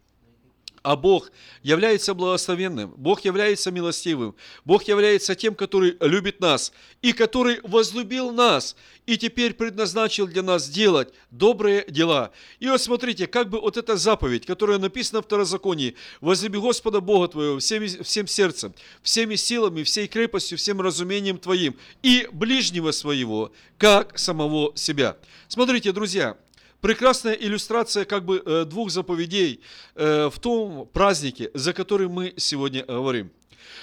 А 0.82 0.96
Бог 0.96 1.30
является 1.62 2.14
благословенным, 2.14 2.94
Бог 2.96 3.22
является 3.24 3.70
милостивым, 3.70 4.34
Бог 4.64 4.84
является 4.84 5.34
тем, 5.34 5.54
который 5.54 5.96
любит 6.00 6.40
нас 6.40 6.72
и 7.02 7.12
который 7.12 7.60
возлюбил 7.62 8.30
нас 8.30 8.76
и 9.04 9.18
теперь 9.18 9.52
предназначил 9.52 10.26
для 10.26 10.42
нас 10.42 10.68
делать 10.68 11.12
добрые 11.30 11.84
дела. 11.88 12.30
И 12.60 12.68
вот 12.68 12.80
смотрите, 12.80 13.26
как 13.26 13.50
бы 13.50 13.60
вот 13.60 13.76
эта 13.76 13.96
заповедь, 13.96 14.46
которая 14.46 14.78
написана 14.78 15.20
в 15.20 15.26
Второзаконии, 15.26 15.96
«Возлюби 16.22 16.58
Господа 16.58 17.00
Бога 17.00 17.28
твоего 17.28 17.58
всеми, 17.58 17.86
всем 18.02 18.26
сердцем, 18.26 18.72
всеми 19.02 19.34
силами, 19.34 19.82
всей 19.82 20.08
крепостью, 20.08 20.56
всем 20.56 20.80
разумением 20.80 21.38
твоим 21.38 21.76
и 22.02 22.26
ближнего 22.32 22.92
своего, 22.92 23.52
как 23.76 24.18
самого 24.18 24.74
себя». 24.76 25.18
Смотрите, 25.48 25.92
друзья, 25.92 26.38
прекрасная 26.80 27.34
иллюстрация 27.34 28.04
как 28.04 28.24
бы 28.24 28.42
э, 28.44 28.64
двух 28.64 28.90
заповедей 28.90 29.60
э, 29.94 30.28
в 30.28 30.38
том 30.38 30.88
празднике, 30.92 31.50
за 31.54 31.72
который 31.72 32.08
мы 32.08 32.34
сегодня 32.36 32.84
говорим. 32.84 33.30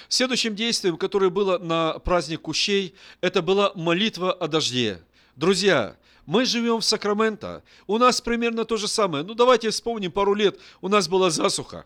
Следующим 0.08 0.54
действием, 0.54 0.96
которое 0.96 1.30
было 1.30 1.58
на 1.58 1.98
праздник 1.98 2.42
Кущей, 2.42 2.94
это 3.20 3.42
была 3.42 3.72
молитва 3.74 4.32
о 4.32 4.48
дожде. 4.48 5.00
Друзья, 5.36 5.96
мы 6.26 6.44
живем 6.44 6.80
в 6.80 6.84
Сакраменто, 6.84 7.62
у 7.86 7.98
нас 7.98 8.20
примерно 8.20 8.64
то 8.64 8.76
же 8.76 8.88
самое. 8.88 9.24
Ну 9.24 9.34
давайте 9.34 9.70
вспомним, 9.70 10.12
пару 10.12 10.34
лет 10.34 10.58
у 10.80 10.88
нас 10.88 11.08
была 11.08 11.30
засуха. 11.30 11.84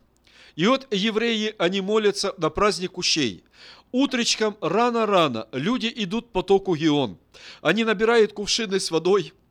И 0.57 0.67
вот 0.67 0.87
евреи, 0.93 1.55
они 1.59 1.81
молятся 1.81 2.35
на 2.39 2.51
праздник 2.51 2.93
Кущей. 2.93 3.45
Утречком 3.91 4.57
рано-рано 4.61 5.49
люди 5.53 5.93
идут 5.95 6.33
по 6.33 6.43
току 6.43 6.75
Гион. 6.77 7.19
Они 7.61 7.85
набирают 7.85 8.33
кувшины 8.33 8.81
с 8.81 8.91
водой– 8.91 9.33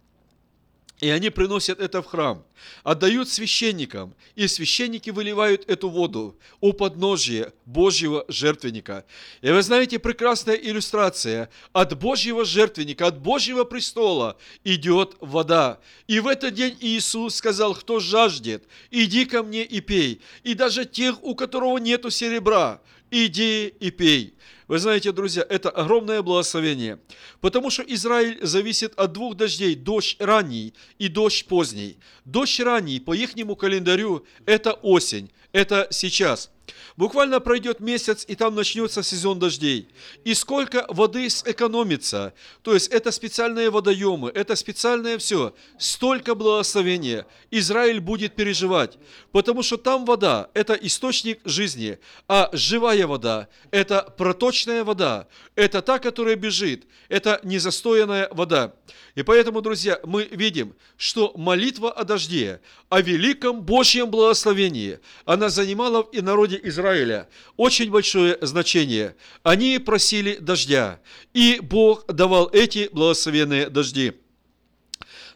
и 1.02 1.10
они 1.10 1.32
приносят 1.32 1.80
это 1.80 2.04
в 2.04 2.06
храм, 2.06 2.46
отдают 2.84 3.28
священникам, 3.28 4.14
и 4.36 4.48
священники 4.48 5.10
выливают 5.10 5.68
эту 5.68 5.90
воду 5.90 6.38
у 6.62 6.74
подножия 6.74 7.54
Божьего 7.66 8.24
жертвенника. 8.28 9.04
И 9.42 9.50
вы 9.50 9.64
знаете, 9.64 9.98
прекрасная 9.98 10.56
иллюстрация. 10.56 11.50
От 11.74 11.98
Божьего 11.98 12.46
жертвенника, 12.46 13.08
от 13.08 13.20
Божьего 13.20 13.64
престола 13.64 14.38
идет 14.64 15.16
вода. 15.20 15.80
И 16.06 16.20
в 16.20 16.28
этот 16.28 16.54
день 16.54 16.78
Иисус 16.80 17.36
сказал, 17.36 17.74
кто 17.74 18.00
жаждет, 18.00 18.64
иди 18.92 19.26
ко 19.26 19.42
мне 19.42 19.64
и 19.64 19.82
пей. 19.82 20.22
И 20.44 20.54
даже 20.54 20.86
тех, 20.86 21.24
у 21.24 21.34
которого 21.34 21.80
нету 21.80 22.12
серебра, 22.12 22.80
иди 23.10 23.74
и 23.80 23.90
пей. 23.90 24.36
Вы 24.72 24.80
знаете, 24.80 25.12
друзья, 25.12 25.46
это 25.50 25.70
огромное 25.70 26.22
благословение, 26.22 26.98
потому 27.42 27.70
что 27.70 27.84
Израиль 27.84 28.40
зависит 28.42 28.94
от 28.98 29.12
двух 29.12 29.36
дождей, 29.36 29.76
дождь 29.76 30.16
ранний 30.18 30.74
и 30.98 31.10
дождь 31.10 31.46
поздний. 31.46 31.98
Дождь 32.24 32.58
ранний 32.62 33.02
по 33.02 33.14
ихнему 33.14 33.58
календарю– 33.58 34.26
это 34.46 34.72
осень, 34.72 35.30
это 35.52 35.90
сейчас– 35.92 36.52
Буквально 36.98 37.40
пройдет 37.40 37.80
месяц, 37.80 38.26
и 38.28 38.36
там 38.36 38.56
начнется 38.56 39.02
сезон 39.04 39.40
дождей. 39.40 39.88
И 40.24 40.34
сколько 40.34 40.86
воды 40.90 41.30
сэкономится. 41.30 42.34
То 42.62 42.74
есть 42.74 42.90
это 42.90 43.12
специальные 43.12 43.70
водоемы, 43.70 44.30
это 44.30 44.56
специальное 44.56 45.18
все. 45.18 45.54
Столько 45.78 46.36
благословения 46.36 47.26
Израиль 47.50 48.00
будет 48.00 48.36
переживать. 48.36 48.98
Потому 49.32 49.64
что 49.64 49.78
там 49.78 50.06
вода– 50.06 50.50
это 50.54 50.74
источник 50.74 51.40
жизни, 51.46 51.98
а 52.28 52.50
живая 52.54 53.08
вода– 53.08 53.48
это 53.72 54.14
проточная 54.18 54.61
источная 54.62 54.84
вода. 54.84 55.28
Это 55.56 55.82
та, 55.82 56.00
которая 56.00 56.36
бежит. 56.36 56.86
Это 57.10 57.40
незастоянная 57.44 58.30
вода. 58.32 58.74
И 59.16 59.24
поэтому, 59.24 59.62
друзья, 59.62 60.00
мы 60.04 60.28
видим, 60.32 60.76
что 60.98 61.34
молитва 61.36 61.92
о 61.92 62.04
дожде, 62.04 62.62
о 62.90 63.02
великом 63.02 63.62
Божьем 63.62 64.10
благословении, 64.10 65.00
она 65.26 65.50
занимала 65.50 66.04
в 66.04 66.24
народе 66.24 66.60
Израиля 66.64 67.28
очень 67.58 67.90
большое 67.90 68.38
значение. 68.42 69.16
Они 69.44 69.80
просили 69.80 70.36
дождя, 70.36 71.00
и 71.34 71.60
Бог 71.62 72.06
давал 72.08 72.50
эти 72.54 72.90
благословенные 72.92 73.70
дожди. 73.70 74.14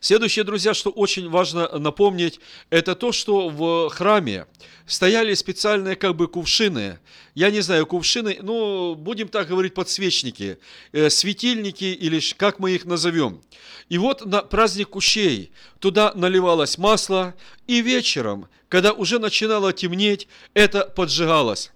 Следующее, 0.05 0.45
друзья, 0.45 0.75
что 0.75 0.91
очень 0.91 1.31
важно 1.31 1.79
напомнить, 1.79 2.39
это 2.69 2.93
то, 2.93 3.11
что 3.11 3.49
в 3.49 3.89
храме 3.89 4.45
стояли 4.85 5.33
специальные 5.33 5.95
как 5.95 6.15
бы 6.15 6.27
кувшины. 6.27 6.99
Я 7.33 7.49
не 7.49 7.61
знаю, 7.61 7.87
кувшины, 7.87 8.37
ну, 8.43 8.93
будем 8.93 9.29
так 9.29 9.47
говорить, 9.47 9.73
подсвечники, 9.73 10.59
э, 10.91 11.09
светильники 11.09 11.85
или 11.85 12.21
как 12.37 12.59
мы 12.59 12.73
их 12.73 12.85
назовем. 12.85 13.41
И 13.89 13.97
вот 13.97 14.23
на 14.23 14.43
праздник 14.43 14.89
кущей 14.89 15.51
туда 15.79 16.13
наливалось 16.13 16.77
масло, 16.77 17.33
и 17.65 17.81
вечером, 17.81 18.47
когда 18.69 18.93
уже 18.93 19.17
начинало 19.17 19.73
темнеть, 19.73 20.27
это 20.53 20.81
поджигалось. 20.81 21.71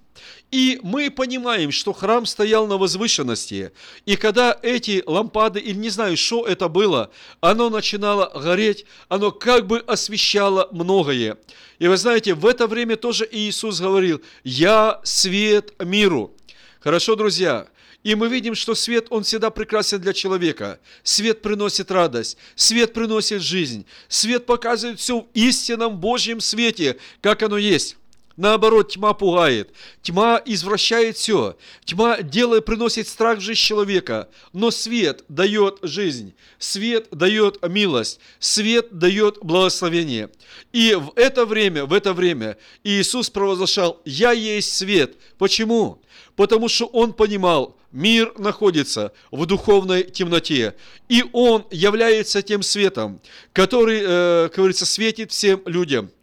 И 0.51 0.79
мы 0.81 1.11
понимаем, 1.11 1.71
что 1.71 1.93
храм 1.93 2.25
стоял 2.25 2.65
на 2.65 2.77
возвышенности, 2.77 3.71
и 4.05 4.15
когда 4.15 4.57
эти 4.63 5.03
лампады, 5.05 5.59
или 5.59 5.77
не 5.77 5.89
знаю, 5.89 6.17
что 6.17 6.47
это 6.47 6.67
было, 6.67 7.11
оно 7.39 7.69
начинало 7.69 8.31
гореть, 8.33 8.85
оно 9.09 9.31
как 9.31 9.67
бы 9.67 9.79
освещало 9.79 10.67
многое. 10.71 11.37
И 11.77 11.87
вы 11.87 11.97
знаете, 11.97 12.33
в 12.33 12.47
это 12.47 12.65
время 12.65 12.95
тоже 12.95 13.29
Иисус 13.31 13.79
говорил, 13.79 14.21
«Я 14.43 14.99
свет 15.03 15.73
миру». 15.79 16.35
Хорошо, 16.79 17.15
друзья, 17.15 17.67
и 18.03 18.15
мы 18.15 18.27
видим, 18.27 18.55
что 18.55 18.73
свет, 18.73 19.07
он 19.09 19.23
всегда 19.23 19.51
прекрасен 19.51 19.99
для 19.99 20.13
человека. 20.13 20.79
Свет 21.03 21.41
приносит 21.41 21.91
радость, 21.91 22.37
свет 22.55 22.93
приносит 22.93 23.41
жизнь, 23.41 23.85
свет 24.07 24.45
показывает 24.45 24.99
все 24.99 25.21
в 25.21 25.27
истинном 25.33 25.97
Божьем 25.99 26.39
свете, 26.39 26.97
как 27.21 27.43
оно 27.43 27.57
есть. 27.57 27.97
Наоборот, 28.39 28.93
тьма 28.93 29.13
пугает, 29.13 29.69
тьма 30.01 30.41
извращает 30.45 31.17
все, 31.17 31.57
тьма 31.83 32.21
делает, 32.21 32.63
приносит 32.63 33.09
страх 33.09 33.39
в 33.39 33.41
жизнь 33.41 33.59
человека, 33.59 34.29
но 34.53 34.71
свет 34.71 35.25
дает 35.27 35.79
жизнь, 35.81 36.33
свет 36.57 37.09
дает 37.11 37.61
милость, 37.67 38.21
свет 38.39 38.97
дает 38.97 39.39
благословение. 39.41 40.29
И 40.71 40.95
в 40.95 41.11
это 41.17 41.45
время, 41.45 41.83
в 41.83 41.91
это 41.91 42.13
время 42.13 42.55
Иисус 42.85 43.29
провозглашал, 43.29 44.01
«Я 44.05 44.31
есть 44.31 44.71
свет». 44.71 45.17
Почему? 45.37 46.01
Потому 46.37 46.69
что 46.69 46.85
Он 46.85 47.11
понимал, 47.11 47.75
мир 47.91 48.31
находится 48.37 49.11
в 49.31 49.45
духовной 49.47 50.03
темноте, 50.03 50.75
и 51.09 51.25
Он 51.33 51.65
является 51.71 52.41
тем 52.41 52.63
светом, 52.63 53.19
который, 53.51 53.99
э, 54.01 54.43
как 54.47 54.59
говорится, 54.59 54.85
светит 54.85 55.33
всем 55.33 55.61
людям– 55.65 56.09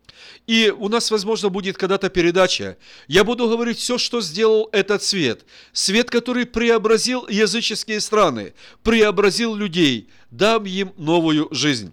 и 0.47 0.72
у 0.76 0.88
нас, 0.88 1.11
возможно, 1.11 1.49
будет 1.49 1.76
когда-то 1.76 2.09
передача. 2.09 2.76
Я 3.09 3.24
буду 3.24 3.49
говорить 3.49 3.78
все, 3.78 3.99
что 3.99 4.20
сделал 4.20 4.68
этот 4.72 5.03
свет. 5.03 5.44
Свет, 5.72 6.09
который 6.09 6.47
преобразил 6.47 7.26
языческие 7.28 8.01
страны, 8.01 8.55
преобразил 8.82 9.55
людей, 9.55 10.09
дам 10.30 10.64
им 10.64 10.92
новую 10.97 11.49
жизнь. 11.51 11.92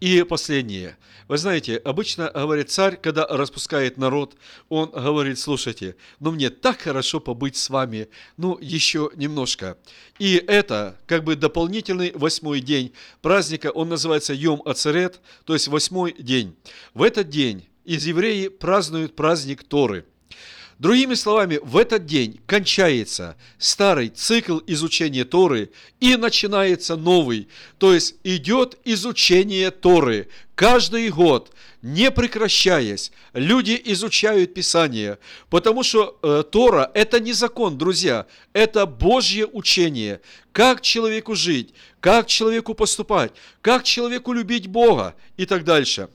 И 0.00 0.22
последнее. 0.22 0.96
Вы 1.28 1.38
знаете, 1.38 1.76
обычно 1.78 2.30
говорит 2.32 2.70
царь, 2.70 2.96
когда 2.96 3.26
распускает 3.26 3.96
народ, 3.96 4.36
он 4.68 4.90
говорит, 4.90 5.38
слушайте, 5.38 5.96
ну 6.20 6.30
мне 6.30 6.50
так 6.50 6.80
хорошо 6.80 7.18
побыть 7.18 7.56
с 7.56 7.68
вами, 7.68 8.08
ну 8.36 8.56
еще 8.60 9.10
немножко. 9.16 9.76
И 10.20 10.36
это 10.36 10.96
как 11.06 11.24
бы 11.24 11.34
дополнительный 11.34 12.12
восьмой 12.14 12.60
день 12.60 12.92
праздника, 13.22 13.72
он 13.72 13.88
называется 13.88 14.34
Йом 14.34 14.62
Ацерет, 14.64 15.20
то 15.44 15.54
есть 15.54 15.66
восьмой 15.66 16.14
день. 16.16 16.56
В 16.94 17.02
этот 17.02 17.28
день 17.28 17.68
из 17.84 18.06
евреи 18.06 18.48
празднуют 18.48 19.16
праздник 19.16 19.64
Торы– 19.64 20.04
Другими 20.78 21.14
словами, 21.14 21.58
в 21.62 21.78
этот 21.78 22.04
день 22.04 22.38
кончается 22.46 23.36
старый 23.56 24.10
цикл 24.10 24.58
изучения 24.66 25.24
Торы 25.24 25.70
и 26.00 26.16
начинается 26.16 26.96
новый. 26.96 27.48
То 27.78 27.94
есть 27.94 28.16
идет 28.24 28.76
изучение 28.84 29.70
Торы 29.70 30.28
каждый 30.54 31.08
год, 31.08 31.50
не 31.80 32.10
прекращаясь. 32.10 33.10
Люди 33.32 33.80
изучают 33.86 34.52
Писание, 34.52 35.18
потому 35.48 35.82
что 35.82 36.18
э, 36.22 36.44
Тора– 36.50 36.90
это 36.94 37.20
не 37.20 37.32
закон, 37.32 37.78
друзья, 37.78 38.26
это 38.52 38.84
Божье 38.84 39.46
учение. 39.46 40.20
Как 40.52 40.82
человеку 40.82 41.34
жить, 41.34 41.72
как 42.00 42.26
человеку 42.26 42.74
поступать, 42.74 43.32
как 43.62 43.84
человеку 43.84 44.34
любить 44.34 44.66
Бога 44.66 45.14
и 45.38 45.46
так 45.46 45.64
дальше. 45.64 46.10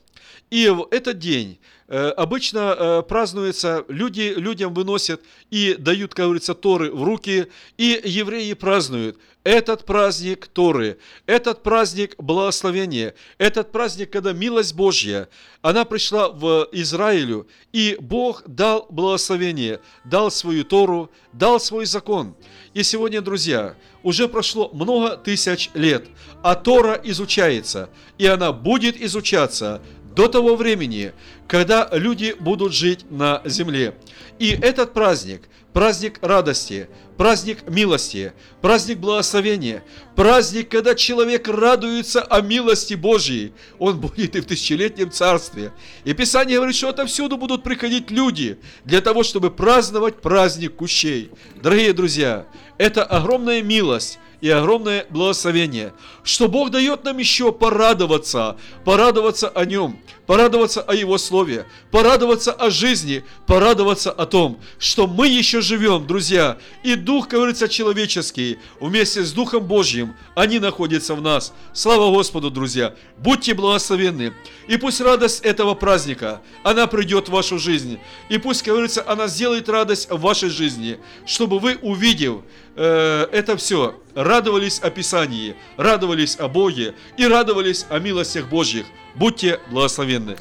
И 0.52 0.68
в 0.68 0.88
этот 0.92 1.18
день 1.18 1.60
обычно 1.96 2.76
э, 2.78 3.02
празднуется, 3.02 3.84
люди 3.88 4.34
людям 4.36 4.74
выносят 4.74 5.22
и 5.50 5.76
дают, 5.78 6.14
как 6.14 6.26
говорится, 6.26 6.54
Торы 6.54 6.92
в 6.92 7.04
руки, 7.04 7.48
и 7.78 8.02
евреи 8.04 8.54
празднуют 8.54 9.18
этот 9.44 9.86
праздник 9.86 10.48
Торы, 10.48 10.98
этот 11.26 11.64
праздник 11.64 12.16
благословения, 12.18 13.16
этот 13.38 13.72
праздник, 13.72 14.12
когда 14.12 14.34
милость 14.34 14.76
Божья, 14.76 15.30
она 15.62 15.84
пришла 15.86 16.30
в 16.30 16.68
Израилю, 16.72 17.48
и 17.72 17.98
Бог 18.00 18.44
дал 18.46 18.86
благословение, 18.90 19.80
дал 20.06 20.30
свою 20.30 20.64
Тору, 20.64 21.10
дал 21.34 21.60
свой 21.60 21.86
закон. 21.86 22.36
И 22.74 22.84
сегодня, 22.84 23.22
друзья, 23.22 23.76
уже 24.04 24.28
прошло 24.28 24.70
много 24.74 25.18
тысяч 25.18 25.72
лет, 25.74 26.08
а 26.44 26.56
Тора 26.56 27.00
изучается, 27.04 27.90
и 28.18 28.28
она 28.28 28.52
будет 28.52 29.02
изучаться 29.02 29.82
до 30.16 30.28
того 30.28 30.56
времени, 30.56 31.14
когда 31.48 31.90
люди 31.92 32.36
будут 32.40 32.74
жить 32.74 33.06
на 33.10 33.42
земле. 33.46 33.96
И 34.40 34.50
этот 34.50 34.94
праздник, 34.94 35.44
праздник 35.74 36.20
радости, 36.22 36.90
праздник 37.18 37.70
милости, 37.70 38.34
праздник 38.62 38.98
благословения, 38.98 39.84
праздник, 40.16 40.70
когда 40.70 40.96
человек 40.96 41.48
радуется 41.48 42.22
о 42.22 42.42
милости 42.42 42.96
Божьей, 42.96 43.54
он 43.80 44.00
будет 44.00 44.36
и 44.36 44.42
в 44.42 44.46
тысячелетнем 44.46 45.12
царстве. 45.12 45.72
И 46.04 46.14
Писание 46.14 46.58
говорит, 46.58 46.76
что 46.76 46.90
отовсюду 46.90 47.38
будут 47.38 47.64
приходить 47.64 48.12
люди 48.12 48.58
для 48.86 49.02
того, 49.02 49.24
чтобы 49.24 49.52
праздновать 49.52 50.22
праздник 50.22 50.76
кущей. 50.76 51.32
Дорогие 51.62 51.94
друзья, 51.94 52.48
это 52.78 53.04
огромная 53.04 53.62
милость, 53.62 54.20
и 54.42 54.50
огромное 54.50 55.06
благословение, 55.10 55.94
что 56.24 56.48
Бог 56.48 56.72
дает 56.72 57.04
нам 57.04 57.18
еще 57.20 57.52
порадоваться, 57.52 58.58
порадоваться 58.84 59.48
о 59.50 59.66
Нем, 59.66 60.00
порадоваться 60.26 60.82
о 60.82 60.94
Его 60.94 61.18
Слове, 61.18 61.66
порадоваться 61.92 62.52
о 62.52 62.70
жизни, 62.70 63.24
порадоваться 63.48 64.12
о 64.12 64.26
том, 64.26 64.60
что 64.80 65.08
мы 65.08 65.28
еще 65.28 65.62
живем, 65.62 66.08
друзья, 66.08 66.58
и 66.84 66.96
Дух, 66.96 67.28
говорится, 67.28 67.68
человеческий, 67.68 68.60
вместе 68.80 69.24
с 69.24 69.32
Духом 69.32 69.66
Божьим, 69.66 70.16
они 70.36 70.60
находятся 70.60 71.16
в 71.16 71.22
нас. 71.22 71.54
Слава 71.74 72.12
Господу, 72.12 72.50
друзья! 72.50 72.96
Будьте 73.18 73.54
благословенны, 73.54 74.34
и 74.68 74.78
пусть 74.78 75.02
радость 75.02 75.42
этого 75.42 75.74
праздника, 75.74 76.42
она 76.64 76.88
придет 76.88 77.28
в 77.28 77.32
вашу 77.32 77.60
жизнь, 77.60 78.00
и 78.30 78.38
пусть, 78.38 78.64
говорится, 78.64 79.04
она 79.08 79.28
сделает 79.28 79.70
радость 79.70 80.10
в 80.10 80.20
вашей 80.20 80.50
жизни, 80.50 81.00
чтобы 81.26 81.60
вы, 81.60 81.78
увидев 81.82 82.42
э, 82.76 83.28
это 83.32 83.58
все, 83.58 84.00
радовались 84.16 84.80
о 84.80 84.90
Писании, 84.90 85.56
радовались 85.78 86.38
о 86.38 86.48
Боге 86.48 86.96
и 87.18 87.26
радовались 87.26 87.86
о 87.90 88.00
милостях 88.00 88.50
Божьих. 88.50 88.86
Будьте 89.16 89.60
благословенны. 89.70 90.38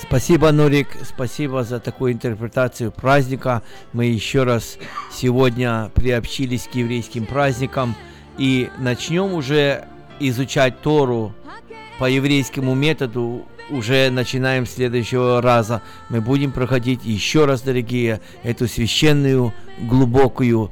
Спасибо, 0.00 0.52
Нурик, 0.52 0.88
спасибо 1.04 1.64
за 1.64 1.80
такую 1.80 2.12
интерпретацию 2.12 2.92
праздника. 2.92 3.62
Мы 3.92 4.06
еще 4.06 4.44
раз 4.44 4.78
сегодня 5.12 5.90
приобщились 5.94 6.68
к 6.70 6.74
еврейским 6.74 7.24
праздникам 7.26 7.94
и 8.38 8.70
начнем 8.78 9.32
уже 9.32 9.88
изучать 10.20 10.80
Тору 10.80 11.34
по 11.98 12.08
еврейскому 12.08 12.74
методу. 12.74 13.46
Уже 13.68 14.10
начинаем 14.10 14.64
следующего 14.64 15.42
раза. 15.42 15.82
Мы 16.08 16.20
будем 16.20 16.52
проходить 16.52 17.04
еще 17.04 17.46
раз, 17.46 17.62
дорогие, 17.62 18.20
эту 18.44 18.68
священную, 18.68 19.52
глубокую 19.80 20.70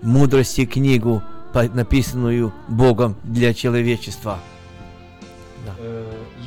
мудрости 0.00 0.64
книгу, 0.64 1.22
написанную 1.52 2.54
Богом 2.68 3.16
для 3.24 3.52
человечества. 3.52 4.38
Да. 5.66 5.74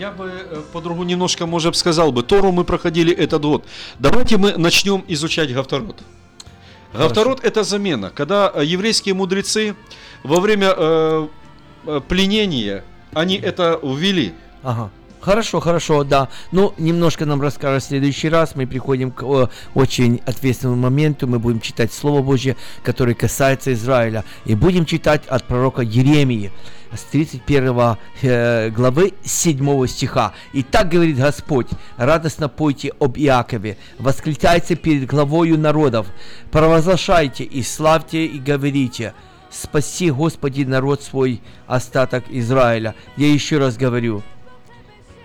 Э, 0.03 0.05
я 0.05 0.11
бы 0.11 0.29
э, 0.29 0.61
по-другому 0.71 1.03
немножко, 1.03 1.45
может, 1.45 1.75
сказал 1.75 2.11
бы, 2.11 2.23
Тору 2.23 2.51
мы 2.51 2.63
проходили 2.63 3.13
этот 3.13 3.41
год. 3.41 3.65
Давайте 3.99 4.37
мы 4.37 4.57
начнем 4.57 5.03
изучать 5.07 5.53
Гавторот. 5.53 6.03
Гавторот– 6.93 7.39
это 7.43 7.63
замена, 7.63 8.09
когда 8.09 8.51
э, 8.53 8.65
еврейские 8.65 9.15
мудрецы 9.15 9.75
во 10.23 10.39
время 10.39 10.73
э, 10.75 11.27
пленения, 12.07 12.83
они 13.13 13.35
это 13.35 13.79
ввели. 13.83 14.33
Ага. 14.63 14.89
Хорошо, 15.21 15.61
хорошо, 15.61 16.03
да. 16.03 16.27
Ну, 16.51 16.73
немножко 16.77 17.25
нам 17.25 17.41
расскажешь 17.41 17.83
в 17.83 17.87
следующий 17.87 18.27
раз. 18.27 18.55
Мы 18.55 18.67
приходим 18.67 19.09
к 19.09 19.23
о, 19.23 19.49
очень 19.73 20.21
ответственному 20.25 20.81
моменту. 20.81 21.27
Мы 21.27 21.39
будем 21.39 21.61
читать 21.61 21.93
Слово 21.93 22.21
Божье, 22.21 22.57
которое 22.83 23.13
касается 23.13 23.71
Израиля. 23.71 24.25
И 24.43 24.53
будем 24.53 24.85
читать 24.85 25.25
от 25.27 25.45
пророка 25.45 25.81
Еремии 25.81 26.51
с 26.95 27.03
31 27.03 27.97
э, 28.21 28.69
главы 28.69 29.13
7 29.23 29.87
стиха. 29.87 30.33
«И 30.53 30.63
так 30.63 30.89
говорит 30.89 31.17
Господь, 31.17 31.67
радостно 31.97 32.49
пойте 32.49 32.91
об 32.99 33.17
Иакове, 33.17 33.77
восклицайте 33.99 34.75
перед 34.75 35.07
главою 35.07 35.57
народов, 35.57 36.07
провозглашайте 36.51 37.43
и 37.43 37.63
славьте 37.63 38.25
и 38.25 38.39
говорите, 38.39 39.13
спаси, 39.49 40.11
Господи, 40.11 40.63
народ 40.63 41.01
свой, 41.03 41.41
остаток 41.67 42.23
Израиля». 42.29 42.95
Я 43.17 43.31
еще 43.31 43.57
раз 43.57 43.77
говорю– 43.77 44.23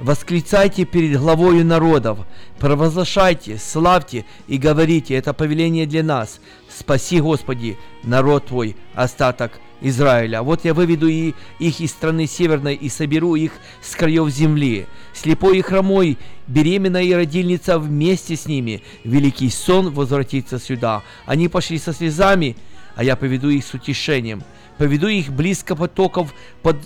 Восклицайте 0.00 0.84
перед 0.84 1.18
главою 1.18 1.64
народов, 1.64 2.20
провозглашайте, 2.60 3.58
славьте 3.58 4.24
и 4.46 4.56
говорите, 4.56 5.14
это 5.14 5.32
повеление 5.32 5.86
для 5.86 6.04
нас. 6.04 6.40
Спаси, 6.78 7.20
Господи, 7.20 7.76
народ 8.04 8.46
Твой, 8.46 8.76
остаток 8.94 9.58
Израиля. 9.80 10.42
Вот 10.42 10.64
я 10.64 10.74
выведу 10.74 11.08
и 11.08 11.34
их 11.58 11.80
из 11.80 11.90
страны 11.90 12.26
северной 12.26 12.74
и 12.74 12.88
соберу 12.88 13.34
их 13.34 13.52
с 13.82 13.96
краев 13.96 14.28
земли. 14.28 14.86
Слепой 15.12 15.58
и 15.58 15.62
хромой, 15.62 16.18
беременная 16.46 17.02
и 17.02 17.12
родильница 17.12 17.80
вместе 17.80 18.36
с 18.36 18.46
ними. 18.46 18.82
Великий 19.02 19.50
сон 19.50 19.90
возвратится 19.90 20.60
сюда. 20.60 21.02
Они 21.26 21.48
пошли 21.48 21.78
со 21.78 21.92
слезами, 21.92 22.56
а 22.94 23.02
я 23.02 23.16
поведу 23.16 23.48
их 23.48 23.64
с 23.64 23.74
утешением. 23.74 24.44
Поведу 24.76 25.08
их 25.08 25.30
близко 25.30 25.74
потоков 25.74 26.32
под 26.62 26.76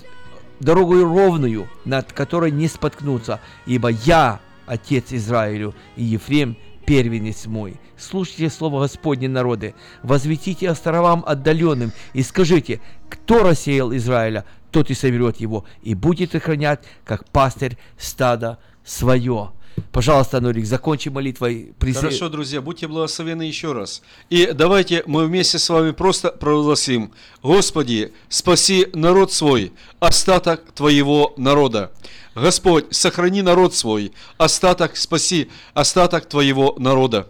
дорогою 0.59 1.05
ровную, 1.05 1.69
над 1.85 2.13
которой 2.13 2.51
не 2.51 2.69
споткнуться, 2.69 3.41
ибо 3.67 3.89
я, 3.89 4.41
Отец 4.65 5.07
Израилю, 5.11 5.75
и 5.97 6.05
Ефрем, 6.05 6.57
первенец 6.85 7.47
мой. 7.47 7.77
Слушайте 7.97 8.51
слово 8.51 8.81
Господне, 8.81 9.29
народы, 9.29 9.75
возвестите 10.03 10.69
островам 10.69 11.25
отдаленным 11.27 11.93
и 12.13 12.23
скажите, 12.23 12.81
кто 13.09 13.43
рассеял 13.43 13.95
Израиля, 13.95 14.45
тот 14.71 14.91
и 14.91 14.95
соберет 14.95 15.39
его, 15.39 15.65
и 15.83 15.95
будет 15.95 16.35
охранять, 16.35 16.81
как 17.05 17.29
пастырь 17.29 17.77
стада 17.99 18.59
свое. 18.85 19.53
Пожалуйста, 19.93 20.41
Нурик, 20.41 20.65
закончи 20.65 21.09
молитвой. 21.09 21.75
Прис... 21.79 21.97
Хорошо, 21.97 22.29
друзья, 22.29 22.61
будьте 22.61 22.89
благословены 22.89 23.43
еще 23.43 23.73
раз. 23.73 24.03
И 24.31 24.51
давайте 24.53 25.03
мы 25.07 25.27
вместе 25.27 25.59
с 25.59 25.69
вами 25.69 25.91
просто 25.91 26.31
провозгласим. 26.31 27.13
Господи, 27.43 28.13
спаси 28.29 28.89
народ 28.95 29.33
свой, 29.33 29.73
остаток 30.01 30.73
Твоего 30.73 31.35
народа. 31.37 31.93
Господь, 32.35 32.87
сохрани 32.91 33.43
народ 33.43 33.75
свой, 33.75 34.13
остаток 34.39 34.97
спаси, 34.97 35.51
остаток 35.75 36.27
Твоего 36.27 36.75
народа. 36.79 37.29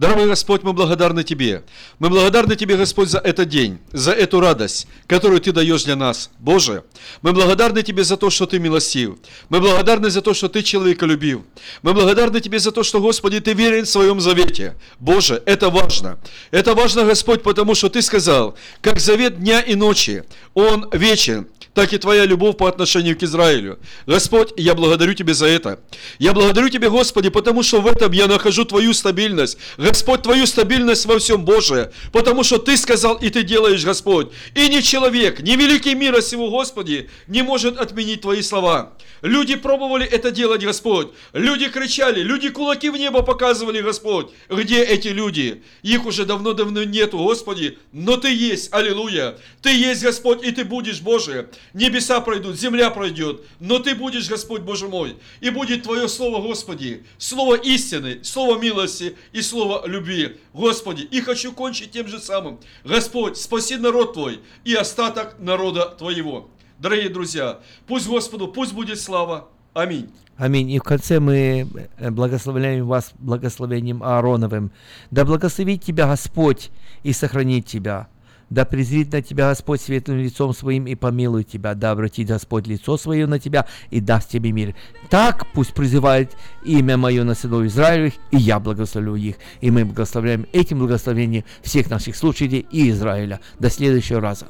Дорогой 0.00 0.28
Господь, 0.28 0.62
мы 0.62 0.72
благодарны 0.72 1.24
Тебе. 1.24 1.62
Мы 1.98 2.08
благодарны 2.08 2.56
Тебе, 2.56 2.78
Господь, 2.78 3.10
за 3.10 3.18
этот 3.18 3.50
день, 3.50 3.80
за 3.92 4.12
эту 4.12 4.40
радость, 4.40 4.86
которую 5.06 5.42
Ты 5.42 5.52
даешь 5.52 5.84
для 5.84 5.94
нас. 5.94 6.30
Боже, 6.38 6.84
мы 7.20 7.34
благодарны 7.34 7.82
Тебе 7.82 8.02
за 8.02 8.16
то, 8.16 8.30
что 8.30 8.46
Ты 8.46 8.58
милостив. 8.58 9.16
Мы 9.50 9.60
благодарны 9.60 10.08
за 10.08 10.22
то, 10.22 10.32
что 10.32 10.48
Ты 10.48 10.62
человека 10.62 11.04
любил. 11.04 11.44
Мы 11.82 11.92
благодарны 11.92 12.40
Тебе 12.40 12.58
за 12.58 12.72
то, 12.72 12.82
что, 12.82 13.02
Господи, 13.02 13.40
Ты 13.40 13.52
верен 13.52 13.84
в 13.84 13.90
Своем 13.90 14.22
завете. 14.22 14.74
Боже, 15.00 15.42
это 15.44 15.68
важно. 15.68 16.18
Это 16.50 16.74
важно, 16.74 17.04
Господь, 17.04 17.42
потому 17.42 17.74
что 17.74 17.90
Ты 17.90 18.00
сказал, 18.00 18.56
как 18.80 19.00
завет 19.00 19.38
дня 19.38 19.60
и 19.60 19.74
ночи, 19.74 20.24
он 20.54 20.88
вечен, 20.94 21.46
так 21.74 21.92
и 21.92 21.98
Твоя 21.98 22.24
любовь 22.24 22.56
по 22.56 22.68
отношению 22.68 23.16
к 23.16 23.22
Израилю. 23.22 23.78
Господь, 24.06 24.52
я 24.56 24.74
благодарю 24.74 25.14
Тебя 25.14 25.34
за 25.34 25.46
это. 25.46 25.80
Я 26.18 26.32
благодарю 26.32 26.68
Тебя, 26.68 26.90
Господи, 26.90 27.28
потому 27.28 27.62
что 27.62 27.80
в 27.80 27.86
этом 27.86 28.12
я 28.12 28.26
нахожу 28.26 28.64
Твою 28.64 28.92
стабильность. 28.92 29.58
Господь, 29.76 30.22
Твою 30.22 30.46
стабильность 30.46 31.06
во 31.06 31.18
всем, 31.18 31.44
Боже, 31.44 31.92
потому 32.12 32.42
что 32.42 32.58
Ты 32.58 32.76
сказал 32.76 33.16
и 33.16 33.30
Ты 33.30 33.42
делаешь, 33.42 33.84
Господь. 33.84 34.28
И 34.54 34.68
ни 34.68 34.80
человек, 34.80 35.40
ни 35.40 35.52
великий 35.52 35.94
мира 35.94 36.20
сего, 36.20 36.50
Господи, 36.50 37.08
не 37.28 37.42
может 37.42 37.78
отменить 37.78 38.22
Твои 38.22 38.42
слова. 38.42 38.92
Люди 39.22 39.54
пробовали 39.54 40.06
это 40.06 40.30
делать, 40.30 40.64
Господь. 40.64 41.08
Люди 41.32 41.68
кричали, 41.68 42.22
люди 42.22 42.48
кулаки 42.48 42.88
в 42.90 42.96
небо 42.96 43.22
показывали, 43.22 43.80
Господь. 43.80 44.30
Где 44.48 44.82
эти 44.82 45.08
люди? 45.08 45.62
Их 45.82 46.06
уже 46.06 46.24
давно-давно 46.24 46.84
нету, 46.84 47.18
Господи. 47.18 47.78
Но 47.92 48.16
Ты 48.16 48.34
есть, 48.34 48.72
аллилуйя. 48.72 49.36
Ты 49.62 49.74
есть, 49.74 50.02
Господь, 50.02 50.42
и 50.42 50.50
Ты 50.52 50.64
будешь, 50.64 51.00
Боже. 51.00 51.48
Небеса 51.74 52.20
пройдут, 52.20 52.58
земля 52.58 52.90
пройдет, 52.90 53.42
но 53.58 53.78
Ты 53.78 53.94
будешь, 53.94 54.28
Господь 54.28 54.62
Боже 54.62 54.88
мой. 54.88 55.16
И 55.40 55.50
будет 55.50 55.82
Твое 55.82 56.08
Слово, 56.08 56.42
Господи, 56.42 57.04
Слово 57.18 57.56
истины, 57.56 58.20
Слово 58.22 58.58
милости 58.58 59.16
и 59.32 59.42
Слово 59.42 59.86
любви. 59.86 60.38
Господи, 60.52 61.02
и 61.02 61.20
хочу 61.20 61.52
кончить 61.52 61.92
тем 61.92 62.08
же 62.08 62.18
самым. 62.18 62.58
Господь, 62.84 63.36
спаси 63.36 63.76
народ 63.76 64.14
Твой 64.14 64.40
и 64.64 64.74
остаток 64.74 65.36
народа 65.38 65.86
Твоего. 65.98 66.50
Дорогие 66.78 67.10
друзья, 67.10 67.60
пусть 67.86 68.06
Господу, 68.06 68.48
пусть 68.48 68.72
будет 68.72 69.00
слава. 69.00 69.48
Аминь. 69.74 70.10
Аминь. 70.36 70.70
И 70.70 70.78
в 70.78 70.82
конце 70.82 71.20
мы 71.20 71.68
э, 71.98 72.10
благословляем 72.10 72.86
вас 72.86 73.12
благословением 73.18 74.02
Аароновым. 74.02 74.72
Да 75.10 75.26
благословит 75.26 75.84
тебя 75.84 76.06
Господь 76.06 76.70
и 77.02 77.12
сохранит 77.12 77.66
тебя. 77.66 78.08
Да 78.50 78.64
презрит 78.64 79.12
на 79.12 79.22
тебя 79.22 79.48
Господь 79.48 79.80
светлым 79.80 80.18
лицом 80.18 80.52
своим 80.52 80.86
и 80.86 80.96
помилует 80.96 81.48
тебя. 81.48 81.74
Да 81.74 81.92
обратит 81.92 82.28
Господь 82.28 82.66
лицо 82.66 82.96
свое 82.96 83.26
на 83.26 83.38
тебя 83.38 83.66
и 83.90 84.00
даст 84.00 84.28
тебе 84.28 84.50
мир. 84.50 84.74
Так 85.08 85.46
пусть 85.52 85.72
призывает 85.72 86.36
имя 86.64 86.96
мое 86.96 87.22
на 87.22 87.34
сынов 87.34 87.64
Израилевых, 87.64 88.14
и 88.32 88.36
я 88.36 88.58
благословлю 88.58 89.14
их. 89.14 89.36
И 89.60 89.70
мы 89.70 89.84
благословляем 89.84 90.46
этим 90.52 90.80
благословением 90.80 91.44
всех 91.62 91.88
наших 91.90 92.16
слушателей 92.16 92.66
и 92.70 92.90
Израиля. 92.90 93.40
До 93.60 93.70
следующего 93.70 94.20
раза. 94.20 94.46